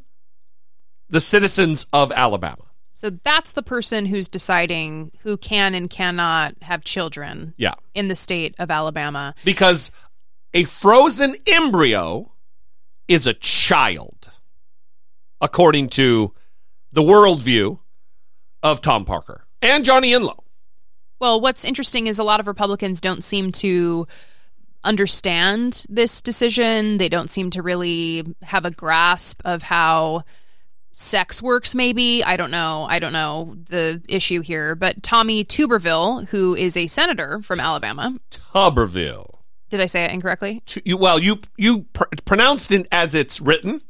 the 1.09 1.19
citizens 1.19 1.85
of 1.93 2.11
Alabama. 2.11 2.63
So 2.93 3.09
that's 3.09 3.51
the 3.53 3.63
person 3.63 4.05
who's 4.05 4.27
deciding 4.27 5.11
who 5.21 5.37
can 5.37 5.73
and 5.73 5.89
cannot 5.89 6.55
have 6.61 6.83
children 6.83 7.53
Yeah. 7.57 7.75
in 7.93 8.09
the 8.09 8.15
state 8.15 8.55
of 8.59 8.69
Alabama. 8.69 9.33
Because 9.45 9.91
a 10.53 10.65
frozen 10.65 11.35
embryo 11.47 12.33
is 13.07 13.25
a 13.25 13.33
child, 13.33 14.29
according 15.39 15.89
to 15.89 16.33
the 16.91 17.01
worldview 17.01 17.79
of 18.61 18.81
Tom 18.81 19.05
Parker 19.05 19.45
and 19.61 19.85
Johnny 19.85 20.11
Enlow. 20.11 20.43
Well, 21.19 21.39
what's 21.39 21.63
interesting 21.65 22.07
is 22.07 22.19
a 22.19 22.23
lot 22.23 22.39
of 22.39 22.47
Republicans 22.47 22.99
don't 23.01 23.23
seem 23.23 23.51
to 23.53 24.07
understand 24.83 25.85
this 25.89 26.21
decision. 26.21 26.97
They 26.97 27.09
don't 27.09 27.29
seem 27.29 27.49
to 27.51 27.61
really 27.61 28.25
have 28.41 28.65
a 28.65 28.71
grasp 28.71 29.41
of 29.45 29.63
how 29.63 30.23
sex 30.99 31.41
works 31.41 31.73
maybe. 31.73 32.23
I 32.23 32.35
don't 32.35 32.51
know. 32.51 32.85
I 32.89 32.99
don't 32.99 33.13
know 33.13 33.55
the 33.69 34.01
issue 34.09 34.41
here. 34.41 34.75
But 34.75 35.01
tommy 35.01 35.45
tuberville 35.45 36.27
who 36.29 36.55
is 36.55 36.75
a 36.75 36.87
senator 36.87 37.41
from 37.41 37.59
alabama. 37.59 38.19
Tuberville. 38.31 39.39
did 39.69 39.79
i 39.79 39.85
say 39.85 40.03
it 40.03 40.11
incorrectly? 40.11 40.61
Tu- 40.65 40.81
you, 40.83 40.97
well, 40.97 41.17
you 41.19 41.39
you 41.57 41.83
pr- 41.93 42.03
pronounced 42.25 42.71
it 42.71 42.87
as 42.91 43.15
it's 43.15 43.39
written, 43.39 43.81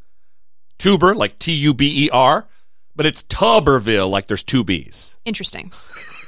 tuber 0.77 1.15
like 1.15 1.39
T 1.39 1.51
U 1.53 1.73
B 1.73 2.05
E 2.05 2.09
R, 2.11 2.47
but 2.95 3.05
it's 3.05 3.23
Tuberville 3.23 4.09
like 4.09 4.27
there's 4.27 4.43
two 4.43 4.63
B's. 4.63 5.17
interesting 5.25 5.71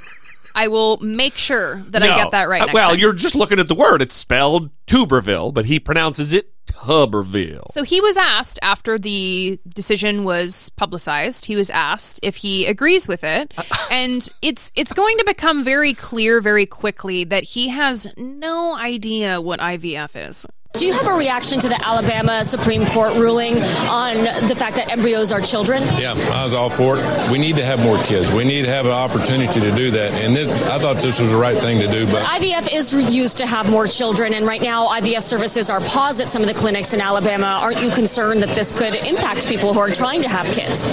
i 0.55 0.67
will 0.67 0.97
make 0.97 1.35
sure 1.35 1.81
that 1.87 2.01
i 2.03 2.07
get 2.07 2.31
that 2.31 2.47
right 2.49 2.61
Uh, 2.63 2.67
well, 2.73 2.89
time. 2.91 2.99
you're 2.99 3.13
just 3.13 3.35
looking 3.35 3.59
at 3.59 3.67
the 3.67 3.75
word. 3.75 4.01
It's 4.01 4.15
spelled 4.15 4.69
Tuberville, 4.87 5.53
but 5.53 5.65
he 5.65 5.79
pronounces 5.79 6.33
it 6.33 6.51
Tuberville. 6.67 7.63
So 7.71 7.83
he 7.83 8.01
was 8.01 8.17
asked 8.17 8.59
after 8.61 8.97
the 8.99 9.59
decision 9.67 10.23
was 10.23 10.69
publicized. 10.71 11.45
He 11.45 11.55
was 11.55 11.69
asked 11.69 12.19
if 12.23 12.35
he 12.37 12.65
agrees 12.65 13.07
with 13.07 13.23
it, 13.23 13.53
and 13.91 14.27
it's 14.41 14.71
it's 14.75 14.93
going 14.93 15.17
to 15.17 15.23
become 15.25 15.63
very 15.63 15.93
clear 15.93 16.41
very 16.41 16.65
quickly 16.65 17.23
that 17.25 17.43
he 17.43 17.69
has 17.69 18.07
no 18.17 18.75
idea 18.75 19.39
what 19.41 19.59
IVF 19.59 20.29
is. 20.29 20.45
Do 20.73 20.87
you 20.87 20.93
have 20.93 21.07
a 21.07 21.13
reaction 21.13 21.59
to 21.59 21.67
the 21.67 21.85
Alabama 21.85 22.45
Supreme 22.45 22.85
Court 22.87 23.13
ruling 23.15 23.61
on 23.89 24.23
the 24.47 24.55
fact 24.55 24.77
that 24.77 24.89
embryos 24.89 25.31
are 25.33 25.41
children? 25.41 25.83
Yeah, 25.99 26.13
I 26.33 26.45
was 26.45 26.53
all 26.53 26.69
for 26.69 26.97
it. 26.97 27.31
We 27.31 27.37
need 27.39 27.57
to 27.57 27.63
have 27.65 27.83
more 27.83 27.97
kids. 28.03 28.31
We 28.31 28.45
need 28.45 28.61
to 28.63 28.69
have 28.69 28.85
an 28.85 28.93
opportunity 28.93 29.59
to 29.59 29.75
do 29.75 29.91
that. 29.91 30.13
And 30.13 30.33
this, 30.33 30.47
I 30.63 30.79
thought 30.79 30.97
this 30.97 31.19
was 31.19 31.31
the 31.31 31.37
right 31.37 31.57
thing 31.57 31.79
to 31.81 31.87
do, 31.87 32.05
but 32.05 32.23
IVF 32.23 32.73
is 32.73 32.93
used 32.93 33.37
to 33.39 33.45
have 33.45 33.69
more 33.69 33.85
children, 33.85 34.33
and 34.33 34.47
right 34.47 34.61
now 34.61 34.87
IVF 34.87 35.23
services 35.23 35.69
are 35.69 35.81
paused 35.81 36.21
at 36.21 36.29
some 36.29 36.41
of 36.41 36.47
the 36.47 36.53
clinics 36.53 36.93
in 36.93 37.01
Alabama. 37.01 37.59
Aren't 37.61 37.81
you 37.81 37.91
concerned 37.91 38.41
that 38.41 38.55
this 38.55 38.71
could 38.71 38.95
impact 38.95 39.47
people 39.47 39.73
who 39.73 39.79
are 39.81 39.89
trying 39.91 40.21
to 40.21 40.29
have 40.29 40.45
kids? 40.47 40.85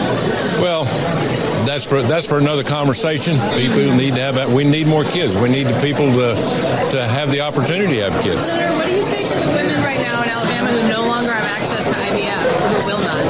well, 0.59 0.85
that's 1.66 1.85
for 1.85 2.03
that's 2.03 2.26
for 2.26 2.39
another 2.39 2.64
conversation. 2.64 3.37
People 3.55 3.95
need 3.95 4.14
to 4.14 4.20
have. 4.20 4.53
We 4.53 4.64
need 4.64 4.87
more 4.89 5.05
kids. 5.05 5.37
We 5.37 5.49
need 5.49 5.68
the 5.68 5.81
people 5.81 6.07
to 6.12 6.35
to 6.91 7.07
have 7.07 7.31
the 7.31 7.41
opportunity 7.43 7.97
to 7.97 8.11
have 8.11 8.22
kids. 8.24 8.41
Senator, 8.47 8.74
what 8.76 8.87
do 8.89 8.95
you 8.95 9.03
say 9.03 9.22
to 9.22 9.35
the 9.35 9.47
women 9.53 9.83
right 9.85 10.01
now 10.01 10.22
in 10.22 10.31
Alabama 10.31 10.68
who 10.70 10.89
no 10.89 11.03
longer 11.03 11.31
have 11.31 11.45
access 11.45 11.85
to 11.85 11.93
IVF, 11.93 12.45
or 12.47 12.81
who 12.81 12.93
will 12.93 13.05
not, 13.05 13.20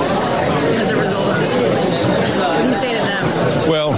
as 0.78 0.90
a 0.90 0.96
result 0.96 1.26
of 1.26 1.38
this 1.40 1.52
ruling? 1.52 2.38
What 2.38 2.62
do 2.62 2.68
you 2.68 2.74
say 2.76 2.92
to 2.94 3.02
them? 3.02 3.24
Well, 3.68 3.90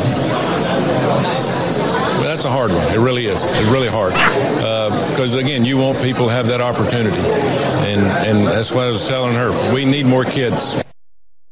well, 2.22 2.29
that's 2.40 2.48
a 2.48 2.56
hard 2.56 2.72
one. 2.72 2.90
It 2.90 2.96
really 2.96 3.26
is. 3.26 3.44
It's 3.44 3.68
really 3.68 3.88
hard 3.88 4.14
uh, 4.16 5.10
because 5.10 5.34
again, 5.34 5.62
you 5.62 5.76
want 5.76 6.00
people 6.00 6.28
to 6.28 6.32
have 6.32 6.46
that 6.46 6.62
opportunity, 6.62 7.20
and 7.20 8.00
and 8.00 8.46
that's 8.46 8.72
what 8.72 8.86
I 8.86 8.90
was 8.90 9.06
telling 9.06 9.34
her. 9.34 9.74
We 9.74 9.84
need 9.84 10.06
more 10.06 10.24
kids. 10.24 10.82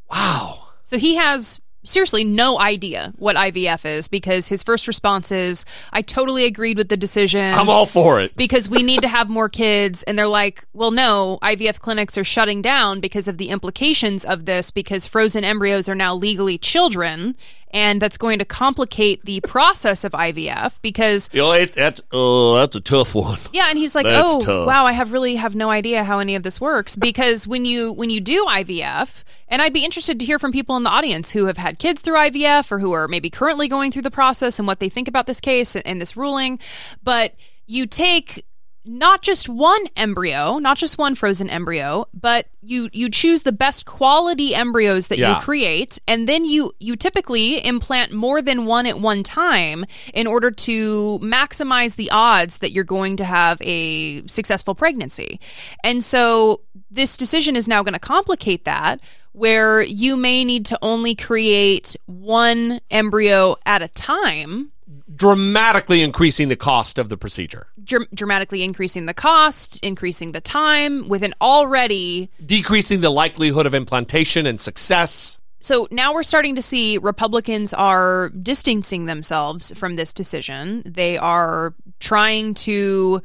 Wow. 0.09 0.69
So 0.85 0.97
he 0.97 1.13
has 1.13 1.61
seriously 1.85 2.23
no 2.23 2.59
idea 2.59 3.13
what 3.17 3.35
IVF 3.35 3.85
is 3.85 4.07
because 4.07 4.47
his 4.47 4.63
first 4.63 4.87
response 4.87 5.31
is, 5.31 5.63
I 5.93 6.01
totally 6.01 6.45
agreed 6.45 6.77
with 6.77 6.89
the 6.89 6.97
decision. 6.97 7.53
I'm 7.53 7.69
all 7.69 7.85
for 7.85 8.19
it. 8.19 8.35
because 8.35 8.67
we 8.67 8.83
need 8.83 9.01
to 9.01 9.07
have 9.07 9.29
more 9.29 9.49
kids. 9.49 10.03
And 10.03 10.17
they're 10.17 10.27
like, 10.27 10.65
well, 10.73 10.91
no, 10.91 11.39
IVF 11.41 11.79
clinics 11.79 12.17
are 12.17 12.23
shutting 12.23 12.61
down 12.61 12.99
because 12.99 13.27
of 13.27 13.37
the 13.37 13.49
implications 13.49 14.25
of 14.25 14.45
this, 14.45 14.71
because 14.71 15.05
frozen 15.05 15.43
embryos 15.43 15.87
are 15.87 15.95
now 15.95 16.15
legally 16.15 16.57
children. 16.57 17.35
And 17.71 18.01
that's 18.01 18.17
going 18.17 18.39
to 18.39 18.45
complicate 18.45 19.25
the 19.25 19.41
process 19.41 20.03
of 20.03 20.13
IVF 20.13 20.79
because 20.81 21.29
You 21.31 21.41
know, 21.43 21.51
it, 21.51 21.73
that's 21.73 22.01
uh, 22.11 22.55
that's 22.55 22.75
a 22.75 22.81
tough 22.81 23.13
one. 23.13 23.37
yeah, 23.53 23.67
and 23.69 23.77
he's 23.77 23.93
like, 23.93 24.05
That's 24.05 24.27
"Oh, 24.31 24.39
tough. 24.39 24.65
wow, 24.67 24.85
I 24.87 24.91
have 24.93 25.11
really 25.11 25.35
have 25.35 25.53
no 25.55 25.69
idea 25.69 26.03
how 26.03 26.17
any 26.17 26.33
of 26.33 26.41
this 26.43 26.59
works 26.59 26.95
because 26.95 27.47
when 27.47 27.65
you 27.65 27.93
when 27.93 28.09
you 28.09 28.21
do 28.21 28.43
IVF, 28.45 29.23
and 29.47 29.61
I'd 29.61 29.73
be 29.73 29.85
interested 29.85 30.19
to 30.19 30.25
hear 30.25 30.39
from 30.39 30.51
people 30.51 30.77
in 30.77 30.83
the 30.83 30.89
audience 30.89 31.31
who 31.31 31.45
have 31.45 31.57
had 31.57 31.77
kids 31.77 32.01
through 32.01 32.15
IVF 32.17 32.71
or 32.71 32.79
who 32.79 32.91
are 32.91 33.07
maybe 33.07 33.29
currently 33.29 33.67
going 33.67 33.91
through 33.91 34.01
the 34.03 34.11
process 34.11 34.57
and 34.57 34.67
what 34.67 34.79
they 34.79 34.89
think 34.89 35.07
about 35.07 35.27
this 35.27 35.39
case 35.39 35.75
and, 35.75 35.85
and 35.85 36.01
this 36.01 36.17
ruling, 36.17 36.57
but 37.03 37.35
you 37.67 37.85
take 37.85 38.45
not 38.91 39.21
just 39.21 39.47
one 39.47 39.85
embryo, 39.95 40.57
not 40.57 40.75
just 40.75 40.97
one 40.97 41.13
frozen 41.13 41.47
embryo, 41.47 42.07
but 42.11 42.47
you 42.61 42.89
you 42.91 43.07
choose 43.09 43.43
the 43.43 43.51
best 43.51 43.85
quality 43.85 44.55
embryos 44.55 45.07
that 45.07 45.19
Yeah. 45.19 45.35
you 45.35 45.41
create 45.43 45.99
and 46.07 46.27
then 46.27 46.43
you 46.43 46.73
you 46.79 46.95
typically 46.95 47.63
implant 47.63 48.11
more 48.13 48.41
than 48.41 48.65
one 48.65 48.87
at 48.87 48.99
one 48.99 49.21
time 49.21 49.85
in 50.13 50.25
order 50.25 50.49
to 50.49 51.19
maximize 51.21 51.97
the 51.97 52.09
odds 52.09 52.57
that 52.57 52.71
you're 52.71 52.83
going 52.83 53.15
to 53.17 53.25
have 53.25 53.61
a 53.61 54.25
successful 54.27 54.73
pregnancy. 54.73 55.39
And 55.83 56.03
so 56.03 56.61
this 56.89 57.15
decision 57.15 57.55
is 57.55 57.67
now 57.67 57.83
going 57.83 57.93
to 57.93 57.99
complicate 57.99 58.65
that 58.65 58.99
where 59.33 59.83
you 59.83 60.17
may 60.17 60.43
need 60.43 60.65
to 60.65 60.79
only 60.81 61.13
create 61.13 61.95
one 62.07 62.81
embryo 62.89 63.55
at 63.67 63.83
a 63.83 63.87
time 63.87 64.71
Dramatically 65.15 66.01
increasing 66.01 66.49
the 66.49 66.55
cost 66.55 66.97
of 66.97 67.09
the 67.09 67.17
procedure, 67.17 67.67
dr- 67.83 68.09
dramatically 68.13 68.63
increasing 68.63 69.05
the 69.05 69.13
cost, 69.13 69.83
increasing 69.85 70.31
the 70.31 70.41
time 70.41 71.07
with 71.07 71.21
an 71.21 71.35
already 71.41 72.31
decreasing 72.43 73.01
the 73.01 73.11
likelihood 73.11 73.67
of 73.67 73.75
implantation 73.75 74.47
and 74.47 74.59
success. 74.59 75.37
So 75.59 75.87
now 75.91 76.13
we're 76.13 76.23
starting 76.23 76.55
to 76.55 76.61
see 76.61 76.97
Republicans 76.97 77.73
are 77.73 78.29
distancing 78.29 79.05
themselves 79.05 79.73
from 79.75 79.95
this 79.95 80.13
decision. 80.13 80.81
They 80.85 81.17
are 81.17 81.75
trying 81.99 82.53
to 82.55 83.21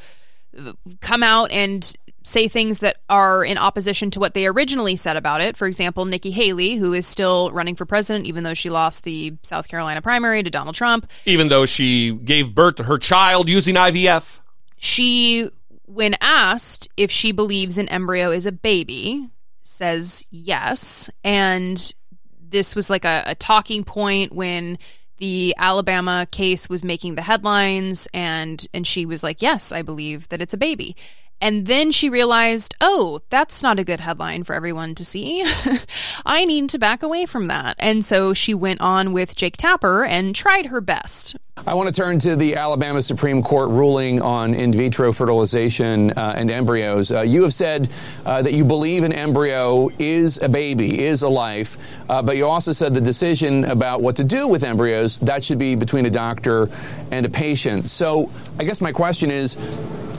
uh, 0.59 0.73
come 1.01 1.23
out 1.23 1.51
and 1.53 1.97
say 2.25 2.49
things 2.49 2.79
that 2.81 2.97
are 3.09 3.45
in 3.45 3.59
opposition 3.59 4.11
to 4.11 4.18
what 4.18 4.33
they 4.33 4.47
originally 4.47 4.97
said 4.97 5.16
about 5.16 5.43
it. 5.43 5.57
For 5.57 5.68
example, 5.68 6.07
Nikki 6.07 6.31
Haley, 6.31 6.77
who 6.77 6.95
is 6.95 7.07
still 7.07 7.53
running 7.53 7.77
for 7.77 7.85
president, 7.85 8.27
even 8.27 8.43
though 8.45 8.55
she 8.55 8.70
lost 8.70 9.05
the 9.05 9.35
South 9.43 9.68
Carolina 9.68 10.01
primary 10.01 10.43
to 10.43 10.51
Donald 10.51 10.75
Trump, 10.75 11.09
Even 11.27 11.49
though 11.49 11.66
she 11.66 12.14
gave 12.14 12.55
birth 12.55 12.77
to 12.77 12.85
her 12.85 12.99
child 12.99 13.49
using 13.49 13.75
IVF. 13.75 14.41
she, 14.77 15.51
when 15.85 16.16
asked 16.22 16.89
if 16.97 17.11
she 17.11 17.31
believes 17.31 17.77
an 17.77 17.89
embryo 17.91 18.31
is 18.31 18.47
a 18.47 18.53
baby, 18.53 19.29
says 19.62 20.25
yes. 20.31 21.11
And 21.22 21.93
this 22.41 22.75
was 22.75 22.89
like 22.89 23.05
a, 23.05 23.22
a 23.27 23.35
talking 23.35 23.85
point 23.85 24.33
when 24.33 24.79
the 25.18 25.55
Alabama 25.59 26.27
case 26.31 26.68
was 26.68 26.83
making 26.83 27.14
the 27.14 27.22
headlines 27.22 28.09
and 28.12 28.66
and 28.75 28.87
she 28.87 29.07
was 29.07 29.22
like, 29.22 29.41
"Yes, 29.41 29.70
I 29.70 29.81
believe 29.83 30.29
that 30.31 30.43
it's 30.43 30.55
a 30.55 30.57
baby." 30.57 30.97
And 31.41 31.66
then 31.66 31.93
she 31.93 32.09
realized, 32.09 32.74
"Oh, 32.80 33.20
that's 33.30 33.62
not 33.62 33.78
a 33.78 33.85
good 33.85 34.01
headline 34.01 34.45
for 34.45 34.55
everyone 34.55 34.95
to 34.97 35.05
see. 35.05 35.45
I 36.26 36.45
need 36.45 36.70
to 36.70 36.78
back 36.78 37.03
away 37.03 37.26
from 37.26 37.49
that." 37.49 37.76
And 37.78 38.05
so 38.05 38.35
she 38.35 38.55
went 38.55 38.80
on 38.80 39.12
with 39.12 39.37
Jake 39.37 39.57
Tapper 39.57 40.05
and 40.05 40.35
tried 40.35 40.66
her 40.66 40.80
best. 40.80 41.37
I 41.66 41.74
want 41.74 41.95
to 41.95 41.95
turn 41.95 42.18
to 42.18 42.37
the 42.37 42.57
Alabama 42.57 43.01
Supreme 43.01 43.43
Court 43.43 43.70
ruling 43.70 44.20
on 44.20 44.55
in 44.55 44.72
vitro 44.72 45.12
fertilization 45.12 46.11
uh, 46.11 46.35
and 46.37 46.51
embryos. 46.51 47.11
Uh, 47.11 47.20
you 47.20 47.43
have 47.45 47.55
said 47.55 47.89
uh, 48.26 48.43
that 48.43 48.53
you 48.53 48.64
believe 48.64 49.03
an 49.05 49.12
embryo 49.12 49.89
is 49.99 50.43
a 50.43 50.49
baby, 50.49 51.01
is 51.01 51.22
a 51.22 51.28
life, 51.28 51.78
uh, 52.11 52.20
but 52.20 52.37
you 52.37 52.45
also 52.47 52.72
said 52.72 52.93
the 52.93 53.01
decision 53.01 53.64
about 53.64 54.03
what 54.03 54.16
to 54.16 54.24
do 54.24 54.49
with 54.49 54.64
embryos 54.64 55.20
that 55.20 55.45
should 55.45 55.59
be 55.59 55.74
between 55.74 56.05
a 56.07 56.11
doctor 56.11 56.68
and 57.11 57.24
a 57.24 57.30
patient. 57.30 57.89
So 57.89 58.30
I 58.59 58.64
guess 58.64 58.80
my 58.80 58.93
question 58.93 59.30
is. 59.30 59.57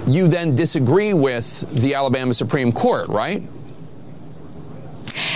You 0.08 0.28
then 0.28 0.56
disagree 0.56 1.14
with 1.14 1.62
the 1.82 1.96
Alabama 1.96 2.34
Supreme 2.34 2.72
Court, 2.72 3.08
right? 3.08 3.42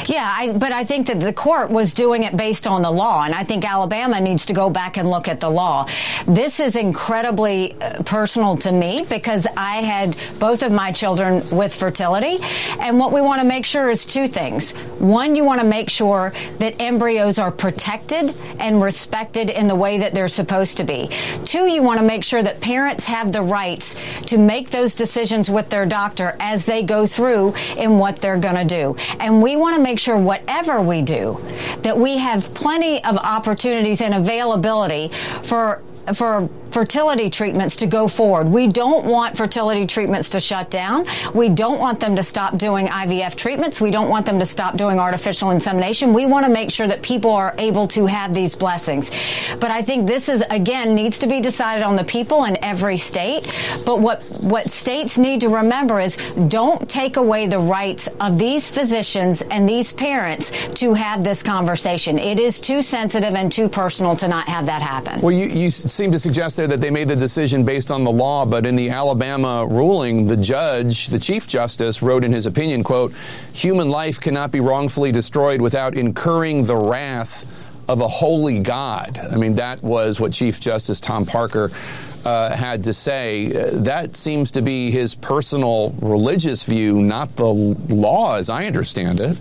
Yeah, 0.10 0.28
I, 0.28 0.51
but 0.53 0.72
I 0.72 0.86
think 0.86 1.05
that 1.05 1.20
the 1.20 1.32
court 1.32 1.70
was 1.70 1.93
doing 1.93 2.24
it 2.24 2.36
based 2.36 2.66
on 2.66 2.82
the 2.82 2.89
law, 2.89 3.24
and 3.24 3.36
I 3.36 3.43
think 3.43 3.64
Alabama 3.64 4.20
needs 4.20 4.47
to 4.47 4.53
go 4.53 4.68
back 4.68 4.97
and 4.97 5.07
look 5.07 5.28
at 5.28 5.39
the 5.39 5.51
law. 5.51 5.88
This 6.26 6.60
is 6.60 6.76
incredibly 6.76 7.80
uh, 7.80 8.01
personal 8.01 8.57
to 8.57 8.72
me 8.72 9.05
because 9.07 9.45
I 9.55 9.84
had 9.84 10.18
both 10.39 10.64
of 10.64 10.72
my 10.72 10.91
children 10.91 11.43
with 11.51 11.76
fertility, 11.76 12.39
and 12.80 12.97
what 12.97 13.12
we 13.12 13.22
want 13.22 13.39
to 13.41 13.47
make 13.47 13.68
sure 13.68 13.91
is 13.91 14.03
two 14.03 14.28
things. 14.28 14.72
One, 14.97 15.36
you 15.36 15.43
want 15.43 15.62
to 15.62 15.68
make 15.68 15.91
sure 15.91 16.34
that 16.57 16.82
embryos 16.82 17.38
are 17.38 17.51
protected 17.51 18.36
and 18.60 18.82
respected 18.82 19.51
in 19.51 19.68
the 19.68 19.76
way 19.76 19.99
that 19.99 20.16
they're 20.16 20.28
supposed 20.28 20.78
to 20.78 20.86
be. 20.86 21.12
Two, 21.45 21.68
you 21.68 21.84
want 21.84 21.99
to 21.99 22.05
make 22.05 22.24
sure 22.24 22.41
that 22.41 22.62
parents 22.62 23.05
have 23.05 23.32
the 23.32 23.43
rights 23.43 23.95
to 24.24 24.39
make 24.39 24.72
those 24.72 24.95
decisions 24.95 25.51
with 25.51 25.70
their 25.70 25.86
doctor 25.86 26.36
as 26.39 26.66
they 26.66 26.82
go 26.82 27.05
through 27.05 27.53
in 27.78 27.99
what 27.99 28.16
they're 28.18 28.39
going 28.39 28.55
to 28.55 28.66
do. 28.66 28.95
And 29.20 29.43
we 29.43 29.55
want 29.55 29.76
to 29.76 29.82
make 29.84 29.99
sure 30.00 30.18
whatever 30.18 30.82
we 30.82 31.02
do, 31.02 31.39
that 31.82 31.97
we 31.97 32.18
have 32.18 32.54
plenty 32.54 33.04
of 33.04 33.18
opportunities 33.18 34.02
and 34.02 34.14
availability 34.14 35.10
for 35.43 35.82
for 36.14 36.50
fertility 36.72 37.30
treatments 37.30 37.78
to 37.78 37.88
go 37.88 38.07
forward. 38.07 38.47
We 38.47 38.67
don't 38.67 39.05
want 39.05 39.38
fertility 39.38 39.88
treatments 39.88 40.30
to 40.30 40.39
shut 40.39 40.70
down. 40.70 41.05
We 41.34 41.49
don't 41.49 41.80
want 41.80 41.99
them 41.99 42.15
to 42.15 42.24
stop 42.24 42.57
doing 42.57 42.88
IVF 42.88 43.36
treatments. 43.36 43.82
We 43.82 43.91
don't 43.91 44.09
want 44.09 44.26
them 44.26 44.39
to 44.39 44.45
stop 44.45 44.78
doing 44.78 44.99
artificial 44.99 45.51
insemination. 45.51 46.13
We 46.13 46.26
want 46.26 46.45
to 46.45 46.51
make 46.51 46.72
sure 46.72 46.88
that 46.88 47.01
people 47.01 47.32
are 47.32 47.55
able 47.57 47.88
to 47.89 48.05
have 48.05 48.34
these 48.34 48.55
blessings. 48.55 49.11
But 49.59 49.72
I 49.72 49.82
think 49.82 50.07
this 50.07 50.30
is 50.30 50.43
again 50.49 50.95
needs 50.95 51.20
to 51.20 51.28
be 51.28 51.41
decided 51.41 51.84
on 51.84 51.95
the 51.95 52.03
people 52.03 52.45
in 52.45 52.61
every 52.63 52.97
state. 52.97 53.47
But 53.86 53.99
what 53.99 54.22
what 54.41 54.70
states 54.70 55.17
need 55.17 55.41
to 55.41 55.49
remember 55.49 55.99
is 55.99 56.17
don't 56.47 56.89
take 56.89 57.17
away 57.17 57.47
the 57.47 57.59
rights 57.59 58.07
of 58.20 58.38
these 58.38 58.70
physicians 58.70 59.41
and 59.41 59.67
these 59.67 59.91
parents 59.91 60.51
to 60.76 60.93
have 60.93 61.24
this 61.24 61.43
conversation. 61.43 62.20
It 62.20 62.39
is 62.39 62.59
too 62.59 62.82
sensitive 62.82 63.36
and 63.36 63.51
too 63.51 63.70
personal 63.70 64.15
to 64.17 64.28
not 64.28 64.47
have 64.47 64.65
that 64.67 64.82
happen. 64.82 65.22
Well, 65.22 65.32
you, 65.32 65.47
you 65.47 65.72
seem 65.72 66.11
to 66.11 66.20
suggest 66.20 66.59
there 66.60 66.68
that 66.68 66.82
they 66.82 66.91
made 66.91 67.07
the 67.07 67.16
decision 67.16 67.64
based 67.64 67.89
on 67.89 68.03
the 68.03 68.12
law, 68.12 68.45
but 68.45 68.66
in 68.66 68.76
the 68.76 68.89
Alabama 68.89 69.66
ruling, 69.66 70.28
the 70.28 70.36
judge, 70.36 71.07
the 71.07 71.18
chief 71.18 71.47
justice, 71.47 72.01
wrote 72.01 72.26
in 72.26 72.34
his 72.34 72.45
opinion, 72.45 72.84
quote, 72.84 73.14
human 73.53 73.88
life 73.88 74.20
cannot 74.20 74.51
be 74.51 74.60
wrongfully 74.60 75.14
destroyed 75.14 75.62
without 75.62 75.97
incurring 75.97 76.66
the 76.66 76.76
wrath 76.76 77.45
of 77.88 78.01
a 78.01 78.07
holy 78.10 78.60
God. 78.60 79.18
I 79.18 79.38
mean, 79.38 79.55
that 79.55 79.82
was 79.82 80.20
what 80.20 80.34
Chief 80.34 80.60
Justice 80.60 80.99
Tom 80.99 81.26
Parker 81.26 81.72
uh, 82.26 82.53
had 82.53 82.84
to 82.84 82.93
say. 82.93 83.47
Uh, 83.47 83.70
that 83.84 84.18
seems 84.18 84.51
to 84.51 84.62
be 84.62 84.91
his 84.91 85.16
personal 85.16 85.95
religious 86.01 86.64
view, 86.64 87.01
not 87.01 87.38
the 87.38 87.47
law 87.47 88.36
as 88.36 88.49
I 88.49 88.66
understand 88.66 89.22
it. 89.22 89.39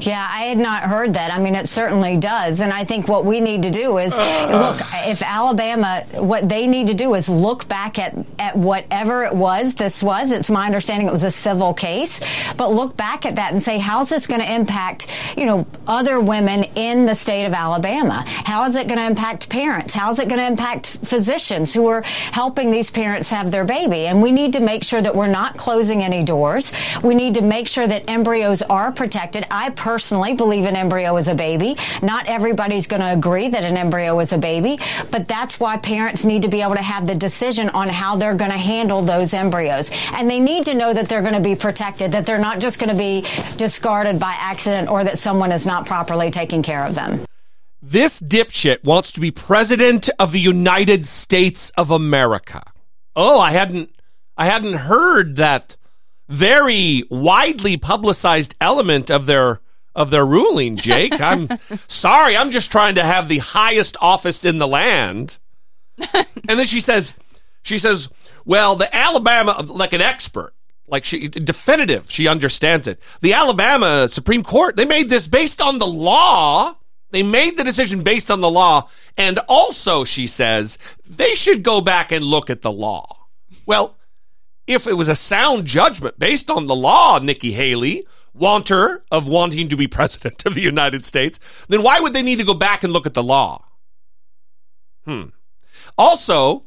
Yeah, 0.00 0.26
I 0.30 0.42
had 0.44 0.58
not 0.58 0.84
heard 0.84 1.14
that. 1.14 1.32
I 1.32 1.38
mean, 1.38 1.54
it 1.54 1.68
certainly 1.68 2.16
does. 2.16 2.60
And 2.60 2.72
I 2.72 2.84
think 2.84 3.08
what 3.08 3.24
we 3.24 3.40
need 3.40 3.62
to 3.62 3.70
do 3.70 3.98
is 3.98 4.12
look, 4.16 4.80
if 5.06 5.22
Alabama, 5.22 6.04
what 6.12 6.48
they 6.48 6.66
need 6.66 6.88
to 6.88 6.94
do 6.94 7.14
is 7.14 7.28
look 7.28 7.68
back 7.68 7.98
at, 7.98 8.16
at 8.38 8.56
whatever 8.56 9.24
it 9.24 9.34
was 9.34 9.74
this 9.74 10.02
was. 10.02 10.30
It's 10.30 10.50
my 10.50 10.66
understanding 10.66 11.08
it 11.08 11.12
was 11.12 11.24
a 11.24 11.30
civil 11.30 11.74
case, 11.74 12.20
but 12.56 12.72
look 12.72 12.96
back 12.96 13.26
at 13.26 13.36
that 13.36 13.52
and 13.52 13.62
say, 13.62 13.78
how's 13.78 14.08
this 14.08 14.26
going 14.26 14.40
to 14.40 14.52
impact, 14.52 15.08
you 15.36 15.46
know, 15.46 15.66
other 15.86 16.20
women 16.20 16.64
in 16.74 17.06
the 17.06 17.14
state 17.14 17.46
of 17.46 17.54
Alabama? 17.54 18.24
How 18.26 18.64
is 18.64 18.76
it 18.76 18.88
going 18.88 18.98
to 18.98 19.06
impact 19.06 19.48
parents? 19.48 19.94
How 19.94 20.12
is 20.12 20.18
it 20.18 20.28
going 20.28 20.40
to 20.40 20.46
impact 20.46 20.86
physicians 20.86 21.72
who 21.72 21.86
are 21.88 22.02
helping 22.02 22.70
these 22.70 22.90
parents 22.90 23.30
have 23.30 23.50
their 23.50 23.64
baby? 23.64 24.06
And 24.06 24.22
we 24.22 24.32
need 24.32 24.52
to 24.54 24.60
make 24.60 24.84
sure 24.84 25.00
that 25.00 25.14
we're 25.14 25.26
not 25.26 25.56
closing 25.56 26.02
any 26.02 26.22
doors. 26.22 26.72
We 27.02 27.14
need 27.14 27.34
to 27.34 27.42
make 27.42 27.68
sure 27.68 27.86
that 27.86 28.08
embryos 28.08 28.62
are 28.62 28.92
protected. 28.92 29.46
I 29.56 29.70
personally 29.70 30.34
believe 30.34 30.66
an 30.66 30.76
embryo 30.76 31.16
is 31.16 31.28
a 31.28 31.34
baby. 31.34 31.78
Not 32.02 32.26
everybody's 32.26 32.86
going 32.86 33.00
to 33.00 33.10
agree 33.14 33.48
that 33.48 33.64
an 33.64 33.78
embryo 33.78 34.20
is 34.20 34.34
a 34.34 34.38
baby, 34.38 34.78
but 35.10 35.26
that's 35.26 35.58
why 35.58 35.78
parents 35.78 36.26
need 36.26 36.42
to 36.42 36.48
be 36.48 36.60
able 36.60 36.74
to 36.74 36.82
have 36.82 37.06
the 37.06 37.14
decision 37.14 37.70
on 37.70 37.88
how 37.88 38.16
they're 38.16 38.34
going 38.34 38.50
to 38.50 38.58
handle 38.58 39.00
those 39.00 39.32
embryos. 39.32 39.90
And 40.12 40.28
they 40.28 40.40
need 40.40 40.66
to 40.66 40.74
know 40.74 40.92
that 40.92 41.08
they're 41.08 41.22
going 41.22 41.32
to 41.32 41.40
be 41.40 41.56
protected, 41.56 42.12
that 42.12 42.26
they're 42.26 42.38
not 42.38 42.58
just 42.58 42.78
going 42.78 42.90
to 42.90 42.96
be 42.96 43.24
discarded 43.56 44.20
by 44.20 44.34
accident 44.36 44.90
or 44.90 45.04
that 45.04 45.18
someone 45.18 45.52
is 45.52 45.64
not 45.64 45.86
properly 45.86 46.30
taking 46.30 46.62
care 46.62 46.84
of 46.84 46.94
them. 46.94 47.24
This 47.80 48.20
dipshit 48.20 48.84
wants 48.84 49.10
to 49.12 49.20
be 49.20 49.30
president 49.30 50.10
of 50.18 50.32
the 50.32 50.40
United 50.40 51.06
States 51.06 51.70
of 51.78 51.90
America. 51.90 52.62
Oh, 53.14 53.40
I 53.40 53.52
hadn't 53.52 53.88
I 54.36 54.44
hadn't 54.44 54.74
heard 54.74 55.36
that 55.36 55.76
very 56.28 57.04
widely 57.10 57.76
publicized 57.76 58.56
element 58.60 59.10
of 59.10 59.26
their 59.26 59.60
of 59.94 60.10
their 60.10 60.26
ruling, 60.26 60.76
Jake. 60.76 61.20
I'm 61.20 61.48
sorry, 61.88 62.36
I'm 62.36 62.50
just 62.50 62.70
trying 62.70 62.96
to 62.96 63.02
have 63.02 63.28
the 63.28 63.38
highest 63.38 63.96
office 64.00 64.44
in 64.44 64.58
the 64.58 64.68
land. 64.68 65.38
and 66.14 66.26
then 66.46 66.66
she 66.66 66.80
says 66.80 67.14
she 67.62 67.78
says, 67.78 68.08
"Well, 68.44 68.76
the 68.76 68.94
Alabama 68.94 69.64
like 69.66 69.92
an 69.92 70.02
expert, 70.02 70.52
like 70.86 71.04
she 71.04 71.28
definitive, 71.28 72.10
she 72.10 72.28
understands 72.28 72.86
it. 72.86 73.00
The 73.20 73.32
Alabama 73.32 74.08
Supreme 74.08 74.42
Court, 74.42 74.76
they 74.76 74.84
made 74.84 75.08
this 75.08 75.26
based 75.26 75.60
on 75.60 75.78
the 75.78 75.86
law. 75.86 76.76
They 77.10 77.22
made 77.22 77.56
the 77.56 77.64
decision 77.64 78.02
based 78.02 78.30
on 78.30 78.40
the 78.40 78.50
law, 78.50 78.88
and 79.16 79.38
also 79.48 80.04
she 80.04 80.26
says 80.26 80.76
they 81.08 81.34
should 81.34 81.62
go 81.62 81.80
back 81.80 82.12
and 82.12 82.24
look 82.24 82.50
at 82.50 82.62
the 82.62 82.72
law. 82.72 83.26
Well, 83.64 83.96
if 84.66 84.86
it 84.86 84.94
was 84.94 85.08
a 85.08 85.14
sound 85.14 85.66
judgment 85.66 86.18
based 86.18 86.50
on 86.50 86.66
the 86.66 86.76
law, 86.76 87.18
Nikki 87.18 87.52
Haley, 87.52 88.06
wanter 88.34 89.02
of 89.10 89.26
wanting 89.26 89.68
to 89.68 89.76
be 89.76 89.86
president 89.88 90.44
of 90.46 90.54
the 90.54 90.60
United 90.60 91.04
States, 91.04 91.38
then 91.68 91.82
why 91.82 92.00
would 92.00 92.12
they 92.12 92.22
need 92.22 92.38
to 92.38 92.44
go 92.44 92.54
back 92.54 92.84
and 92.84 92.92
look 92.92 93.06
at 93.06 93.14
the 93.14 93.22
law? 93.22 93.64
Hmm. 95.04 95.26
Also, 95.96 96.64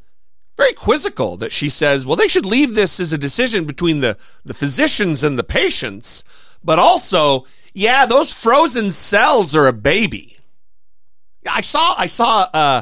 very 0.58 0.74
quizzical 0.74 1.38
that 1.38 1.52
she 1.52 1.70
says, 1.70 2.06
well, 2.06 2.16
they 2.16 2.28
should 2.28 2.46
leave 2.46 2.74
this 2.74 3.00
as 3.00 3.14
a 3.14 3.18
decision 3.18 3.66
between 3.66 4.00
the, 4.02 4.18
the 4.44 4.54
physicians 4.54 5.24
and 5.24 5.38
the 5.38 5.44
patients, 5.44 6.24
but 6.64 6.80
also, 6.80 7.46
yeah, 7.74 8.06
those 8.06 8.34
frozen 8.34 8.92
cells 8.92 9.56
are 9.56 9.68
a 9.68 9.74
baby. 9.74 10.38
I 11.50 11.62
saw, 11.62 11.96
I 11.98 12.08
saw 12.08 12.48
uh, 12.54 12.82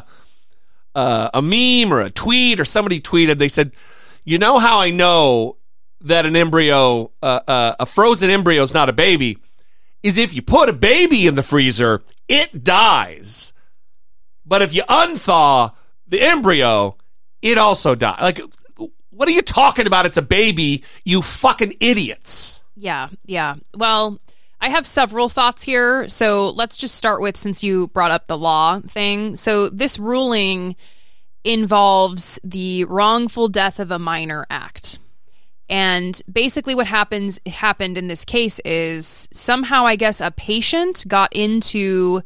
uh, 0.96 1.30
a 1.34 1.42
meme 1.42 1.94
or 1.94 2.02
a 2.02 2.10
tweet 2.10 2.60
or 2.60 2.66
somebody 2.66 3.00
tweeted, 3.00 3.38
they 3.38 3.48
said, 3.48 3.72
you 4.28 4.38
know 4.38 4.60
how 4.60 4.82
I 4.82 4.92
know 4.92 5.56
that 6.02 6.26
an 6.26 6.36
embryo, 6.36 7.12
uh, 7.24 7.40
uh, 7.48 7.76
a 7.80 7.86
frozen 7.86 8.30
embryo 8.30 8.62
is 8.62 8.74
not 8.74 8.90
a 8.90 8.94
baby, 8.94 9.38
is 10.04 10.18
if 10.18 10.34
you 10.34 10.42
put 10.42 10.68
a 10.68 10.74
baby 10.74 11.28
in 11.28 11.36
the 11.36 11.44
freezer, 11.44 12.02
it 12.28 12.62
dies. 12.62 13.54
But 14.46 14.62
if 14.62 14.74
you 14.74 14.84
unthaw 14.84 15.72
the 16.10 16.22
embryo, 16.22 16.98
it 17.42 17.58
also 17.58 17.96
dies. 17.96 18.22
Like, 18.22 18.42
what 19.12 19.30
are 19.30 19.32
you 19.32 19.42
talking 19.42 19.88
about? 19.88 20.06
It's 20.06 20.18
a 20.18 20.22
baby, 20.22 20.84
you 21.06 21.22
fucking 21.22 21.76
idiots. 21.80 22.62
Yeah, 22.76 23.08
yeah. 23.26 23.56
Well, 23.76 24.20
I 24.60 24.68
have 24.70 24.86
several 24.86 25.30
thoughts 25.30 25.64
here. 25.64 26.10
So 26.10 26.50
let's 26.50 26.76
just 26.76 26.96
start 26.96 27.22
with 27.22 27.38
since 27.38 27.64
you 27.64 27.88
brought 27.88 28.12
up 28.12 28.28
the 28.28 28.38
law 28.38 28.82
thing. 28.82 29.38
So 29.38 29.70
this 29.70 29.98
ruling 29.98 30.76
involves 31.48 32.40
the 32.44 32.84
wrongful 32.86 33.48
death 33.48 33.80
of 33.80 33.92
a 33.92 34.00
minor 34.00 34.46
act. 34.50 35.00
And 35.70 36.22
basically 36.32 36.76
what 36.76 36.88
happens 36.88 37.40
happened 37.46 37.98
in 37.98 38.08
this 38.08 38.24
case 38.24 38.60
is 38.64 39.28
somehow 39.34 39.86
I 39.86 39.96
guess 39.96 40.22
a 40.22 40.32
patient 40.32 41.06
got 41.08 41.34
into 41.34 42.22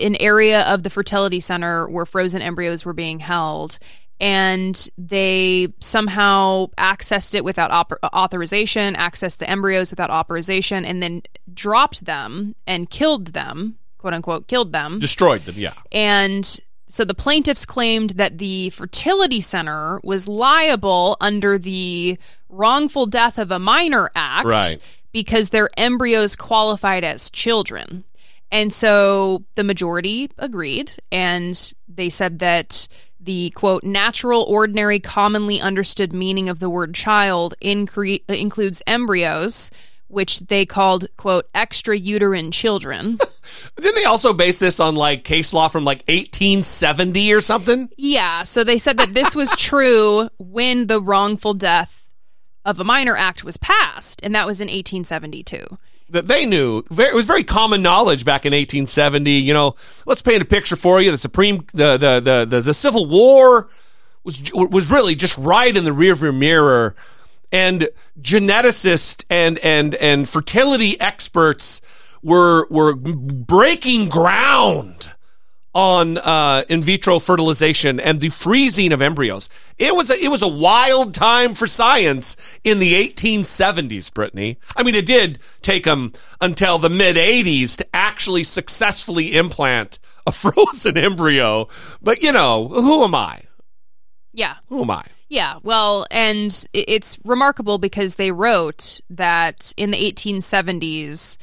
an 0.00 0.16
area 0.20 0.62
of 0.62 0.82
the 0.82 0.90
fertility 0.90 1.40
center 1.40 1.88
where 1.88 2.06
frozen 2.06 2.42
embryos 2.42 2.84
were 2.84 2.92
being 2.92 3.18
held 3.18 3.78
and 4.20 4.88
they 4.98 5.68
somehow 5.80 6.66
accessed 6.76 7.34
it 7.34 7.42
without 7.42 7.70
op- 7.70 7.98
authorization, 8.14 8.94
accessed 8.94 9.38
the 9.38 9.48
embryos 9.48 9.90
without 9.90 10.10
authorization, 10.10 10.84
and 10.84 11.02
then 11.02 11.22
dropped 11.54 12.04
them 12.04 12.54
and 12.66 12.90
killed 12.90 13.28
them, 13.28 13.78
quote 13.96 14.12
unquote, 14.12 14.46
killed 14.46 14.72
them, 14.72 14.98
destroyed 14.98 15.46
them, 15.46 15.54
yeah. 15.56 15.72
And 15.90 16.60
so 16.92 17.04
the 17.04 17.14
plaintiffs 17.14 17.64
claimed 17.64 18.10
that 18.10 18.38
the 18.38 18.70
fertility 18.70 19.40
center 19.40 20.00
was 20.02 20.28
liable 20.28 21.16
under 21.20 21.56
the 21.56 22.18
wrongful 22.48 23.06
death 23.06 23.38
of 23.38 23.50
a 23.50 23.58
minor 23.58 24.10
act 24.14 24.46
right. 24.46 24.76
because 25.12 25.50
their 25.50 25.70
embryos 25.76 26.36
qualified 26.36 27.04
as 27.04 27.30
children. 27.30 28.04
And 28.52 28.72
so 28.72 29.44
the 29.54 29.64
majority 29.64 30.30
agreed 30.36 30.92
and 31.12 31.72
they 31.88 32.10
said 32.10 32.40
that 32.40 32.88
the 33.20 33.50
quote 33.50 33.84
natural 33.84 34.42
ordinary 34.42 34.98
commonly 34.98 35.60
understood 35.60 36.12
meaning 36.12 36.48
of 36.48 36.58
the 36.58 36.70
word 36.70 36.94
child 36.94 37.54
incre- 37.62 38.22
includes 38.28 38.82
embryos 38.86 39.70
which 40.10 40.40
they 40.40 40.66
called, 40.66 41.06
quote, 41.16 41.48
extra 41.54 41.96
uterine 41.96 42.50
children. 42.50 43.18
Didn't 43.76 43.94
they 43.94 44.04
also 44.04 44.32
base 44.32 44.58
this 44.58 44.80
on 44.80 44.94
like 44.96 45.24
case 45.24 45.52
law 45.52 45.68
from 45.68 45.84
like 45.84 45.98
1870 46.08 47.32
or 47.32 47.40
something? 47.40 47.88
yeah, 47.96 48.42
so 48.42 48.64
they 48.64 48.78
said 48.78 48.96
that 48.98 49.14
this 49.14 49.34
was 49.34 49.50
true 49.56 50.28
when 50.38 50.86
the 50.86 51.00
wrongful 51.00 51.54
death 51.54 52.08
of 52.64 52.78
a 52.80 52.84
minor 52.84 53.16
act 53.16 53.44
was 53.44 53.56
passed, 53.56 54.20
and 54.22 54.34
that 54.34 54.46
was 54.46 54.60
in 54.60 54.66
1872. 54.66 55.78
That 56.10 56.26
they 56.26 56.44
knew. 56.44 56.82
It 56.90 57.14
was 57.14 57.24
very 57.24 57.44
common 57.44 57.82
knowledge 57.82 58.24
back 58.24 58.44
in 58.44 58.52
1870. 58.52 59.30
You 59.30 59.54
know, 59.54 59.76
let's 60.06 60.22
paint 60.22 60.42
a 60.42 60.44
picture 60.44 60.74
for 60.74 61.00
you. 61.00 61.12
The 61.12 61.18
Supreme, 61.18 61.64
the 61.72 61.96
the 61.96 62.20
the 62.20 62.46
the, 62.48 62.60
the 62.60 62.74
Civil 62.74 63.06
War 63.06 63.68
was 64.24 64.42
was 64.52 64.90
really 64.90 65.14
just 65.14 65.38
right 65.38 65.74
in 65.74 65.84
the 65.84 65.92
rearview 65.92 66.36
mirror, 66.36 66.96
and 67.52 67.88
geneticists 68.20 69.24
and 69.28 69.58
and 69.58 69.94
and 69.96 70.28
fertility 70.28 71.00
experts 71.00 71.80
were 72.22 72.66
were 72.68 72.94
breaking 72.94 74.08
ground 74.08 75.10
on 75.72 76.18
uh, 76.18 76.64
in 76.68 76.82
vitro 76.82 77.18
fertilization 77.18 78.00
and 78.00 78.20
the 78.20 78.28
freezing 78.28 78.92
of 78.92 79.00
embryos. 79.00 79.48
It 79.78 79.94
was 79.94 80.10
a, 80.10 80.22
it 80.22 80.28
was 80.28 80.42
a 80.42 80.48
wild 80.48 81.14
time 81.14 81.54
for 81.54 81.66
science 81.66 82.36
in 82.64 82.80
the 82.80 82.94
1870s, 82.94 84.12
Brittany. 84.12 84.58
I 84.76 84.82
mean, 84.82 84.96
it 84.96 85.06
did 85.06 85.38
take 85.62 85.84
them 85.84 86.12
until 86.40 86.78
the 86.78 86.90
mid 86.90 87.16
80s 87.16 87.76
to 87.76 87.86
actually 87.94 88.42
successfully 88.42 89.36
implant 89.36 90.00
a 90.26 90.32
frozen 90.32 90.98
embryo. 90.98 91.68
But 92.02 92.22
you 92.22 92.32
know, 92.32 92.68
who 92.68 93.04
am 93.04 93.14
I? 93.14 93.42
Yeah. 94.32 94.56
Who 94.68 94.82
am 94.82 94.90
I? 94.90 95.04
Yeah, 95.30 95.60
well, 95.62 96.06
and 96.10 96.66
it's 96.72 97.16
remarkable 97.24 97.78
because 97.78 98.16
they 98.16 98.32
wrote 98.32 99.00
that 99.08 99.72
in 99.76 99.92
the 99.92 100.12
1870s 100.12 101.38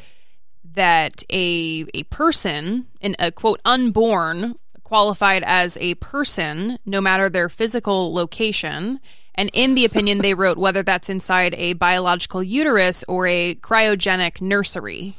that 0.74 1.24
a 1.32 1.86
a 1.94 2.04
person, 2.04 2.88
in 3.00 3.16
a 3.18 3.32
quote 3.32 3.62
unborn, 3.64 4.56
qualified 4.84 5.42
as 5.46 5.78
a 5.80 5.96
person 5.96 6.80
no 6.86 7.00
matter 7.00 7.30
their 7.30 7.48
physical 7.48 8.14
location. 8.14 9.00
And 9.36 9.50
in 9.54 9.74
the 9.74 9.86
opinion, 9.86 10.18
they 10.18 10.34
wrote 10.34 10.58
whether 10.58 10.84
that's 10.84 11.10
inside 11.10 11.56
a 11.58 11.72
biological 11.72 12.44
uterus 12.44 13.06
or 13.08 13.26
a 13.26 13.56
cryogenic 13.56 14.42
nursery. 14.42 15.16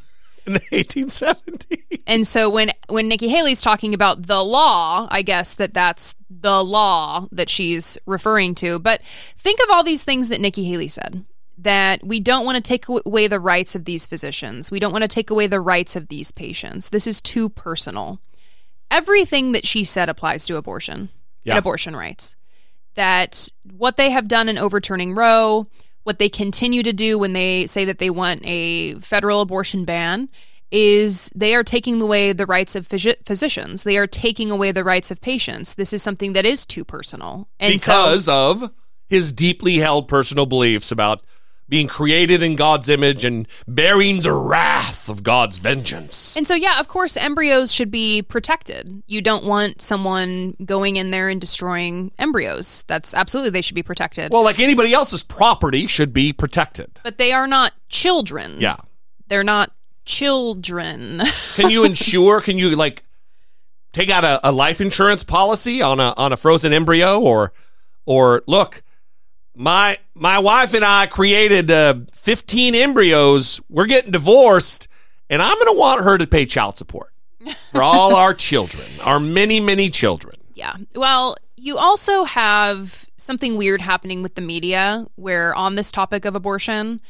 In 0.48 0.54
the 0.54 0.60
1870s. 0.72 2.02
And 2.06 2.26
so 2.26 2.50
when 2.50 2.70
when 2.88 3.06
Nikki 3.08 3.28
Haley's 3.28 3.60
talking 3.60 3.92
about 3.94 4.26
the 4.26 4.42
law, 4.42 5.06
I 5.10 5.22
guess 5.22 5.54
that 5.54 5.74
that's 5.74 6.14
the 6.30 6.64
law 6.64 7.28
that 7.32 7.50
she's 7.50 7.98
referring 8.06 8.54
to. 8.56 8.78
But 8.78 9.02
think 9.36 9.60
of 9.62 9.70
all 9.70 9.84
these 9.84 10.04
things 10.04 10.28
that 10.30 10.40
Nikki 10.40 10.64
Haley 10.64 10.88
said 10.88 11.24
that 11.58 12.04
we 12.06 12.20
don't 12.20 12.46
want 12.46 12.56
to 12.56 12.62
take 12.62 12.86
away 12.88 13.26
the 13.26 13.40
rights 13.40 13.74
of 13.74 13.84
these 13.84 14.06
physicians. 14.06 14.70
We 14.70 14.78
don't 14.80 14.92
want 14.92 15.02
to 15.02 15.08
take 15.08 15.28
away 15.30 15.48
the 15.48 15.60
rights 15.60 15.96
of 15.96 16.08
these 16.08 16.30
patients. 16.30 16.88
This 16.90 17.06
is 17.06 17.20
too 17.20 17.48
personal. 17.48 18.20
Everything 18.90 19.52
that 19.52 19.66
she 19.66 19.84
said 19.84 20.08
applies 20.08 20.46
to 20.46 20.56
abortion 20.56 21.10
Yeah. 21.44 21.52
and 21.54 21.58
abortion 21.58 21.94
rights. 21.96 22.36
That 22.94 23.50
what 23.76 23.96
they 23.96 24.10
have 24.10 24.28
done 24.28 24.48
in 24.48 24.56
overturning 24.56 25.14
Roe, 25.14 25.66
what 26.08 26.18
they 26.18 26.30
continue 26.30 26.82
to 26.82 26.92
do 26.94 27.18
when 27.18 27.34
they 27.34 27.66
say 27.66 27.84
that 27.84 27.98
they 27.98 28.08
want 28.08 28.40
a 28.46 28.94
federal 28.94 29.42
abortion 29.42 29.84
ban, 29.84 30.30
is 30.70 31.30
they 31.34 31.54
are 31.54 31.62
taking 31.62 32.00
away 32.00 32.32
the 32.32 32.46
rights 32.46 32.74
of 32.74 32.88
physi- 32.88 33.22
physicians. 33.26 33.82
They 33.82 33.98
are 33.98 34.06
taking 34.06 34.50
away 34.50 34.72
the 34.72 34.84
rights 34.84 35.10
of 35.10 35.20
patients. 35.20 35.74
This 35.74 35.92
is 35.92 36.02
something 36.02 36.32
that 36.32 36.46
is 36.46 36.64
too 36.64 36.82
personal. 36.82 37.50
And 37.60 37.78
so- 37.78 37.92
because 37.92 38.26
of 38.26 38.70
his 39.06 39.34
deeply 39.34 39.76
held 39.76 40.08
personal 40.08 40.46
beliefs 40.46 40.90
about 40.90 41.20
being 41.68 41.86
created 41.86 42.42
in 42.42 42.56
God's 42.56 42.88
image 42.88 43.24
and 43.24 43.46
bearing 43.66 44.22
the 44.22 44.32
wrath 44.32 45.08
of 45.08 45.22
God's 45.22 45.58
vengeance. 45.58 46.36
And 46.36 46.46
so, 46.46 46.54
yeah, 46.54 46.80
of 46.80 46.88
course, 46.88 47.16
embryos 47.16 47.72
should 47.72 47.90
be 47.90 48.22
protected. 48.22 49.02
You 49.06 49.20
don't 49.20 49.44
want 49.44 49.82
someone 49.82 50.56
going 50.64 50.96
in 50.96 51.10
there 51.10 51.28
and 51.28 51.40
destroying 51.40 52.10
embryos. 52.18 52.84
That's 52.88 53.14
absolutely, 53.14 53.50
they 53.50 53.62
should 53.62 53.74
be 53.74 53.82
protected. 53.82 54.32
Well, 54.32 54.44
like 54.44 54.60
anybody 54.60 54.92
else's 54.92 55.22
property 55.22 55.86
should 55.86 56.12
be 56.12 56.32
protected. 56.32 57.00
but 57.02 57.18
they 57.18 57.32
are 57.32 57.46
not 57.46 57.72
children. 57.88 58.56
Yeah. 58.60 58.76
They're 59.28 59.44
not 59.44 59.72
children. 60.04 61.22
Can 61.54 61.70
you 61.70 61.84
insure? 61.84 62.40
Can 62.40 62.58
you 62.58 62.74
like 62.76 63.04
take 63.92 64.10
out 64.10 64.24
a, 64.24 64.48
a 64.48 64.52
life 64.52 64.80
insurance 64.80 65.22
policy 65.24 65.82
on 65.82 66.00
a 66.00 66.14
on 66.16 66.32
a 66.32 66.36
frozen 66.36 66.72
embryo 66.72 67.20
or 67.20 67.52
or 68.06 68.42
look, 68.46 68.82
my 69.54 69.98
my 70.14 70.38
wife 70.38 70.74
and 70.74 70.84
I 70.84 71.06
created 71.06 71.70
uh, 71.70 72.00
15 72.12 72.74
embryos. 72.74 73.60
We're 73.68 73.86
getting 73.86 74.10
divorced, 74.12 74.88
and 75.28 75.42
I'm 75.42 75.54
going 75.54 75.74
to 75.74 75.78
want 75.78 76.04
her 76.04 76.18
to 76.18 76.26
pay 76.26 76.46
child 76.46 76.76
support 76.76 77.12
for 77.72 77.82
all 77.82 78.14
our 78.14 78.34
children, 78.34 78.86
our 79.02 79.20
many 79.20 79.60
many 79.60 79.90
children. 79.90 80.36
Yeah. 80.54 80.74
Well, 80.94 81.36
you 81.56 81.78
also 81.78 82.24
have 82.24 83.06
something 83.16 83.56
weird 83.56 83.80
happening 83.80 84.22
with 84.22 84.34
the 84.34 84.40
media 84.40 85.06
where 85.16 85.54
on 85.54 85.74
this 85.74 85.90
topic 85.90 86.24
of 86.24 86.34
abortion, 86.36 87.00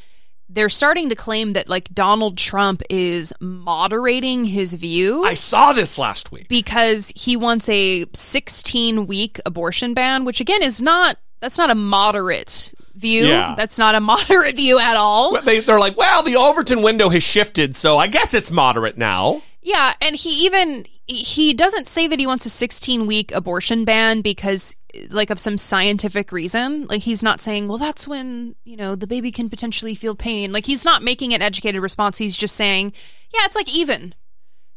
they're 0.49 0.69
starting 0.69 1.09
to 1.09 1.15
claim 1.15 1.53
that 1.53 1.69
like 1.69 1.93
Donald 1.93 2.37
Trump 2.37 2.81
is 2.89 3.31
moderating 3.39 4.45
his 4.45 4.73
view. 4.73 5.23
I 5.23 5.35
saw 5.35 5.73
this 5.73 5.97
last 5.97 6.31
week. 6.31 6.47
because 6.47 7.11
he 7.15 7.37
wants 7.37 7.69
a 7.69 8.05
16 8.13 9.05
week 9.05 9.39
abortion 9.45 9.93
ban, 9.93 10.25
which 10.25 10.41
again 10.41 10.63
is 10.63 10.81
not 10.81 11.17
that's 11.39 11.57
not 11.57 11.69
a 11.69 11.75
moderate 11.75 12.73
view. 12.95 13.25
Yeah. 13.25 13.55
That's 13.57 13.77
not 13.77 13.95
a 13.95 13.99
moderate 14.11 14.55
view 14.55 14.79
at 14.79 14.95
all. 14.95 15.31
Well, 15.33 15.41
They 15.41 15.59
they're 15.61 15.79
like, 15.79 15.97
well, 15.97 16.23
the 16.23 16.35
Overton 16.35 16.81
window 16.81 17.09
has 17.09 17.23
shifted, 17.23 17.75
so 17.75 17.97
I 17.97 18.07
guess 18.07 18.33
it's 18.33 18.51
moderate 18.51 18.97
now. 18.97 19.41
Yeah, 19.61 19.93
and 20.01 20.15
he 20.15 20.45
even 20.45 20.85
he 21.05 21.53
doesn't 21.53 21.87
say 21.87 22.07
that 22.07 22.19
he 22.19 22.27
wants 22.27 22.45
a 22.45 22.49
16 22.49 23.07
week 23.07 23.31
abortion 23.33 23.83
ban 23.83 24.21
because 24.21 24.75
like 25.09 25.29
of 25.29 25.39
some 25.39 25.57
scientific 25.57 26.31
reason. 26.31 26.85
Like 26.87 27.01
he's 27.01 27.23
not 27.23 27.41
saying, 27.41 27.67
"Well, 27.67 27.77
that's 27.77 28.07
when, 28.07 28.55
you 28.63 28.77
know, 28.77 28.95
the 28.95 29.07
baby 29.07 29.31
can 29.31 29.49
potentially 29.49 29.95
feel 29.95 30.15
pain." 30.15 30.51
Like 30.51 30.65
he's 30.65 30.85
not 30.85 31.03
making 31.03 31.33
an 31.33 31.41
educated 31.41 31.81
response. 31.81 32.17
He's 32.17 32.37
just 32.37 32.55
saying, 32.55 32.93
"Yeah, 33.33 33.41
it's 33.45 33.55
like 33.55 33.69
even. 33.69 34.15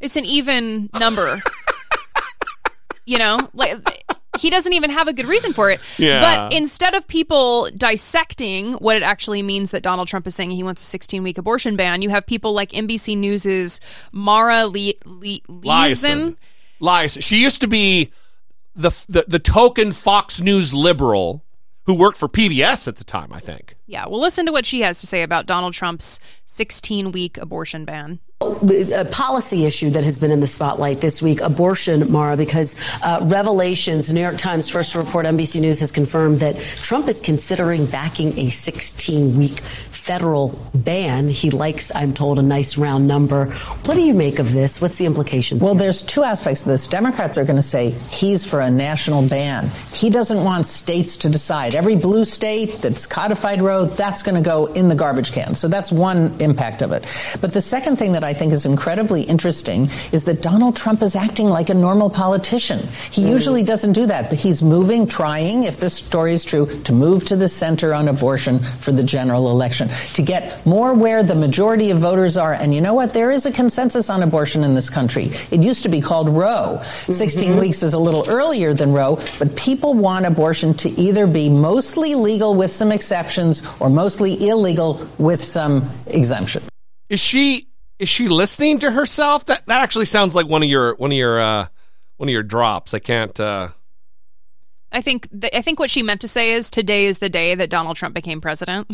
It's 0.01 0.17
an 0.17 0.25
even 0.25 0.91
number." 0.99 1.39
you 3.05 3.19
know, 3.19 3.51
like 3.55 4.02
he 4.39 4.51
doesn't 4.51 4.73
even 4.73 4.91
have 4.91 5.09
a 5.09 5.13
good 5.13 5.27
reason 5.27 5.53
for 5.53 5.71
it. 5.71 5.81
Yeah. 5.99 6.21
But 6.21 6.55
instead 6.55 6.95
of 6.95 7.07
people 7.07 7.69
dissecting 7.77 8.75
what 8.75 8.97
it 8.97 9.03
actually 9.03 9.43
means 9.43 9.71
that 9.73 9.83
Donald 9.83 10.09
Trump 10.09 10.27
is 10.27 10.35
saying 10.35 10.51
he 10.53 10.63
wants 10.63 10.83
a 10.83 10.87
16 10.87 11.23
week 11.23 11.39
abortion 11.39 11.77
ban, 11.77 12.03
you 12.03 12.11
have 12.11 12.27
people 12.27 12.53
like 12.53 12.71
NBC 12.71 13.17
News's 13.17 13.81
Mara 14.11 14.67
Le- 14.67 14.95
Le- 15.05 15.41
Liasson. 15.49 15.63
Liasson. 15.63 16.37
Liasson. 16.81 17.23
She 17.23 17.37
used 17.43 17.61
to 17.61 17.69
be 17.69 18.11
the, 18.75 18.91
the 19.09 19.25
the 19.29 19.39
token 19.39 19.93
Fox 19.93 20.41
News 20.41 20.73
liberal 20.73 21.45
who 21.85 21.95
worked 21.95 22.17
for 22.17 22.29
PBS 22.29 22.87
at 22.87 22.97
the 22.97 23.05
time, 23.05 23.33
I 23.33 23.41
think. 23.41 23.75
Yeah, 23.87 24.07
well, 24.07 24.21
listen 24.21 24.47
to 24.47 24.53
what 24.53 24.65
she 24.65 24.83
has 24.83 25.01
to 25.01 25.07
say 25.07 25.23
about 25.23 25.47
Donald 25.47 25.75
Trump's 25.75 26.21
16 26.47 27.13
week 27.13 27.37
abortion 27.39 27.85
ban. 27.85 28.21
A 28.43 29.05
policy 29.05 29.65
issue 29.65 29.91
that 29.91 30.05
has 30.05 30.19
been 30.19 30.31
in 30.31 30.41
the 30.41 30.47
spotlight 30.47 31.01
this 31.01 31.23
week 31.23 31.41
abortion, 31.41 32.11
Mara, 32.11 32.37
because 32.37 32.75
uh, 33.03 33.21
revelations, 33.23 34.13
New 34.13 34.21
York 34.21 34.37
Times 34.37 34.69
first 34.69 34.95
report, 34.95 35.27
NBC 35.27 35.61
News 35.61 35.81
has 35.81 35.91
confirmed 35.91 36.41
that 36.41 36.57
Trump 36.77 37.09
is 37.09 37.21
considering 37.21 37.87
backing 37.87 38.39
a 38.39 38.49
16 38.49 39.39
week 39.39 39.61
federal 40.03 40.49
ban. 40.75 41.29
He 41.29 41.51
likes, 41.51 41.93
I'm 41.95 42.13
told, 42.13 42.41
a 42.41 42.43
nice 42.43 42.77
round 42.77 43.07
number. 43.07 43.47
What 43.87 43.95
do 43.95 44.01
you 44.01 44.15
make 44.15 44.41
of 44.41 44.53
this? 44.53 44.81
What's 44.81 44.99
the 44.99 45.07
implications? 45.07 45.63
Well, 45.63 45.77
there's 45.77 46.03
two 46.03 46.25
aspects 46.25 46.63
of 46.63 46.69
this. 46.69 46.89
Democrats 46.89 47.39
are 47.39 47.45
going 47.45 47.57
to 47.57 47.63
say 47.63 47.91
he's 47.91 48.45
for 48.45 48.61
a 48.61 48.69
national 48.69 49.29
ban. 49.29 49.71
He 49.93 50.11
doesn't 50.11 50.43
want 50.43 50.67
states 50.67 51.17
to 51.19 51.29
decide. 51.29 51.77
Every 51.77 51.95
blue 51.95 52.25
state 52.25 52.79
that's 52.83 53.07
codified 53.07 53.63
Roe, 53.63 53.85
that's 53.85 54.23
going 54.23 54.35
to 54.35 54.41
go 54.41 54.67
in 54.67 54.89
the 54.89 54.97
garbage 54.97 55.31
can. 55.31 55.55
So 55.55 55.69
that's 55.69 55.93
one 55.93 56.35
impact 56.41 56.83
of 56.83 56.91
it. 56.91 57.05
But 57.41 57.53
the 57.53 57.61
second 57.61 57.95
thing 57.95 58.11
that 58.13 58.25
I 58.25 58.35
think 58.35 58.53
is 58.53 58.67
incredibly 58.67 59.23
interesting 59.23 59.89
is 60.11 60.25
that 60.25 60.43
Donald 60.43 60.75
Trump 60.75 61.03
is 61.03 61.15
acting 61.15 61.47
like 61.49 61.71
a 61.71 61.75
normal 61.75 62.11
politician. 62.11 62.81
He 63.13 63.23
mm. 63.23 63.29
usually 63.29 63.63
doesn't 63.63 63.93
do 63.93 64.07
that, 64.07 64.31
but 64.31 64.39
he's 64.41 64.65
moving, 64.65 65.07
trying, 65.07 65.63
if 65.63 65.79
this 65.79 65.95
story 65.95 66.35
is 66.35 66.45
true, 66.45 66.67
to 66.83 66.93
move 66.93 67.25
to 67.27 67.37
the 67.37 67.49
center 67.49 67.95
on 67.95 68.09
abortion 68.09 68.59
for 68.59 68.91
the 68.91 69.05
general 69.05 69.49
election, 69.49 69.91
to 70.15 70.23
get 70.23 70.65
more 70.67 70.95
where 70.95 71.23
the 71.23 71.35
majority 71.35 71.91
of 71.91 71.99
voters 71.99 72.37
are. 72.37 72.53
And 72.53 72.75
you 72.75 72.81
know 72.81 72.95
what? 72.95 73.13
There 73.13 73.31
is 73.31 73.47
a 73.47 73.53
consensus 73.53 74.11
on 74.11 74.23
abortion 74.23 74.65
in 74.65 74.75
this 74.75 74.91
country. 74.91 75.31
It 75.51 75.63
used 75.63 75.83
to 75.85 75.89
be 75.89 76.01
called 76.01 76.29
Roe. 76.29 76.83
16 77.09 77.57
weeks 77.57 77.83
is 77.83 77.95
a 77.95 77.99
little 77.99 78.29
earlier 78.29 78.75
than 78.75 78.93
Roe, 78.93 79.19
but 79.39 79.57
people 79.57 79.95
want 79.95 80.27
abortion 80.27 80.75
to 80.75 80.91
either 80.91 81.27
be 81.27 81.49
mostly 81.49 82.15
legal 82.15 82.55
with 82.55 82.71
some 82.71 82.93
exceptions 82.93 83.63
or 83.81 83.91
mostly 83.91 84.49
illegal 84.49 85.07
with 85.19 85.45
some 85.45 85.89
exemptions. 86.07 86.69
Is 87.09 87.21
she 87.21 87.69
is 87.99 88.09
she 88.09 88.29
listening 88.29 88.81
to 88.81 88.91
herself? 88.91 89.47
That 89.47 89.67
that 89.67 89.83
actually 89.83 90.07
sounds 90.07 90.35
like 90.35 90.47
one 90.47 90.63
of 90.63 90.69
your 90.69 90.95
one 90.97 91.13
of 91.13 91.17
your 91.17 91.41
uh 91.41 91.67
one 92.17 92.29
of 92.29 92.33
your 92.33 92.43
drops. 92.43 92.95
I 92.95 92.99
can't 92.99 93.39
uh 93.39 93.69
I 94.93 95.01
think 95.03 95.29
th- 95.41 95.53
I 95.55 95.63
think 95.63 95.79
what 95.81 95.91
she 95.91 96.03
meant 96.03 96.21
to 96.21 96.29
say 96.29 96.53
is 96.53 96.71
today 96.71 97.07
is 97.07 97.19
the 97.19 97.29
day 97.29 97.55
that 97.55 97.71
Donald 97.71 97.97
Trump 97.97 98.15
became 98.15 98.41
president, 98.41 98.91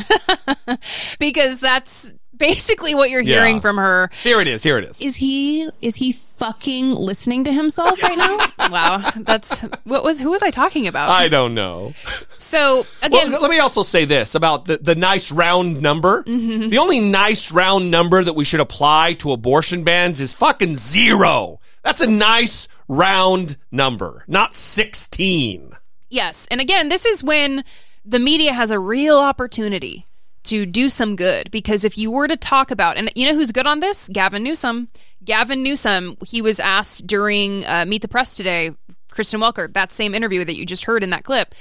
because 1.18 1.60
that's 1.60 2.12
basically 2.36 2.94
what 2.94 3.10
you're 3.10 3.20
Yeah. 3.22 3.34
hearing 3.36 3.60
from 3.60 3.78
her 3.78 4.10
Here 4.22 4.40
it 4.40 4.46
is. 4.46 4.62
Here 4.62 4.78
it 4.78 4.84
is. 4.84 5.00
is 5.00 5.16
he 5.16 5.68
is 5.82 5.96
he 5.96 6.12
fucking 6.12 6.92
listening 6.94 7.42
to 7.44 7.52
himself 7.52 8.00
right 8.00 8.16
now? 8.16 8.68
wow, 8.70 9.10
that's 9.16 9.58
what 9.82 10.04
was 10.04 10.20
who 10.20 10.30
was 10.30 10.40
I 10.42 10.50
talking 10.50 10.86
about? 10.86 11.08
I 11.10 11.28
don't 11.28 11.54
know. 11.54 11.94
so 12.36 12.86
again, 13.02 13.32
Well, 13.32 13.42
let 13.42 13.50
me 13.50 13.58
also 13.58 13.82
say 13.82 14.04
this 14.04 14.36
about 14.36 14.66
the, 14.66 14.78
the 14.78 14.94
nice 14.94 15.32
round 15.32 15.82
number. 15.82 16.22
Mhm. 16.24 16.70
The 16.70 16.78
only 16.78 17.00
nice 17.00 17.50
round 17.50 17.90
number 17.90 18.22
that 18.22 18.34
we 18.34 18.44
should 18.44 18.60
apply 18.60 19.14
to 19.14 19.32
abortion 19.32 19.82
bans 19.82 20.20
is 20.20 20.32
fucking 20.32 20.76
zero. 20.76 21.58
That's 21.82 22.00
a 22.00 22.06
nice 22.06 22.68
round 22.86 23.56
number, 23.72 24.24
not 24.28 24.54
16. 24.54 25.72
Yes. 26.08 26.46
And 26.50 26.60
again, 26.60 26.88
this 26.88 27.04
is 27.04 27.22
when 27.22 27.64
the 28.04 28.18
media 28.18 28.52
has 28.52 28.70
a 28.70 28.78
real 28.78 29.18
opportunity 29.18 30.06
to 30.44 30.64
do 30.64 30.88
some 30.88 31.16
good 31.16 31.50
because 31.50 31.84
if 31.84 31.98
you 31.98 32.10
were 32.10 32.26
to 32.28 32.36
talk 32.36 32.70
about, 32.70 32.96
and 32.96 33.10
you 33.14 33.28
know 33.28 33.34
who's 33.34 33.52
good 33.52 33.66
on 33.66 33.80
this? 33.80 34.08
Gavin 34.12 34.42
Newsom. 34.42 34.88
Gavin 35.24 35.62
Newsom, 35.62 36.16
he 36.26 36.40
was 36.40 36.58
asked 36.58 37.06
during 37.06 37.66
uh, 37.66 37.84
Meet 37.86 38.02
the 38.02 38.08
Press 38.08 38.34
today, 38.34 38.70
Kristen 39.10 39.40
Welker, 39.40 39.70
that 39.74 39.92
same 39.92 40.14
interview 40.14 40.44
that 40.44 40.56
you 40.56 40.64
just 40.64 40.84
heard 40.84 41.02
in 41.02 41.10
that 41.10 41.24
clip. 41.24 41.54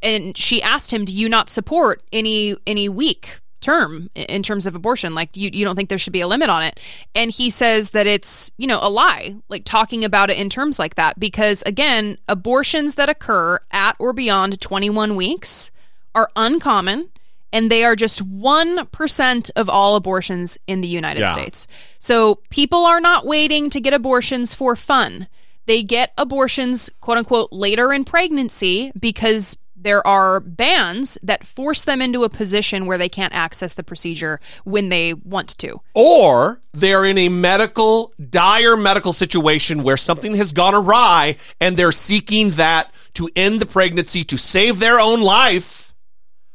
And 0.00 0.36
she 0.36 0.62
asked 0.62 0.92
him, 0.92 1.04
Do 1.04 1.14
you 1.14 1.28
not 1.28 1.50
support 1.50 2.02
any 2.12 2.56
any 2.66 2.88
week 2.88 3.40
term 3.60 4.08
in 4.14 4.42
terms 4.42 4.66
of 4.66 4.74
abortion? 4.74 5.14
Like 5.14 5.36
you, 5.36 5.50
you 5.52 5.64
don't 5.64 5.76
think 5.76 5.88
there 5.88 5.98
should 5.98 6.12
be 6.12 6.20
a 6.20 6.26
limit 6.28 6.48
on 6.50 6.62
it? 6.62 6.80
And 7.14 7.30
he 7.30 7.50
says 7.50 7.90
that 7.90 8.06
it's, 8.06 8.50
you 8.56 8.66
know, 8.66 8.78
a 8.82 8.90
lie, 8.90 9.36
like 9.48 9.64
talking 9.64 10.04
about 10.04 10.30
it 10.30 10.36
in 10.38 10.48
terms 10.48 10.78
like 10.78 10.94
that, 10.96 11.18
because 11.18 11.62
again, 11.66 12.18
abortions 12.28 12.94
that 12.96 13.08
occur 13.08 13.60
at 13.70 13.96
or 13.98 14.12
beyond 14.12 14.60
21 14.60 15.16
weeks 15.16 15.70
are 16.14 16.30
uncommon 16.36 17.10
and 17.52 17.70
they 17.70 17.82
are 17.84 17.96
just 17.96 18.22
1% 18.28 19.50
of 19.56 19.68
all 19.68 19.96
abortions 19.96 20.58
in 20.66 20.80
the 20.80 20.88
United 20.88 21.20
Yeah. 21.20 21.32
States. 21.32 21.66
So 21.98 22.36
people 22.50 22.84
are 22.84 23.00
not 23.00 23.26
waiting 23.26 23.70
to 23.70 23.80
get 23.80 23.94
abortions 23.94 24.54
for 24.54 24.76
fun. 24.76 25.28
They 25.66 25.82
get 25.82 26.12
abortions, 26.18 26.88
quote 27.00 27.18
unquote, 27.18 27.52
later 27.52 27.92
in 27.92 28.04
pregnancy 28.04 28.92
because 28.98 29.56
there 29.80 30.06
are 30.06 30.40
bans 30.40 31.18
that 31.22 31.46
force 31.46 31.82
them 31.82 32.02
into 32.02 32.24
a 32.24 32.28
position 32.28 32.86
where 32.86 32.98
they 32.98 33.08
can't 33.08 33.32
access 33.32 33.74
the 33.74 33.82
procedure 33.82 34.40
when 34.64 34.88
they 34.88 35.14
want 35.14 35.56
to. 35.58 35.80
Or 35.94 36.60
they're 36.72 37.04
in 37.04 37.18
a 37.18 37.28
medical, 37.28 38.12
dire 38.30 38.76
medical 38.76 39.12
situation 39.12 39.82
where 39.82 39.96
something 39.96 40.34
has 40.34 40.52
gone 40.52 40.74
awry 40.74 41.36
and 41.60 41.76
they're 41.76 41.92
seeking 41.92 42.50
that 42.50 42.92
to 43.14 43.30
end 43.36 43.60
the 43.60 43.66
pregnancy 43.66 44.24
to 44.24 44.36
save 44.36 44.78
their 44.80 45.00
own 45.00 45.20
life 45.20 45.94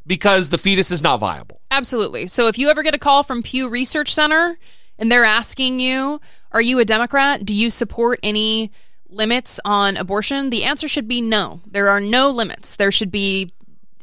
because 0.05 0.49
the 0.49 0.57
fetus 0.57 0.91
is 0.91 1.01
not 1.01 1.19
viable. 1.19 1.61
Absolutely. 1.71 2.27
So 2.27 2.47
if 2.47 2.57
you 2.57 2.69
ever 2.69 2.83
get 2.83 2.95
a 2.95 2.99
call 2.99 3.23
from 3.23 3.41
Pew 3.41 3.69
Research 3.69 4.13
Center 4.13 4.57
and 4.99 5.11
they're 5.11 5.23
asking 5.23 5.79
you, 5.79 6.19
are 6.51 6.61
you 6.61 6.79
a 6.79 6.85
Democrat? 6.85 7.45
Do 7.45 7.55
you 7.55 7.69
support 7.69 8.19
any 8.21 8.71
limits 9.13 9.59
on 9.65 9.97
abortion? 9.97 10.49
The 10.49 10.63
answer 10.63 10.87
should 10.87 11.07
be 11.07 11.21
no. 11.21 11.61
There 11.65 11.89
are 11.89 11.99
no 11.99 12.29
limits. 12.29 12.75
There 12.75 12.91
should 12.91 13.11
be 13.11 13.53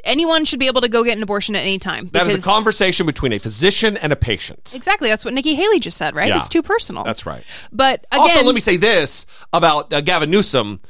anyone 0.04 0.44
should 0.44 0.58
be 0.58 0.66
able 0.66 0.80
to 0.80 0.88
go 0.88 1.04
get 1.04 1.16
an 1.16 1.22
abortion 1.22 1.56
at 1.56 1.60
any 1.60 1.78
time. 1.78 2.08
That 2.12 2.26
is 2.26 2.44
a 2.44 2.48
conversation 2.48 3.06
between 3.06 3.32
a 3.32 3.38
physician 3.38 3.96
and 3.96 4.12
a 4.12 4.16
patient. 4.16 4.72
Exactly. 4.74 5.08
That's 5.08 5.24
what 5.24 5.34
Nikki 5.34 5.54
Haley 5.54 5.80
just 5.80 5.96
said, 5.96 6.14
right? 6.14 6.28
Yeah. 6.28 6.38
It's 6.38 6.48
too 6.48 6.62
personal. 6.62 7.04
That's 7.04 7.26
right. 7.26 7.44
But 7.72 8.06
again, 8.12 8.20
also, 8.20 8.44
let 8.44 8.54
me 8.54 8.60
say 8.60 8.76
this 8.76 9.26
about 9.52 9.92
uh, 9.92 10.00
Gavin 10.00 10.30
Newsom. 10.30 10.80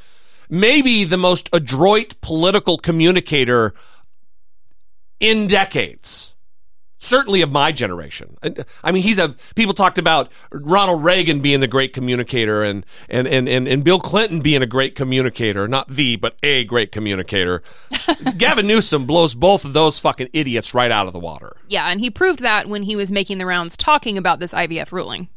Maybe 0.49 1.05
the 1.05 1.17
most 1.17 1.49
adroit 1.53 2.21
political 2.21 2.77
communicator 2.77 3.73
in 5.21 5.47
decades. 5.47 6.35
Certainly 7.01 7.41
of 7.43 7.51
my 7.51 7.73
generation. 7.73 8.37
I 8.85 8.93
mean, 8.93 9.03
he's 9.03 9.19
a, 9.19 9.35
people 9.55 9.75
talked 9.75 9.99
about 9.99 10.31
Ronald 10.53 11.03
Reagan 11.03 11.41
being 11.41 11.61
the 11.61 11.67
great 11.67 11.93
communicator 11.93 12.63
and, 12.63 12.85
and, 13.09 13.27
and, 13.27 13.49
and, 13.49 13.67
and 13.67 13.83
Bill 13.83 13.99
Clinton 13.99 14.41
being 14.41 14.63
a 14.63 14.67
great 14.67 14.95
communicator. 14.95 15.67
Not 15.67 15.89
the, 15.89 16.17
but 16.17 16.37
a 16.43 16.65
great 16.65 16.93
communicator. 16.93 17.63
Gavin 18.37 18.67
Newsom 18.67 19.07
blows 19.07 19.35
both 19.35 19.65
of 19.65 19.73
those 19.73 19.99
fucking 19.99 20.29
idiots 20.33 20.75
right 20.75 20.91
out 20.91 21.07
of 21.07 21.13
the 21.13 21.19
water. 21.19 21.57
yeah, 21.69 21.89
and 21.89 22.01
he 22.01 22.11
proved 22.11 22.41
that 22.41 22.69
when 22.69 22.83
he 22.83 22.95
was 22.97 23.11
making 23.11 23.39
the 23.39 23.47
rounds 23.47 23.77
talking 23.77 24.19
about 24.19 24.39
this 24.39 24.53
IVF 24.53 24.93
ruling. 24.93 25.29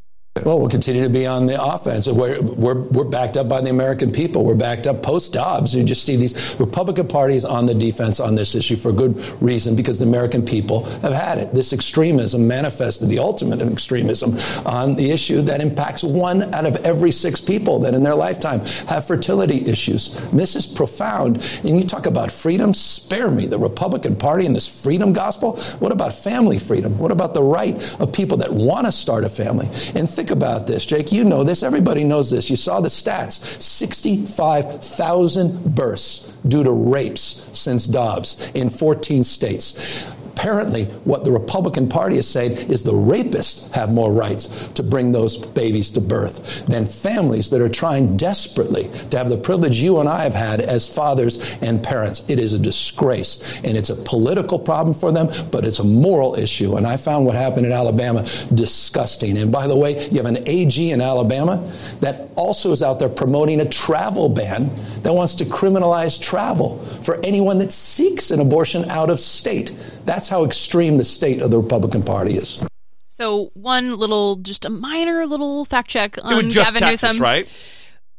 Well, 0.42 0.58
we'll 0.58 0.70
continue 0.70 1.04
to 1.04 1.10
be 1.10 1.28
on 1.28 1.46
the 1.46 1.64
offense. 1.64 2.08
We're, 2.08 2.42
we're, 2.42 2.82
we're 2.82 3.04
backed 3.04 3.38
up 3.38 3.48
by 3.48 3.62
the 3.62 3.70
American 3.70 4.12
people. 4.12 4.44
We're 4.44 4.56
backed 4.56 4.88
up 4.88 5.04
post 5.04 5.32
Dobbs. 5.32 5.76
You 5.76 5.84
just 5.84 6.04
see 6.04 6.16
these 6.16 6.60
Republican 6.60 7.08
parties 7.08 7.46
on 7.46 7.68
the 7.68 7.76
defense 7.76 8.20
on 8.20 8.34
this 8.34 8.56
issue 8.56 8.76
for 8.76 8.92
good 8.92 9.16
reason 9.44 9.76
because 9.76 10.00
the 10.00 10.08
American 10.08 10.44
people 10.44 10.86
have 11.02 11.14
had 11.14 11.38
it. 11.38 11.54
This 11.54 11.72
extremism 11.72 12.48
manifested 12.48 13.10
the 13.10 13.20
ultimate 13.20 13.62
extremism 13.62 14.36
on 14.66 14.96
the 14.96 15.12
issue 15.12 15.44
that 15.44 15.62
impacts 15.62 16.04
one 16.04 16.52
out 16.56 16.66
of 16.66 16.78
every 16.78 17.12
six 17.12 17.40
people 17.40 17.78
that 17.82 17.94
in 17.94 18.02
their 18.02 18.16
lifetime 18.16 18.62
have 18.88 19.06
fertility 19.06 19.68
issues. 19.68 20.10
This 20.32 20.56
is 20.56 20.66
profound. 20.66 21.48
And 21.64 21.80
you 21.80 21.86
talk 21.86 22.08
about 22.08 22.32
freedom, 22.32 22.74
spare 22.74 23.30
me. 23.30 23.46
The 23.46 23.60
Republican 23.60 24.16
Party 24.16 24.48
and 24.48 24.56
this 24.56 24.84
freedom 24.84 25.14
gospel. 25.14 25.58
What 25.78 25.92
about 25.92 26.12
family 26.12 26.58
freedom? 26.58 26.98
What 26.98 27.12
about 27.12 27.36
the 27.36 27.44
right 27.44 27.76
of 28.02 28.12
people 28.12 28.38
that 28.38 28.52
want 28.52 28.88
to 28.88 28.92
start 28.92 29.26
a 29.26 29.30
family? 29.30 29.68
And 29.94 30.10
think 30.10 30.23
about 30.32 30.68
this, 30.68 30.86
Jake. 30.86 31.12
You 31.12 31.24
know 31.24 31.44
this. 31.44 31.64
Everybody 31.64 32.04
knows 32.04 32.30
this. 32.32 32.50
You 32.50 32.58
saw 32.58 32.82
the 32.82 32.90
stats 32.90 33.62
65,000 33.62 35.76
births 35.76 36.32
due 36.48 36.64
to 36.64 36.72
rapes 36.72 37.50
since 37.54 37.88
Dobbs 37.88 38.52
in 38.54 38.70
14 38.70 39.24
states. 39.24 40.06
Apparently, 40.44 40.84
what 41.06 41.24
the 41.24 41.32
Republican 41.32 41.88
Party 41.88 42.18
is 42.18 42.28
saying 42.28 42.52
is 42.70 42.84
the 42.84 42.92
rapists 42.92 43.72
have 43.72 43.94
more 43.94 44.12
rights 44.12 44.68
to 44.74 44.84
bring 44.84 45.14
those 45.14 45.38
babies 45.38 45.90
to 45.92 46.02
birth 46.02 46.66
than 46.66 46.86
families 46.86 47.50
that 47.50 47.62
are 47.62 47.70
trying 47.70 48.18
desperately 48.18 48.90
to 49.10 49.18
have 49.18 49.30
the 49.30 49.38
privilege 49.38 49.80
you 49.80 50.02
and 50.02 50.10
I 50.10 50.24
have 50.24 50.34
had 50.34 50.60
as 50.60 50.94
fathers 50.94 51.38
and 51.62 51.82
parents. 51.82 52.30
It 52.30 52.40
is 52.40 52.52
a 52.52 52.60
disgrace, 52.60 53.58
and 53.64 53.78
it's 53.78 53.90
a 53.90 53.96
political 53.96 54.60
problem 54.60 54.94
for 54.94 55.14
them, 55.14 55.30
but 55.50 55.64
it's 55.64 55.80
a 55.80 55.84
moral 55.86 56.36
issue. 56.36 56.76
And 56.76 56.86
I 56.86 56.98
found 56.98 57.26
what 57.26 57.36
happened 57.36 57.66
in 57.66 57.72
Alabama 57.72 58.28
disgusting. 58.54 59.38
And 59.38 59.50
by 59.50 59.68
the 59.68 59.78
way, 59.78 60.10
you 60.10 60.18
have 60.18 60.26
an 60.26 60.46
AG 60.46 60.92
in 60.92 61.00
Alabama 61.00 61.72
that 62.02 62.28
also 62.36 62.74
is 62.74 62.84
out 62.84 63.00
there 63.00 63.08
promoting 63.08 63.62
a 63.62 63.70
travel 63.70 64.28
ban 64.28 64.70
that 65.04 65.14
wants 65.14 65.36
to 65.36 65.46
criminalize 65.46 66.22
travel 66.22 66.80
for 67.04 67.24
anyone 67.24 67.60
that 67.60 67.72
seeks 67.72 68.30
an 68.32 68.42
abortion 68.42 68.90
out 68.92 69.10
of 69.10 69.22
state. 69.22 69.74
That's 70.06 70.33
how 70.34 70.44
extreme 70.44 70.98
the 70.98 71.06
state 71.06 71.42
of 71.44 71.52
the 71.52 71.60
Republican 71.60 72.02
Party 72.02 72.36
is. 72.36 72.66
So 73.10 73.52
one 73.54 73.96
little, 73.98 74.38
just 74.38 74.66
a 74.66 74.70
minor 74.72 75.28
little 75.28 75.64
fact 75.64 75.92
check 75.92 76.18
on 76.24 76.34
It 76.34 76.46
was 76.46 76.54
just 76.56 76.74
Gavin 76.74 76.80
Texas, 76.82 77.10
Newsom. 77.12 77.22
right? 77.24 77.48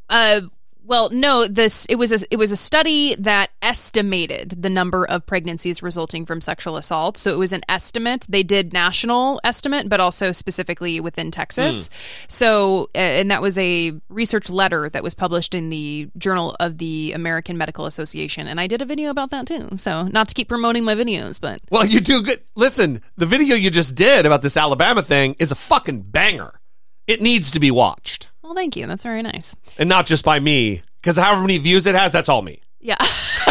Uh, 0.08 0.42
well, 0.86 1.10
no. 1.10 1.46
This 1.46 1.86
it 1.86 1.96
was 1.96 2.12
a, 2.12 2.26
it 2.30 2.36
was 2.36 2.52
a 2.52 2.56
study 2.56 3.14
that 3.16 3.50
estimated 3.62 4.50
the 4.50 4.70
number 4.70 5.06
of 5.06 5.24
pregnancies 5.26 5.82
resulting 5.82 6.26
from 6.26 6.40
sexual 6.40 6.76
assault. 6.76 7.16
So 7.16 7.32
it 7.32 7.38
was 7.38 7.52
an 7.52 7.62
estimate. 7.68 8.26
They 8.28 8.42
did 8.42 8.72
national 8.72 9.40
estimate, 9.44 9.88
but 9.88 10.00
also 10.00 10.32
specifically 10.32 11.00
within 11.00 11.30
Texas. 11.30 11.88
So 12.28 12.90
uh, 12.94 12.98
and 12.98 13.30
that 13.30 13.42
was 13.42 13.56
a 13.58 13.92
research 14.08 14.50
letter 14.50 14.88
that 14.90 15.02
was 15.02 15.14
published 15.14 15.54
in 15.54 15.70
the 15.70 16.08
Journal 16.18 16.54
of 16.60 16.78
the 16.78 17.12
American 17.12 17.56
Medical 17.56 17.86
Association, 17.86 18.46
and 18.46 18.60
I 18.60 18.66
did 18.66 18.82
a 18.82 18.84
video 18.84 19.10
about 19.10 19.30
that 19.30 19.46
too. 19.46 19.68
So 19.78 20.04
not 20.04 20.28
to 20.28 20.34
keep 20.34 20.48
promoting 20.48 20.84
my 20.84 20.94
videos, 20.94 21.40
but 21.40 21.60
Well, 21.70 21.86
you 21.86 22.00
do 22.00 22.22
good. 22.22 22.40
Listen, 22.54 23.00
the 23.16 23.26
video 23.26 23.56
you 23.56 23.70
just 23.70 23.94
did 23.94 24.26
about 24.26 24.42
this 24.42 24.56
Alabama 24.56 25.02
thing 25.02 25.34
is 25.38 25.50
a 25.50 25.56
fucking 25.56 26.02
banger. 26.02 26.60
It 27.06 27.20
needs 27.20 27.50
to 27.52 27.60
be 27.60 27.70
watched. 27.70 28.28
Well, 28.44 28.54
thank 28.54 28.76
you. 28.76 28.86
That's 28.86 29.02
very 29.02 29.22
nice. 29.22 29.56
And 29.78 29.88
not 29.88 30.06
just 30.06 30.24
by 30.24 30.38
me, 30.38 30.82
because 31.00 31.16
however 31.16 31.40
many 31.40 31.58
views 31.58 31.86
it 31.86 31.94
has, 31.94 32.12
that's 32.12 32.28
all 32.28 32.42
me. 32.42 32.60
Yeah. 32.78 32.96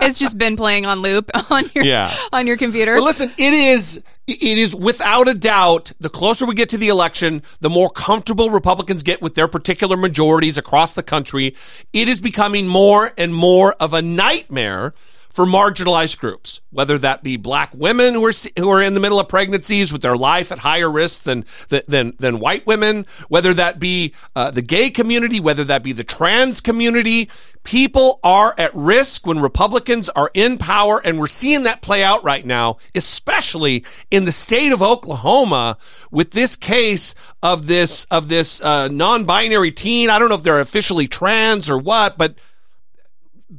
it's 0.00 0.18
just 0.18 0.36
been 0.36 0.56
playing 0.56 0.86
on 0.86 0.98
loop 1.00 1.30
on 1.50 1.70
your 1.74 1.84
Yeah. 1.84 2.14
on 2.32 2.48
your 2.48 2.56
computer. 2.56 2.94
Well, 2.96 3.04
listen, 3.04 3.32
it 3.38 3.52
is 3.54 4.02
it 4.26 4.58
is 4.58 4.74
without 4.74 5.28
a 5.28 5.34
doubt 5.34 5.92
the 6.00 6.08
closer 6.08 6.46
we 6.46 6.54
get 6.56 6.68
to 6.70 6.78
the 6.78 6.88
election, 6.88 7.42
the 7.60 7.70
more 7.70 7.88
comfortable 7.88 8.50
Republicans 8.50 9.04
get 9.04 9.22
with 9.22 9.36
their 9.36 9.46
particular 9.46 9.96
majorities 9.96 10.58
across 10.58 10.94
the 10.94 11.04
country. 11.04 11.54
It 11.92 12.08
is 12.08 12.20
becoming 12.20 12.66
more 12.66 13.12
and 13.16 13.32
more 13.32 13.74
of 13.74 13.94
a 13.94 14.02
nightmare 14.02 14.92
for 15.36 15.44
marginalized 15.44 16.18
groups, 16.18 16.62
whether 16.70 16.96
that 16.96 17.22
be 17.22 17.36
black 17.36 17.70
women 17.74 18.14
who 18.14 18.24
are 18.24 18.32
who 18.58 18.70
are 18.70 18.82
in 18.82 18.94
the 18.94 19.00
middle 19.00 19.20
of 19.20 19.28
pregnancies 19.28 19.92
with 19.92 20.00
their 20.00 20.16
life 20.16 20.50
at 20.50 20.60
higher 20.60 20.90
risk 20.90 21.24
than 21.24 21.44
than 21.68 22.14
than 22.18 22.40
white 22.40 22.66
women, 22.66 23.04
whether 23.28 23.52
that 23.52 23.78
be 23.78 24.14
uh, 24.34 24.50
the 24.50 24.62
gay 24.62 24.88
community, 24.88 25.38
whether 25.38 25.62
that 25.62 25.82
be 25.82 25.92
the 25.92 26.02
trans 26.02 26.62
community. 26.62 27.28
People 27.64 28.18
are 28.24 28.54
at 28.56 28.74
risk 28.74 29.26
when 29.26 29.38
Republicans 29.38 30.08
are 30.08 30.30
in 30.32 30.56
power, 30.56 31.02
and 31.04 31.18
we're 31.18 31.26
seeing 31.26 31.64
that 31.64 31.82
play 31.82 32.02
out 32.02 32.24
right 32.24 32.46
now, 32.46 32.78
especially 32.94 33.84
in 34.10 34.24
the 34.24 34.32
state 34.32 34.72
of 34.72 34.80
Oklahoma 34.80 35.76
with 36.10 36.30
this 36.30 36.56
case 36.56 37.14
of 37.42 37.66
this 37.66 38.04
of 38.04 38.30
this 38.30 38.62
uh, 38.62 38.88
non-binary 38.88 39.72
teen. 39.72 40.08
I 40.08 40.18
don't 40.18 40.30
know 40.30 40.36
if 40.36 40.42
they're 40.42 40.60
officially 40.60 41.06
trans 41.06 41.68
or 41.68 41.76
what, 41.76 42.16
but 42.16 42.36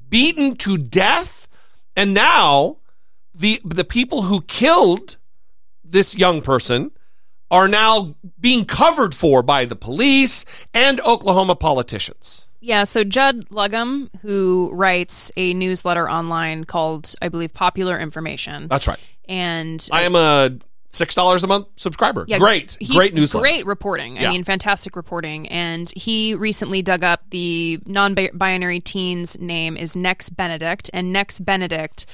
beaten 0.09 0.55
to 0.55 0.79
death 0.79 1.46
and 1.97 2.13
now 2.13 2.77
the 3.35 3.59
the 3.65 3.83
people 3.83 4.21
who 4.21 4.41
killed 4.41 5.17
this 5.83 6.15
young 6.15 6.41
person 6.41 6.91
are 7.51 7.67
now 7.67 8.15
being 8.39 8.65
covered 8.65 9.13
for 9.15 9.41
by 9.41 9.65
the 9.65 9.75
police 9.75 10.45
and 10.73 11.01
Oklahoma 11.01 11.55
politicians. 11.55 12.47
Yeah, 12.59 12.83
so 12.83 13.03
Judd 13.03 13.47
Legum, 13.49 14.09
who 14.21 14.69
writes 14.73 15.31
a 15.37 15.53
newsletter 15.53 16.09
online 16.09 16.65
called, 16.65 17.13
I 17.21 17.29
believe, 17.29 17.53
Popular 17.53 17.97
Information. 17.97 18.67
That's 18.67 18.87
right. 18.87 18.99
And 19.29 19.87
I 19.91 20.01
am 20.01 20.15
a 20.15 20.57
six 20.89 21.13
dollars 21.15 21.43
a 21.43 21.47
month 21.47 21.67
subscriber. 21.75 22.25
Yeah, 22.27 22.39
great, 22.39 22.77
he- 22.79 22.93
great 22.95 23.13
newsletter. 23.13 23.41
Great 23.43 23.65
reporting. 23.65 24.17
I 24.17 24.21
Yeah. 24.23 24.29
mean, 24.29 24.43
fantastic 24.43 24.95
reporting. 24.95 25.47
And 25.49 25.91
he 25.95 26.33
recently 26.33 26.81
dug 26.81 27.03
up 27.03 27.23
the 27.29 27.79
non-binary 27.85 28.79
teen's 28.79 29.37
name 29.39 29.75
is 29.77 29.95
Nex 29.95 30.29
Benedict, 30.29 30.89
and 30.93 31.11
Nex 31.11 31.39
Benedict, 31.39 32.05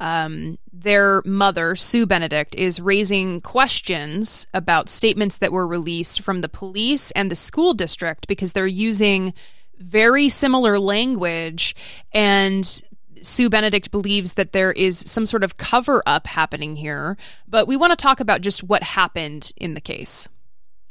um, 0.00 0.58
their 0.72 1.22
mother 1.24 1.76
Sue 1.76 2.06
Benedict, 2.06 2.54
is 2.54 2.80
raising 2.80 3.40
questions 3.40 4.46
about 4.52 4.88
statements 4.88 5.38
that 5.38 5.52
were 5.52 5.66
released 5.66 6.20
from 6.22 6.40
the 6.40 6.48
police 6.48 7.10
and 7.12 7.30
the 7.30 7.36
school 7.36 7.74
district 7.74 8.26
because 8.26 8.52
they're 8.52 8.66
using 8.66 9.32
very 9.78 10.28
similar 10.30 10.78
language 10.78 11.76
and 12.12 12.82
Sue 13.26 13.50
Benedict 13.50 13.90
believes 13.90 14.34
that 14.34 14.52
there 14.52 14.70
is 14.70 14.98
some 14.98 15.26
sort 15.26 15.42
of 15.42 15.56
cover 15.56 16.00
up 16.06 16.28
happening 16.28 16.76
here, 16.76 17.16
but 17.48 17.66
we 17.66 17.76
want 17.76 17.90
to 17.90 17.96
talk 17.96 18.20
about 18.20 18.40
just 18.40 18.62
what 18.62 18.84
happened 18.84 19.52
in 19.56 19.74
the 19.74 19.80
case. 19.80 20.28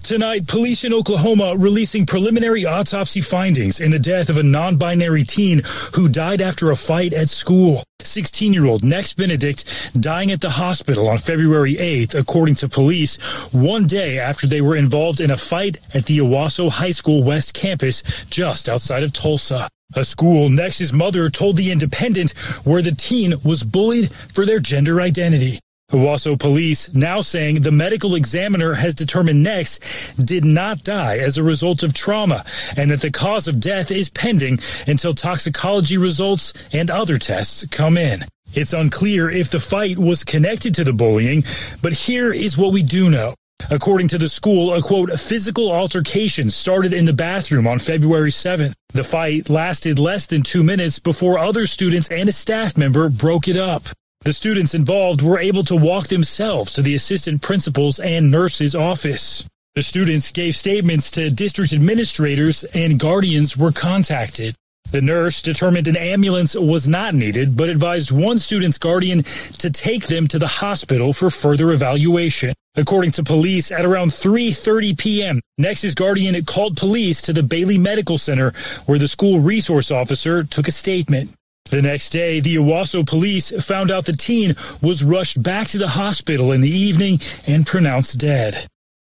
Tonight, 0.03 0.45
police 0.45 0.83
in 0.83 0.93
Oklahoma 0.93 1.55
releasing 1.57 2.05
preliminary 2.05 2.63
autopsy 2.63 3.21
findings 3.21 3.79
in 3.79 3.89
the 3.89 3.97
death 3.97 4.29
of 4.29 4.37
a 4.37 4.43
non 4.43 4.77
binary 4.77 5.23
teen 5.23 5.63
who 5.95 6.07
died 6.07 6.41
after 6.41 6.69
a 6.69 6.75
fight 6.75 7.11
at 7.11 7.27
school. 7.27 7.83
16 8.01 8.53
year 8.53 8.65
old 8.65 8.83
Nex 8.83 9.13
Benedict 9.15 9.63
dying 9.99 10.29
at 10.31 10.41
the 10.41 10.51
hospital 10.51 11.09
on 11.09 11.17
February 11.17 11.75
8th, 11.75 12.13
according 12.13 12.53
to 12.55 12.69
police, 12.69 13.17
one 13.51 13.87
day 13.87 14.19
after 14.19 14.45
they 14.45 14.61
were 14.61 14.75
involved 14.75 15.21
in 15.21 15.31
a 15.31 15.37
fight 15.37 15.79
at 15.95 16.05
the 16.05 16.19
Owasso 16.19 16.69
High 16.69 16.91
School 16.91 17.23
West 17.23 17.55
campus 17.55 18.03
just 18.29 18.69
outside 18.69 19.01
of 19.01 19.11
Tulsa. 19.11 19.67
A 19.95 20.05
school 20.05 20.49
Nex's 20.49 20.93
mother 20.93 21.29
told 21.31 21.57
The 21.57 21.71
Independent 21.71 22.31
where 22.63 22.81
the 22.83 22.91
teen 22.91 23.33
was 23.43 23.63
bullied 23.63 24.11
for 24.11 24.45
their 24.45 24.59
gender 24.59 25.01
identity. 25.01 25.59
Owasso 25.91 26.37
police 26.37 26.91
now 26.93 27.21
saying 27.21 27.61
the 27.61 27.71
medical 27.71 28.15
examiner 28.15 28.73
has 28.73 28.95
determined 28.95 29.43
Nex 29.43 30.13
did 30.15 30.43
not 30.43 30.83
die 30.83 31.19
as 31.19 31.37
a 31.37 31.43
result 31.43 31.83
of 31.83 31.93
trauma 31.93 32.43
and 32.75 32.89
that 32.89 33.01
the 33.01 33.11
cause 33.11 33.47
of 33.47 33.59
death 33.59 33.91
is 33.91 34.09
pending 34.09 34.59
until 34.87 35.13
toxicology 35.13 35.97
results 35.97 36.53
and 36.73 36.89
other 36.89 37.19
tests 37.19 37.65
come 37.67 37.97
in. 37.97 38.23
It's 38.55 38.73
unclear 38.73 39.29
if 39.29 39.51
the 39.51 39.59
fight 39.59 39.97
was 39.97 40.23
connected 40.23 40.73
to 40.75 40.83
the 40.83 40.93
bullying, 40.93 41.43
but 41.81 41.93
here 41.93 42.33
is 42.33 42.57
what 42.57 42.73
we 42.73 42.81
do 42.81 43.09
know. 43.09 43.35
According 43.69 44.07
to 44.09 44.17
the 44.17 44.29
school, 44.29 44.73
a 44.73 44.81
quote, 44.81 45.11
physical 45.19 45.71
altercation 45.71 46.49
started 46.49 46.93
in 46.93 47.05
the 47.05 47.13
bathroom 47.13 47.67
on 47.67 47.79
February 47.79 48.31
7th. 48.31 48.73
The 48.93 49.03
fight 49.03 49.49
lasted 49.49 49.99
less 49.99 50.25
than 50.27 50.41
two 50.41 50.63
minutes 50.63 50.99
before 50.99 51.37
other 51.37 51.67
students 51.67 52.09
and 52.09 52.27
a 52.27 52.31
staff 52.31 52.75
member 52.75 53.07
broke 53.09 53.47
it 53.47 53.57
up. 53.57 53.87
The 54.25 54.33
students 54.33 54.73
involved 54.73 55.21
were 55.21 55.37
able 55.37 55.63
to 55.65 55.75
walk 55.75 56.07
themselves 56.07 56.73
to 56.73 56.81
the 56.81 56.95
assistant 56.95 57.43
principal's 57.43 57.99
and 57.99 58.31
nurse's 58.31 58.73
office. 58.73 59.47
The 59.75 59.83
students 59.83 60.31
gave 60.31 60.55
statements 60.55 61.11
to 61.11 61.29
district 61.29 61.73
administrators 61.73 62.63
and 62.73 62.99
guardians 62.99 63.55
were 63.55 63.71
contacted. 63.71 64.55
The 64.89 65.03
nurse 65.03 65.43
determined 65.43 65.87
an 65.87 65.95
ambulance 65.95 66.55
was 66.55 66.87
not 66.87 67.13
needed, 67.13 67.55
but 67.55 67.69
advised 67.69 68.09
one 68.09 68.39
student's 68.39 68.79
guardian 68.79 69.21
to 69.59 69.69
take 69.69 70.07
them 70.07 70.27
to 70.29 70.39
the 70.39 70.47
hospital 70.47 71.13
for 71.13 71.29
further 71.29 71.69
evaluation. 71.69 72.55
According 72.75 73.11
to 73.11 73.23
police, 73.23 73.71
at 73.71 73.85
around 73.85 74.09
3:30 74.09 74.97
p.m., 74.97 75.39
Nex's 75.59 75.93
guardian 75.93 76.43
called 76.45 76.77
police 76.77 77.21
to 77.21 77.33
the 77.33 77.43
Bailey 77.43 77.77
Medical 77.77 78.17
Center, 78.17 78.53
where 78.87 78.97
the 78.97 79.07
school 79.07 79.39
resource 79.39 79.91
officer 79.91 80.43
took 80.43 80.67
a 80.67 80.71
statement. 80.71 81.29
The 81.71 81.81
next 81.81 82.11
day, 82.11 82.39
the 82.39 82.55
Owasso 82.57 83.05
police 83.05 83.51
found 83.65 83.89
out 83.89 84.05
the 84.05 84.13
teen 84.13 84.55
was 84.81 85.03
rushed 85.03 85.41
back 85.41 85.67
to 85.69 85.79
the 85.79 85.87
hospital 85.87 86.51
in 86.51 86.61
the 86.61 86.69
evening 86.69 87.19
and 87.47 87.65
pronounced 87.65 88.19
dead. 88.19 88.67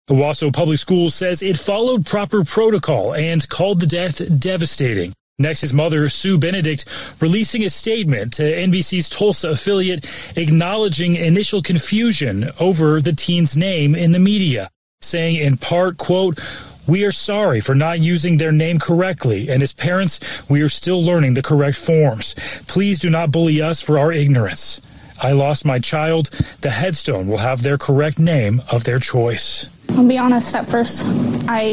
Owasso 0.09 0.51
Public 0.51 0.79
Schools 0.79 1.15
says 1.15 1.43
it 1.43 1.59
followed 1.59 2.07
proper 2.07 2.43
protocol 2.45 3.15
and 3.15 3.47
called 3.51 3.81
the 3.81 3.87
death 3.87 4.23
devastating. 4.41 5.13
Nex's 5.39 5.75
mother, 5.75 6.09
Sue 6.09 6.39
Benedict, 6.39 6.87
releasing 7.21 7.65
a 7.65 7.71
statement 7.71 8.33
to 8.35 8.43
NBC's 8.43 9.11
Tulsa 9.11 9.51
affiliate 9.51 10.09
acknowledging 10.37 11.17
initial 11.17 11.61
confusion 11.61 12.49
over 12.59 13.01
the 13.01 13.13
teen's 13.13 13.57
name 13.57 13.95
in 13.95 14.13
the 14.13 14.19
media, 14.19 14.71
saying 15.03 15.37
in 15.37 15.59
part, 15.59 15.99
quote, 15.99 16.41
we 16.89 17.05
are 17.05 17.13
sorry 17.13 17.61
for 17.61 17.75
not 17.75 18.01
using 18.01 18.39
their 18.39 18.53
name 18.53 18.79
correctly, 18.79 19.49
and 19.51 19.63
as 19.63 19.73
parents, 19.73 20.19
we 20.49 20.63
are 20.63 20.69
still 20.69 21.05
learning 21.05 21.35
the 21.35 21.43
correct 21.43 21.77
forms. 21.77 22.35
Please 22.67 22.99
do 22.99 23.11
not 23.11 23.31
bully 23.31 23.61
us 23.61 23.81
for 23.83 23.99
our 23.99 24.11
ignorance. 24.11 24.81
I 25.21 25.33
lost 25.33 25.65
my 25.65 25.79
child. 25.79 26.31
The 26.61 26.71
headstone 26.71 27.27
will 27.27 27.39
have 27.39 27.63
their 27.63 27.77
correct 27.77 28.19
name 28.19 28.63
of 28.71 28.85
their 28.85 28.99
choice. 28.99 29.69
I'll 29.91 30.07
be 30.07 30.17
honest, 30.17 30.55
at 30.55 30.67
first, 30.67 31.05
I 31.49 31.73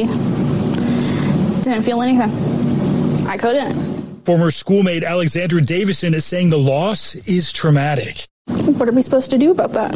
didn't 1.62 1.82
feel 1.82 2.02
anything. 2.02 3.26
I 3.26 3.36
couldn't. 3.36 4.24
Former 4.24 4.50
schoolmate 4.50 5.04
Alexandra 5.04 5.60
Davison 5.60 6.12
is 6.12 6.24
saying 6.24 6.50
the 6.50 6.58
loss 6.58 7.14
is 7.14 7.52
traumatic. 7.52 8.26
What 8.46 8.88
are 8.88 8.92
we 8.92 9.02
supposed 9.02 9.30
to 9.30 9.38
do 9.38 9.52
about 9.52 9.72
that? 9.72 9.92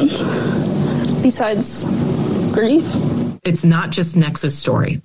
Besides 1.21 1.83
grief? 2.53 2.85
It's 3.43 3.63
not 3.63 3.89
just 3.89 4.15
Nex's 4.15 4.57
story. 4.57 5.01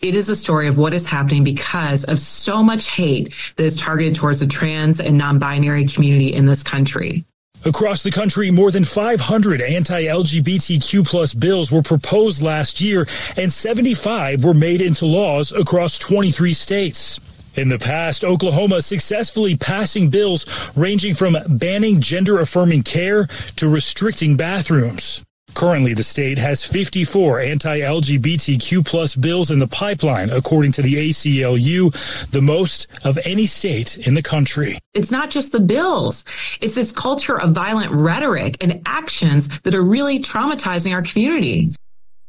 It 0.00 0.14
is 0.14 0.30
a 0.30 0.36
story 0.36 0.66
of 0.66 0.78
what 0.78 0.94
is 0.94 1.06
happening 1.06 1.44
because 1.44 2.04
of 2.04 2.18
so 2.18 2.62
much 2.62 2.88
hate 2.88 3.34
that 3.56 3.64
is 3.64 3.76
targeted 3.76 4.14
towards 4.14 4.40
the 4.40 4.46
trans 4.46 4.98
and 4.98 5.18
non-binary 5.18 5.84
community 5.84 6.32
in 6.32 6.46
this 6.46 6.62
country. 6.62 7.26
Across 7.66 8.04
the 8.04 8.10
country, 8.10 8.50
more 8.50 8.70
than 8.70 8.86
500 8.86 9.60
anti-LGBTQ 9.60 11.06
plus 11.06 11.34
bills 11.34 11.70
were 11.70 11.82
proposed 11.82 12.40
last 12.40 12.80
year, 12.80 13.06
and 13.36 13.52
75 13.52 14.42
were 14.42 14.54
made 14.54 14.80
into 14.80 15.04
laws 15.04 15.52
across 15.52 15.98
23 15.98 16.54
states. 16.54 17.20
In 17.56 17.68
the 17.68 17.78
past, 17.78 18.24
Oklahoma 18.24 18.80
successfully 18.80 19.54
passing 19.54 20.08
bills 20.08 20.46
ranging 20.74 21.12
from 21.12 21.36
banning 21.46 22.00
gender 22.00 22.40
affirming 22.40 22.84
care 22.84 23.26
to 23.56 23.68
restricting 23.68 24.38
bathrooms. 24.38 25.22
Currently, 25.54 25.94
the 25.94 26.04
state 26.04 26.38
has 26.38 26.64
54 26.64 27.40
anti-LGBTQ 27.40 28.86
plus 28.86 29.14
bills 29.14 29.50
in 29.50 29.58
the 29.58 29.66
pipeline, 29.66 30.30
according 30.30 30.72
to 30.72 30.82
the 30.82 31.10
ACLU, 31.10 32.30
the 32.30 32.40
most 32.40 32.86
of 33.04 33.18
any 33.24 33.46
state 33.46 33.98
in 33.98 34.14
the 34.14 34.22
country. 34.22 34.78
It's 34.94 35.10
not 35.10 35.30
just 35.30 35.52
the 35.52 35.60
bills. 35.60 36.24
It's 36.60 36.74
this 36.74 36.92
culture 36.92 37.40
of 37.40 37.52
violent 37.52 37.92
rhetoric 37.92 38.56
and 38.62 38.82
actions 38.86 39.48
that 39.60 39.74
are 39.74 39.82
really 39.82 40.18
traumatizing 40.20 40.92
our 40.92 41.02
community. 41.02 41.74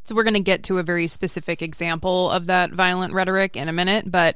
So 0.05 0.15
we're 0.15 0.23
going 0.23 0.33
to 0.33 0.39
get 0.39 0.63
to 0.63 0.79
a 0.79 0.83
very 0.83 1.07
specific 1.07 1.61
example 1.61 2.29
of 2.31 2.47
that 2.47 2.71
violent 2.71 3.13
rhetoric 3.13 3.55
in 3.55 3.69
a 3.69 3.73
minute, 3.73 4.11
but 4.11 4.35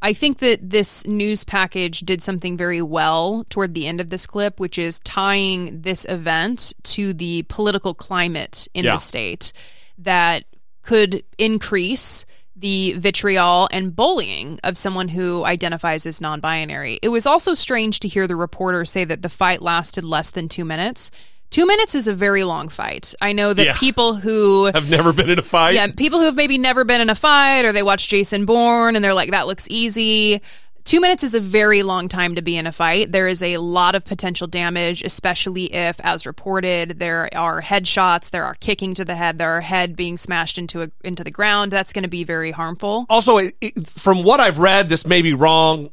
I 0.00 0.12
think 0.12 0.38
that 0.38 0.70
this 0.70 1.06
news 1.06 1.42
package 1.44 2.00
did 2.00 2.22
something 2.22 2.56
very 2.56 2.80
well 2.82 3.44
toward 3.50 3.74
the 3.74 3.86
end 3.86 4.00
of 4.00 4.10
this 4.10 4.26
clip, 4.26 4.60
which 4.60 4.78
is 4.78 5.00
tying 5.00 5.82
this 5.82 6.04
event 6.08 6.72
to 6.84 7.12
the 7.12 7.42
political 7.48 7.94
climate 7.94 8.68
in 8.74 8.84
Yeah. 8.84 8.92
the 8.92 8.98
state 8.98 9.52
that 9.98 10.44
could 10.82 11.24
increase 11.36 12.24
the 12.54 12.92
vitriol 12.94 13.68
and 13.70 13.94
bullying 13.94 14.58
of 14.64 14.76
someone 14.78 15.08
who 15.08 15.44
identifies 15.44 16.06
as 16.06 16.20
non 16.20 16.40
binary. 16.40 16.98
It 17.02 17.08
was 17.08 17.26
also 17.26 17.54
strange 17.54 18.00
to 18.00 18.08
hear 18.08 18.26
the 18.26 18.36
reporter 18.36 18.84
say 18.84 19.04
that 19.04 19.22
the 19.22 19.28
fight 19.28 19.62
lasted 19.62 20.04
less 20.04 20.30
than 20.30 20.48
two 20.48 20.64
minutes. 20.64 21.10
Two 21.50 21.66
minutes 21.66 21.94
is 21.94 22.06
a 22.08 22.12
very 22.12 22.44
long 22.44 22.68
fight. 22.68 23.14
I 23.22 23.32
know 23.32 23.54
that 23.54 23.64
Yeah. 23.64 23.76
people 23.78 24.14
who 24.14 24.64
Have 24.74 24.90
never 24.90 25.12
been 25.12 25.30
in 25.30 25.38
a 25.38 25.42
fight. 25.42 25.74
yeah, 25.74 25.86
people 25.88 26.18
who 26.18 26.26
have 26.26 26.36
maybe 26.36 26.58
never 26.58 26.84
been 26.84 27.00
in 27.00 27.08
a 27.10 27.14
fight 27.14 27.64
or 27.64 27.72
they 27.72 27.82
watch 27.82 28.08
Jason 28.08 28.44
Bourne 28.44 28.96
and 28.96 29.04
they're 29.04 29.14
like, 29.14 29.30
that 29.30 29.46
looks 29.46 29.66
easy. 29.70 30.42
Two 30.84 31.00
minutes 31.00 31.22
is 31.22 31.34
a 31.34 31.40
very 31.40 31.82
long 31.82 32.08
time 32.08 32.34
to 32.34 32.40
be 32.42 32.56
in 32.56 32.66
a 32.66 32.72
fight. 32.72 33.12
There 33.12 33.28
is 33.28 33.42
a 33.42 33.58
lot 33.58 33.94
of 33.94 34.06
potential 34.06 34.46
damage, 34.46 35.02
especially 35.02 35.64
if, 35.74 36.00
as 36.00 36.24
reported, 36.24 36.98
there 36.98 37.28
are 37.36 37.60
headshots, 37.60 38.30
there 38.30 38.44
are 38.44 38.54
kicking 38.54 38.94
to 38.94 39.04
the 39.04 39.14
head, 39.14 39.38
there 39.38 39.50
are 39.50 39.60
head 39.60 39.96
being 39.96 40.16
smashed 40.16 40.56
into 40.56 40.80
a, 40.82 40.90
into 41.04 41.22
the 41.24 41.30
ground. 41.30 41.72
That's 41.72 41.92
going 41.92 42.04
to 42.04 42.08
be 42.08 42.24
very 42.24 42.52
harmful. 42.52 43.04
Also, 43.10 43.36
it, 43.36 43.54
it, 43.60 43.86
from 43.86 44.22
what 44.22 44.40
I've 44.40 44.58
read, 44.58 44.88
this 44.88 45.06
may 45.06 45.20
be 45.20 45.34
wrong. 45.34 45.90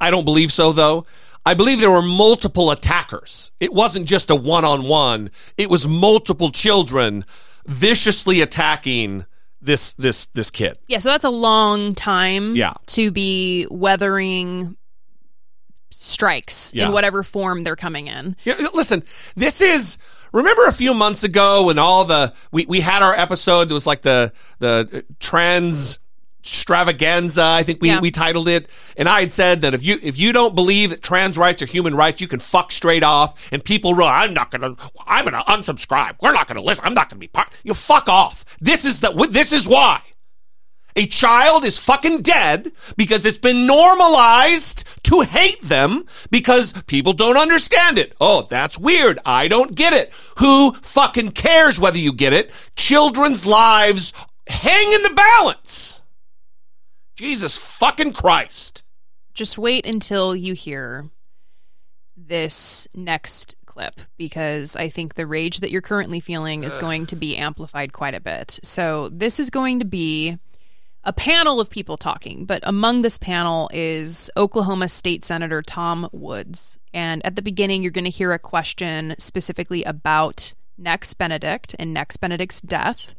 I 0.00 0.10
don't 0.12 0.24
believe 0.24 0.52
so, 0.52 0.72
though. 0.72 1.04
I 1.46 1.54
believe 1.54 1.80
there 1.80 1.90
were 1.90 2.02
multiple 2.02 2.70
attackers. 2.70 3.52
It 3.60 3.72
wasn't 3.72 4.06
just 4.06 4.28
a 4.30 4.34
one 4.36 4.64
on 4.64 4.82
one, 4.84 5.30
it 5.56 5.70
was 5.70 5.86
multiple 5.86 6.50
children 6.50 7.24
viciously 7.66 8.40
attacking 8.42 9.24
this 9.62 9.92
this 9.94 10.26
this 10.34 10.50
kid. 10.50 10.76
Yeah, 10.88 10.98
so 10.98 11.08
that's 11.10 11.24
a 11.24 11.30
long 11.30 11.94
time 11.94 12.54
Yeah. 12.56 12.74
to 12.88 13.10
be 13.10 13.66
weathering 13.70 14.76
strikes 15.90 16.72
Yeah. 16.74 16.86
in 16.86 16.92
whatever 16.92 17.22
form 17.22 17.62
they're 17.62 17.76
coming 17.76 18.08
in. 18.08 18.36
Yeah, 18.44 18.54
listen, 18.74 19.02
this 19.34 19.60
is 19.60 19.98
Remember 20.32 20.66
a 20.66 20.72
few 20.72 20.92
months 20.92 21.24
ago 21.24 21.62
when 21.64 21.78
all 21.78 22.04
the 22.04 22.34
we, 22.52 22.66
we 22.66 22.80
had 22.80 23.02
our 23.02 23.14
episode 23.14 23.68
that 23.70 23.74
was 23.74 23.86
like 23.86 24.02
the 24.02 24.32
the 24.58 24.88
uh, 24.92 25.00
trans 25.18 25.98
extravaganza, 26.46 27.42
I 27.42 27.62
think 27.62 27.80
we, 27.82 27.88
Yeah. 27.88 28.00
we 28.00 28.10
titled 28.10 28.48
it. 28.48 28.68
And 28.96 29.08
I 29.08 29.20
had 29.20 29.32
said 29.32 29.62
that 29.62 29.74
if 29.74 29.82
you 29.84 29.98
if 30.02 30.18
you 30.18 30.32
don't 30.32 30.54
believe 30.54 30.90
that 30.90 31.02
trans 31.02 31.36
rights 31.36 31.60
are 31.62 31.66
human 31.66 31.94
rights, 31.94 32.20
you 32.20 32.28
can 32.28 32.40
fuck 32.40 32.72
straight 32.72 33.02
off. 33.02 33.48
And 33.52 33.62
people 33.64 33.94
run, 33.94 34.08
I'm 34.08 34.34
not 34.34 34.50
gonna 34.50 34.76
I'm 35.06 35.24
gonna 35.24 35.42
unsubscribe. 35.48 36.16
We're 36.22 36.32
not 36.32 36.46
gonna 36.46 36.62
listen. 36.62 36.84
I'm 36.84 36.94
not 36.94 37.10
gonna 37.10 37.20
be 37.20 37.28
part. 37.28 37.48
You 37.64 37.74
fuck 37.74 38.08
off. 38.08 38.44
This 38.60 38.84
is 38.84 39.00
the 39.00 39.10
this 39.30 39.52
is 39.52 39.68
why. 39.68 40.00
A 40.98 41.06
child 41.06 41.66
is 41.66 41.78
fucking 41.78 42.22
dead 42.22 42.72
because 42.96 43.26
it's 43.26 43.36
been 43.36 43.66
normalized 43.66 44.84
to 45.02 45.20
hate 45.20 45.60
them 45.60 46.06
because 46.30 46.72
people 46.86 47.12
don't 47.12 47.36
understand 47.36 47.98
it. 47.98 48.14
Oh, 48.18 48.46
that's 48.48 48.78
weird. 48.78 49.18
I 49.26 49.48
don't 49.48 49.74
get 49.74 49.92
it. 49.92 50.10
Who 50.38 50.72
fucking 50.80 51.32
cares 51.32 51.78
whether 51.78 51.98
you 51.98 52.14
get 52.14 52.32
it? 52.32 52.50
Children's 52.76 53.46
lives 53.46 54.14
hang 54.48 54.90
in 54.90 55.02
the 55.02 55.10
balance. 55.10 56.00
Jesus 57.16 57.56
fucking 57.56 58.12
Christ. 58.12 58.82
Just 59.32 59.56
wait 59.56 59.86
until 59.86 60.36
you 60.36 60.52
hear 60.52 61.08
this 62.14 62.86
next 62.94 63.56
clip 63.64 64.00
because 64.18 64.76
I 64.76 64.90
think 64.90 65.14
the 65.14 65.26
rage 65.26 65.60
that 65.60 65.70
you're 65.70 65.82
currently 65.82 66.20
feeling 66.20 66.62
is 66.62 66.76
going 66.76 67.06
to 67.06 67.16
be 67.16 67.36
amplified 67.36 67.92
quite 67.94 68.14
a 68.14 68.20
bit. 68.20 68.60
So, 68.62 69.08
this 69.10 69.40
is 69.40 69.50
going 69.50 69.78
to 69.78 69.84
be 69.84 70.38
a 71.04 71.12
panel 71.12 71.60
of 71.60 71.70
people 71.70 71.96
talking, 71.96 72.44
but 72.44 72.60
among 72.64 73.02
this 73.02 73.16
panel 73.16 73.70
is 73.72 74.30
Oklahoma 74.36 74.88
State 74.88 75.24
Senator 75.24 75.62
Tom 75.62 76.08
Woods. 76.12 76.78
And 76.92 77.24
at 77.24 77.36
the 77.36 77.42
beginning, 77.42 77.82
you're 77.82 77.92
going 77.92 78.04
to 78.04 78.10
hear 78.10 78.32
a 78.32 78.38
question 78.38 79.14
specifically 79.18 79.84
about 79.84 80.52
Nex 80.76 81.14
Benedict 81.14 81.76
and 81.78 81.94
Nex 81.94 82.16
Benedict's 82.16 82.60
death. 82.60 83.14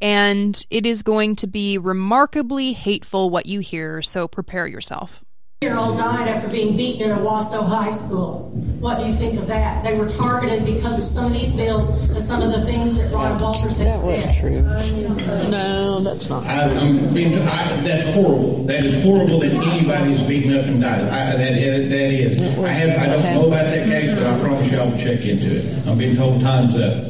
And 0.00 0.64
it 0.70 0.86
is 0.86 1.02
going 1.02 1.36
to 1.36 1.46
be 1.46 1.76
remarkably 1.78 2.72
hateful 2.72 3.28
what 3.30 3.46
you 3.46 3.60
hear, 3.60 4.00
so 4.02 4.26
prepare 4.26 4.66
yourself. 4.66 5.22
year 5.60 5.76
old 5.76 5.98
died 5.98 6.26
after 6.26 6.48
being 6.48 6.74
beaten 6.74 7.10
in 7.10 7.18
Owasso 7.18 7.66
High 7.68 7.92
School. 7.92 8.48
What 8.80 8.98
do 8.98 9.04
you 9.04 9.12
think 9.12 9.38
of 9.38 9.46
that? 9.48 9.84
They 9.84 9.94
were 9.98 10.08
targeted 10.08 10.64
because 10.64 10.98
of 10.98 11.04
some 11.04 11.26
of 11.26 11.38
these 11.38 11.52
bills 11.52 11.86
and 12.08 12.16
some 12.26 12.40
of 12.40 12.50
the 12.50 12.64
things 12.64 12.96
that 12.96 13.12
Ryan 13.12 13.38
Walters 13.38 13.76
has 13.76 14.02
said. 14.02 15.50
No, 15.50 16.00
that's 16.00 16.30
not. 16.30 16.46
I, 16.46 16.62
I'm 16.62 17.12
being, 17.12 17.34
I, 17.36 17.76
that's 17.82 18.14
horrible. 18.14 18.64
That 18.64 18.86
is 18.86 19.04
horrible 19.04 19.40
that 19.40 19.52
anybody 19.52 20.14
is 20.14 20.22
beaten 20.22 20.56
up 20.56 20.64
and 20.64 20.80
died. 20.80 21.02
I, 21.02 21.36
that, 21.36 21.90
that 21.90 22.10
is. 22.10 22.38
I 22.38 22.68
have. 22.68 22.98
I 22.98 23.06
don't 23.06 23.34
know 23.34 23.48
about 23.48 23.66
that 23.66 23.86
case, 23.86 24.18
but 24.18 24.26
I 24.26 24.40
promise 24.40 24.72
you 24.72 24.78
I 24.78 24.84
will 24.84 24.92
check 24.96 25.26
into 25.26 25.56
it. 25.56 25.86
I'm 25.86 25.98
being 25.98 26.16
told 26.16 26.40
time's 26.40 26.74
up. 26.80 27.04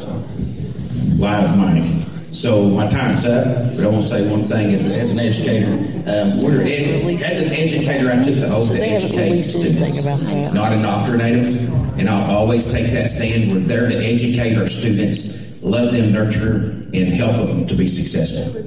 Live 1.20 1.56
mic. 1.56 2.09
So 2.32 2.68
my 2.68 2.88
time's 2.88 3.24
up, 3.24 3.74
but 3.74 3.84
I 3.84 3.88
want 3.88 4.02
to 4.02 4.08
say 4.08 4.30
one 4.30 4.44
thing 4.44 4.72
as, 4.72 4.86
as 4.86 5.10
an 5.10 5.18
educator. 5.18 5.72
Um, 6.08 6.40
we're 6.42 6.60
ed- 6.60 7.22
as 7.22 7.40
an 7.40 7.52
educator, 7.52 8.10
I 8.10 8.22
took 8.22 8.36
the 8.36 8.48
oath 8.54 8.68
to 8.68 8.80
educate 8.80 9.42
students, 9.42 9.80
anything 9.80 9.98
about 10.04 10.20
that. 10.20 10.54
not 10.54 10.72
indoctrinate 10.72 11.42
them. 11.44 11.98
And 11.98 12.08
I'll 12.08 12.36
always 12.36 12.72
take 12.72 12.92
that 12.92 13.10
stand. 13.10 13.52
We're 13.52 13.58
there 13.60 13.88
to 13.88 13.96
educate 13.96 14.56
our 14.56 14.68
students, 14.68 15.60
love 15.62 15.92
them, 15.92 16.12
nurture, 16.12 16.54
and 16.94 17.08
help 17.08 17.48
them 17.48 17.66
to 17.66 17.74
be 17.74 17.88
successful. 17.88 18.62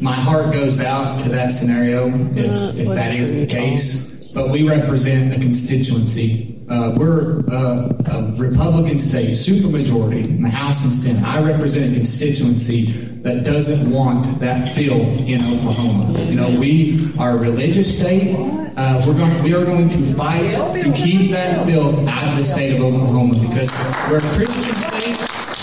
my 0.00 0.12
heart 0.12 0.52
goes 0.52 0.80
out 0.80 1.20
to 1.20 1.28
that 1.30 1.52
scenario 1.52 2.08
if, 2.34 2.76
if 2.78 2.88
that 2.88 3.14
is 3.14 3.46
the 3.46 3.46
case. 3.46 4.32
But 4.34 4.50
we 4.50 4.68
represent 4.68 5.32
a 5.32 5.38
constituency. 5.40 6.55
Uh, 6.68 6.92
we're 6.96 7.44
uh, 7.52 7.92
a 8.10 8.32
Republican 8.36 8.98
state, 8.98 9.30
supermajority 9.30 10.24
in 10.24 10.42
the 10.42 10.48
House 10.48 10.84
and 10.84 10.92
Senate. 10.92 11.22
I 11.22 11.40
represent 11.40 11.92
a 11.92 11.94
constituency 11.94 12.86
that 13.22 13.44
doesn't 13.44 13.88
want 13.88 14.40
that 14.40 14.68
filth 14.74 15.20
in 15.28 15.40
Oklahoma. 15.44 16.20
You 16.24 16.34
know, 16.34 16.58
we 16.58 17.08
are 17.20 17.36
a 17.36 17.36
religious 17.36 17.96
state. 17.96 18.34
Uh, 18.76 19.00
we're 19.06 19.16
going, 19.16 19.42
we 19.44 19.54
are 19.54 19.64
going 19.64 19.88
to 19.90 19.98
fight 20.14 20.56
to 20.82 20.92
keep 20.92 21.30
that 21.30 21.64
filth 21.66 22.06
out 22.08 22.32
of 22.32 22.38
the 22.38 22.44
state 22.44 22.74
of 22.74 22.82
Oklahoma 22.82 23.38
because 23.48 23.70
we're 24.10 24.18
a 24.18 24.34
Christian 24.34 24.74
state. 24.74 25.16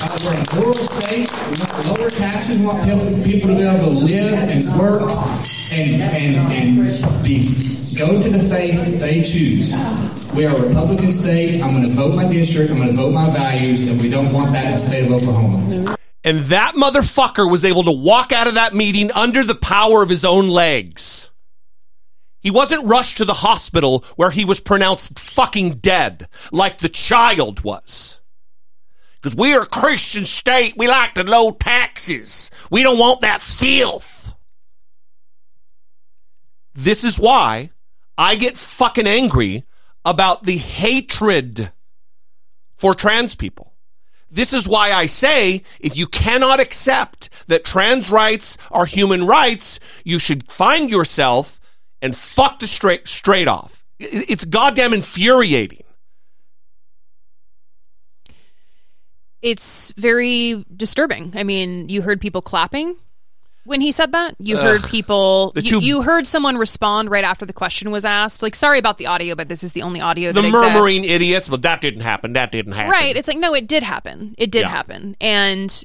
Uh, 0.06 0.20
we're 0.24 0.34
a 0.34 0.56
moral 0.56 0.86
state. 0.86 1.30
We 1.51 1.58
want 1.58 1.99
lower 1.99 2.10
taxes. 2.12 2.58
We 2.58 2.66
want 2.66 2.84
people, 3.26 3.49
to 3.49 3.56
be 3.56 3.62
able 3.62 3.99
to 3.99 4.06
live 4.06 4.34
and 4.36 4.80
work 4.80 5.01
and 5.74 6.01
and 6.01 6.54
and 6.54 7.24
be 7.24 7.73
go 7.96 8.22
to 8.22 8.30
the 8.30 8.39
faith 8.50 9.00
they 9.00 9.24
choose. 9.24 9.74
We 10.34 10.46
are 10.46 10.56
a 10.56 10.68
Republican 10.68 11.12
state. 11.12 11.62
I'm 11.62 11.72
going 11.72 11.88
to 11.88 11.94
vote 11.94 12.16
my 12.16 12.28
district. 12.32 12.72
I'm 12.72 12.78
going 12.78 12.89
to 12.89 12.96
vote 12.96 13.12
my 13.12 13.32
values, 13.32 13.89
and 13.89 14.02
we 14.02 14.10
don't 14.10 14.34
want 14.34 14.52
that 14.54 14.66
in 14.66 14.72
the 14.72 14.78
state 14.78 15.06
of 15.06 15.12
Oklahoma. 15.12 15.96
And 16.24 16.39
that 16.46 16.76
motherfucker 16.76 17.50
was 17.50 17.66
able 17.66 17.84
to 17.84 17.91
walk 17.91 18.32
out 18.32 18.48
of 18.48 18.56
that 18.56 18.74
meeting 18.74 19.12
under 19.12 19.44
the 19.44 19.56
power 19.56 20.02
of 20.02 20.10
his 20.10 20.26
own 20.26 20.48
legs. 20.48 21.30
He 22.39 22.52
wasn't 22.52 22.86
rushed 22.86 23.18
to 23.18 23.26
the 23.26 23.34
hospital 23.34 24.04
where 24.16 24.32
he 24.32 24.44
was 24.44 24.60
pronounced 24.60 25.20
fucking 25.20 25.76
dead 25.76 26.28
like 26.52 26.80
the 26.80 26.89
child 26.89 27.64
was. 27.64 28.20
Because 29.22 29.36
we 29.36 29.54
are 29.54 29.62
a 29.62 29.68
Christian 29.68 30.26
state. 30.26 30.74
We 30.76 30.88
like 30.88 31.16
the 31.16 31.24
low 31.24 31.52
taxes. 31.52 32.52
We 32.70 32.84
don't 32.84 32.98
want 32.98 33.22
that 33.22 33.41
filth. 33.41 34.28
This 36.74 37.04
is 37.04 37.20
why 37.20 37.72
I 38.18 38.36
get 38.36 38.57
fucking 38.57 39.07
angry 39.07 39.64
about 40.05 40.43
the 40.43 40.57
hatred 40.57 41.72
for 42.78 42.93
trans 42.93 43.36
people. 43.36 43.74
This 44.30 44.51
is 44.51 44.68
why 44.68 44.91
I 44.91 45.05
say 45.05 45.64
if 45.80 45.95
you 45.95 46.07
cannot 46.07 46.59
accept 46.59 47.30
that 47.47 47.64
trans 47.64 48.11
rights 48.11 48.57
are 48.72 48.86
human 48.86 49.26
rights, 49.26 49.80
you 50.03 50.18
should 50.18 50.51
find 50.51 50.89
yourself 50.89 51.59
and 52.01 52.16
fuck 52.16 52.59
the 52.59 52.68
straight 52.68 53.07
straight 53.07 53.47
off. 53.47 53.84
It's 53.99 54.45
goddamn 54.45 54.93
infuriating. 54.93 55.84
It's 59.41 59.93
very 59.97 60.66
disturbing. 60.76 61.34
I 61.36 61.43
mean, 61.43 61.89
you 61.89 62.01
heard 62.01 62.20
people 62.20 62.41
clapping 62.41 62.95
when 63.66 63.82
he 63.82 63.91
said 63.91 64.11
that. 64.11 64.36
You 64.39 64.57
Ugh. 64.57 64.64
heard 64.82 64.89
people. 64.89 65.53
You, 65.55 65.61
two- 65.61 65.84
you 65.84 66.01
heard 66.01 66.28
someone 66.28 66.57
respond 66.57 67.09
right 67.09 67.24
after 67.24 67.45
the 67.45 67.53
question 67.53 67.91
was 67.91 68.03
asked. 68.05 68.41
Like, 68.43 68.55
sorry 68.55 68.80
about 68.80 68.97
the 68.97 69.07
audio, 69.07 69.36
but 69.36 69.49
this 69.49 69.64
is 69.64 69.74
the 69.74 69.82
only 69.82 70.01
audio 70.01 70.32
The 70.32 70.41
that 70.41 70.49
murmuring 70.51 70.97
exists. 70.97 71.11
idiots, 71.14 71.49
but 71.49 71.61
that 71.64 71.82
didn't 71.82 72.01
happen. 72.01 72.34
That 72.34 72.51
didn't 72.51 72.74
happen. 72.74 72.91
Right. 72.91 73.16
It's 73.18 73.28
like 73.28 73.38
no, 73.38 73.53
it 73.53 73.68
did 73.68 73.84
happen. 73.84 74.36
It 74.38 74.51
did 74.51 74.61
Yeah. 74.61 74.70
happen, 74.70 75.16
and 75.22 75.84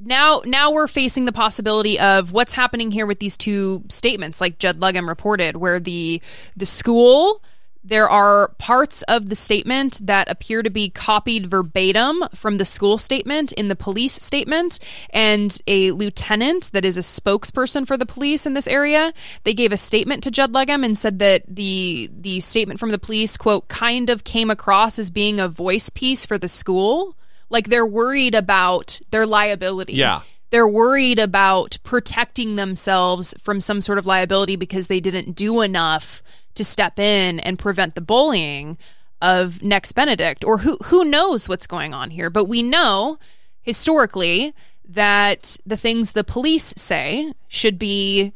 now 0.00 0.42
now 0.44 0.70
we're 0.70 0.86
facing 0.86 1.24
the 1.24 1.32
possibility 1.32 1.98
of 1.98 2.30
what's 2.32 2.52
happening 2.52 2.90
here 2.92 3.04
with 3.06 3.18
these 3.18 3.36
two 3.36 3.82
statements, 3.88 4.40
like 4.40 4.58
Judd 4.58 4.78
Legum 4.78 5.08
reported, 5.08 5.56
where 5.56 5.80
the 5.80 6.22
the 6.56 6.66
school. 6.66 7.42
There 7.88 8.10
are 8.10 8.48
parts 8.58 9.00
of 9.08 9.30
the 9.30 9.34
statement 9.34 10.06
that 10.06 10.30
appear 10.30 10.62
to 10.62 10.68
be 10.68 10.90
copied 10.90 11.46
verbatim 11.46 12.22
from 12.34 12.58
the 12.58 12.66
school 12.66 12.98
statement 12.98 13.52
in 13.52 13.68
the 13.68 13.76
police 13.76 14.12
statement, 14.12 14.78
and 15.08 15.58
a 15.66 15.92
lieutenant 15.92 16.70
that 16.72 16.84
is 16.84 16.98
a 16.98 17.00
spokesperson 17.00 17.86
for 17.86 17.96
the 17.96 18.04
police 18.04 18.44
in 18.44 18.52
this 18.52 18.66
area. 18.68 19.14
They 19.44 19.54
gave 19.54 19.72
a 19.72 19.78
statement 19.78 20.22
to 20.24 20.30
Judd 20.30 20.52
Legum 20.52 20.84
and 20.84 20.98
said 20.98 21.18
that 21.20 21.44
the 21.48 22.10
the 22.12 22.40
statement 22.40 22.78
from 22.78 22.90
the 22.90 22.98
police 22.98 23.38
quote 23.38 23.68
kind 23.68 24.10
of 24.10 24.22
came 24.22 24.50
across 24.50 24.98
as 24.98 25.10
being 25.10 25.40
a 25.40 25.48
voice 25.48 25.88
piece 25.88 26.26
for 26.26 26.36
the 26.36 26.48
school. 26.48 27.16
Like 27.48 27.70
they're 27.70 27.86
worried 27.86 28.34
about 28.34 29.00
their 29.12 29.24
liability. 29.24 29.94
Yeah. 29.94 30.20
They're 30.50 30.68
worried 30.68 31.18
about 31.18 31.78
protecting 31.84 32.56
themselves 32.56 33.34
from 33.38 33.60
some 33.62 33.80
sort 33.80 33.96
of 33.96 34.04
liability 34.04 34.56
because 34.56 34.88
they 34.88 35.00
didn't 35.00 35.32
do 35.34 35.62
enough 35.62 36.22
to 36.58 36.64
step 36.64 36.98
in 36.98 37.40
and 37.40 37.58
prevent 37.58 37.94
the 37.94 38.00
bullying 38.00 38.76
of 39.20 39.62
Nex 39.62 39.92
Benedict 39.92 40.44
or 40.44 40.58
who 40.58 40.76
who 40.84 41.04
knows 41.04 41.48
what's 41.48 41.66
going 41.66 41.94
on 41.94 42.10
here. 42.10 42.30
But 42.30 42.44
we 42.44 42.62
know 42.62 43.18
historically 43.62 44.54
that 44.88 45.56
the 45.66 45.76
things 45.76 46.12
the 46.12 46.24
police 46.24 46.74
say 46.76 47.32
should 47.48 47.78
be 47.78 48.32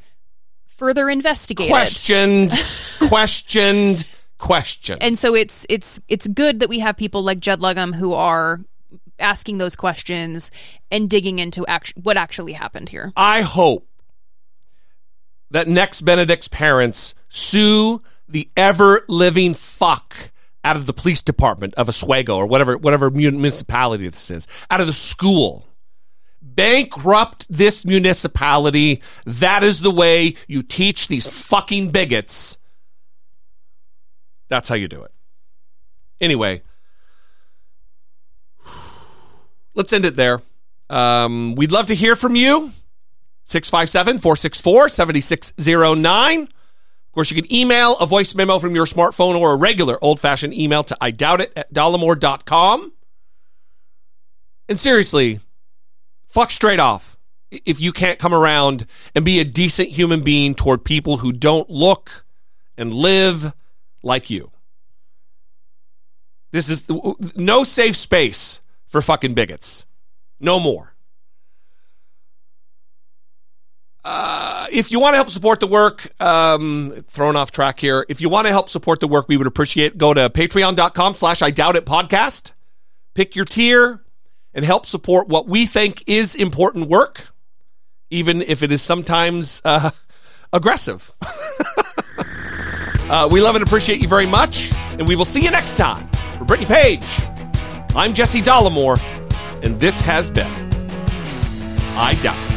further 0.66 1.08
investigated. 1.08 1.70
Questioned, 1.70 2.52
questioned, 2.98 4.06
questioned. 4.38 5.02
And 5.02 5.18
so 5.18 5.34
it's 5.34 5.66
it's 5.68 6.00
it's 6.08 6.26
good 6.26 6.60
that 6.60 6.68
we 6.68 6.80
have 6.80 6.96
people 6.96 7.22
like 7.22 7.40
Judd 7.40 7.60
Legum 7.60 7.94
who 7.94 8.12
are 8.12 8.60
asking 9.18 9.58
those 9.58 9.76
questions 9.76 10.50
and 10.90 11.08
digging 11.08 11.38
into 11.38 11.64
act- 11.66 11.94
what 11.96 12.16
actually 12.16 12.52
happened 12.52 12.88
here. 12.88 13.12
I 13.16 13.42
hope 13.42 13.86
that 15.50 15.68
Nex 15.68 16.00
Benedict's 16.00 16.48
parents 16.48 17.14
sue 17.28 18.02
the 18.32 18.50
ever 18.56 19.04
living 19.08 19.54
fuck 19.54 20.30
out 20.64 20.76
of 20.76 20.86
the 20.86 20.92
police 20.92 21.22
department 21.22 21.74
of 21.74 21.88
Oswego 21.88 22.36
or 22.36 22.46
whatever 22.46 22.76
whatever 22.76 23.10
municipality 23.10 24.08
this 24.08 24.30
is, 24.30 24.48
out 24.70 24.80
of 24.80 24.86
the 24.86 24.92
school. 24.92 25.66
Bankrupt 26.44 27.46
this 27.48 27.84
municipality. 27.84 29.00
That 29.24 29.62
is 29.64 29.80
the 29.80 29.90
way 29.90 30.34
you 30.48 30.62
teach 30.62 31.08
these 31.08 31.26
fucking 31.26 31.92
bigots. 31.92 32.58
That's 34.48 34.68
how 34.68 34.74
you 34.74 34.88
do 34.88 35.02
it. 35.02 35.12
Anyway, 36.20 36.62
let's 39.74 39.92
end 39.92 40.04
it 40.04 40.16
there. 40.16 40.42
Um, 40.90 41.54
we'd 41.54 41.72
love 41.72 41.86
to 41.86 41.94
hear 41.94 42.16
from 42.16 42.36
you. 42.36 42.72
657 43.44 44.18
464 44.18 44.88
7609. 44.88 46.48
Of 47.12 47.14
course, 47.14 47.30
you 47.30 47.42
can 47.42 47.52
email 47.52 47.98
a 47.98 48.06
voice 48.06 48.34
memo 48.34 48.58
from 48.58 48.74
your 48.74 48.86
smartphone 48.86 49.38
or 49.38 49.52
a 49.52 49.56
regular 49.56 49.98
old 50.00 50.18
fashioned 50.18 50.54
email 50.54 50.82
to 50.84 50.96
I 50.98 51.10
doubt 51.10 51.42
it 51.42 51.52
at 51.54 51.70
dollemore.com. 51.70 52.90
And 54.66 54.80
seriously, 54.80 55.40
fuck 56.26 56.50
straight 56.50 56.80
off 56.80 57.18
if 57.50 57.82
you 57.82 57.92
can't 57.92 58.18
come 58.18 58.32
around 58.32 58.86
and 59.14 59.26
be 59.26 59.40
a 59.40 59.44
decent 59.44 59.90
human 59.90 60.22
being 60.22 60.54
toward 60.54 60.86
people 60.86 61.18
who 61.18 61.32
don't 61.32 61.68
look 61.68 62.24
and 62.78 62.94
live 62.94 63.52
like 64.02 64.30
you. 64.30 64.50
This 66.50 66.70
is 66.70 66.88
no 67.36 67.62
safe 67.62 67.94
space 67.94 68.62
for 68.86 69.02
fucking 69.02 69.34
bigots. 69.34 69.84
No 70.40 70.58
more. 70.58 70.91
Uh, 74.04 74.66
if 74.72 74.90
you 74.90 74.98
want 74.98 75.12
to 75.12 75.16
help 75.16 75.30
support 75.30 75.60
the 75.60 75.66
work, 75.66 76.12
um, 76.20 76.92
thrown 77.06 77.36
off 77.36 77.52
track 77.52 77.78
here. 77.78 78.04
If 78.08 78.20
you 78.20 78.28
want 78.28 78.46
to 78.46 78.52
help 78.52 78.68
support 78.68 79.00
the 79.00 79.06
work, 79.06 79.28
we 79.28 79.36
would 79.36 79.46
appreciate 79.46 79.96
go 79.96 80.12
to 80.12 80.28
patreon.com 80.28 81.14
slash 81.14 81.42
I 81.42 81.50
doubt 81.50 81.76
it 81.76 81.86
podcast. 81.86 82.52
Pick 83.14 83.36
your 83.36 83.44
tier 83.44 84.02
and 84.54 84.64
help 84.64 84.86
support 84.86 85.28
what 85.28 85.46
we 85.46 85.66
think 85.66 86.02
is 86.06 86.34
important 86.34 86.88
work, 86.88 87.26
even 88.10 88.42
if 88.42 88.62
it 88.62 88.72
is 88.72 88.82
sometimes 88.82 89.62
uh, 89.64 89.90
aggressive. 90.52 91.12
uh, 93.08 93.28
we 93.30 93.40
love 93.40 93.54
and 93.54 93.64
appreciate 93.64 94.02
you 94.02 94.08
very 94.08 94.26
much, 94.26 94.72
and 94.74 95.06
we 95.06 95.14
will 95.14 95.24
see 95.24 95.42
you 95.42 95.50
next 95.50 95.76
time. 95.76 96.08
For 96.38 96.44
Brittany 96.44 96.66
Page, 96.66 97.04
I'm 97.94 98.14
Jesse 98.14 98.40
Dollemore, 98.40 99.00
and 99.62 99.78
this 99.78 100.00
has 100.00 100.30
been 100.30 100.50
I 101.94 102.18
Doubt 102.20 102.36
It. 102.46 102.51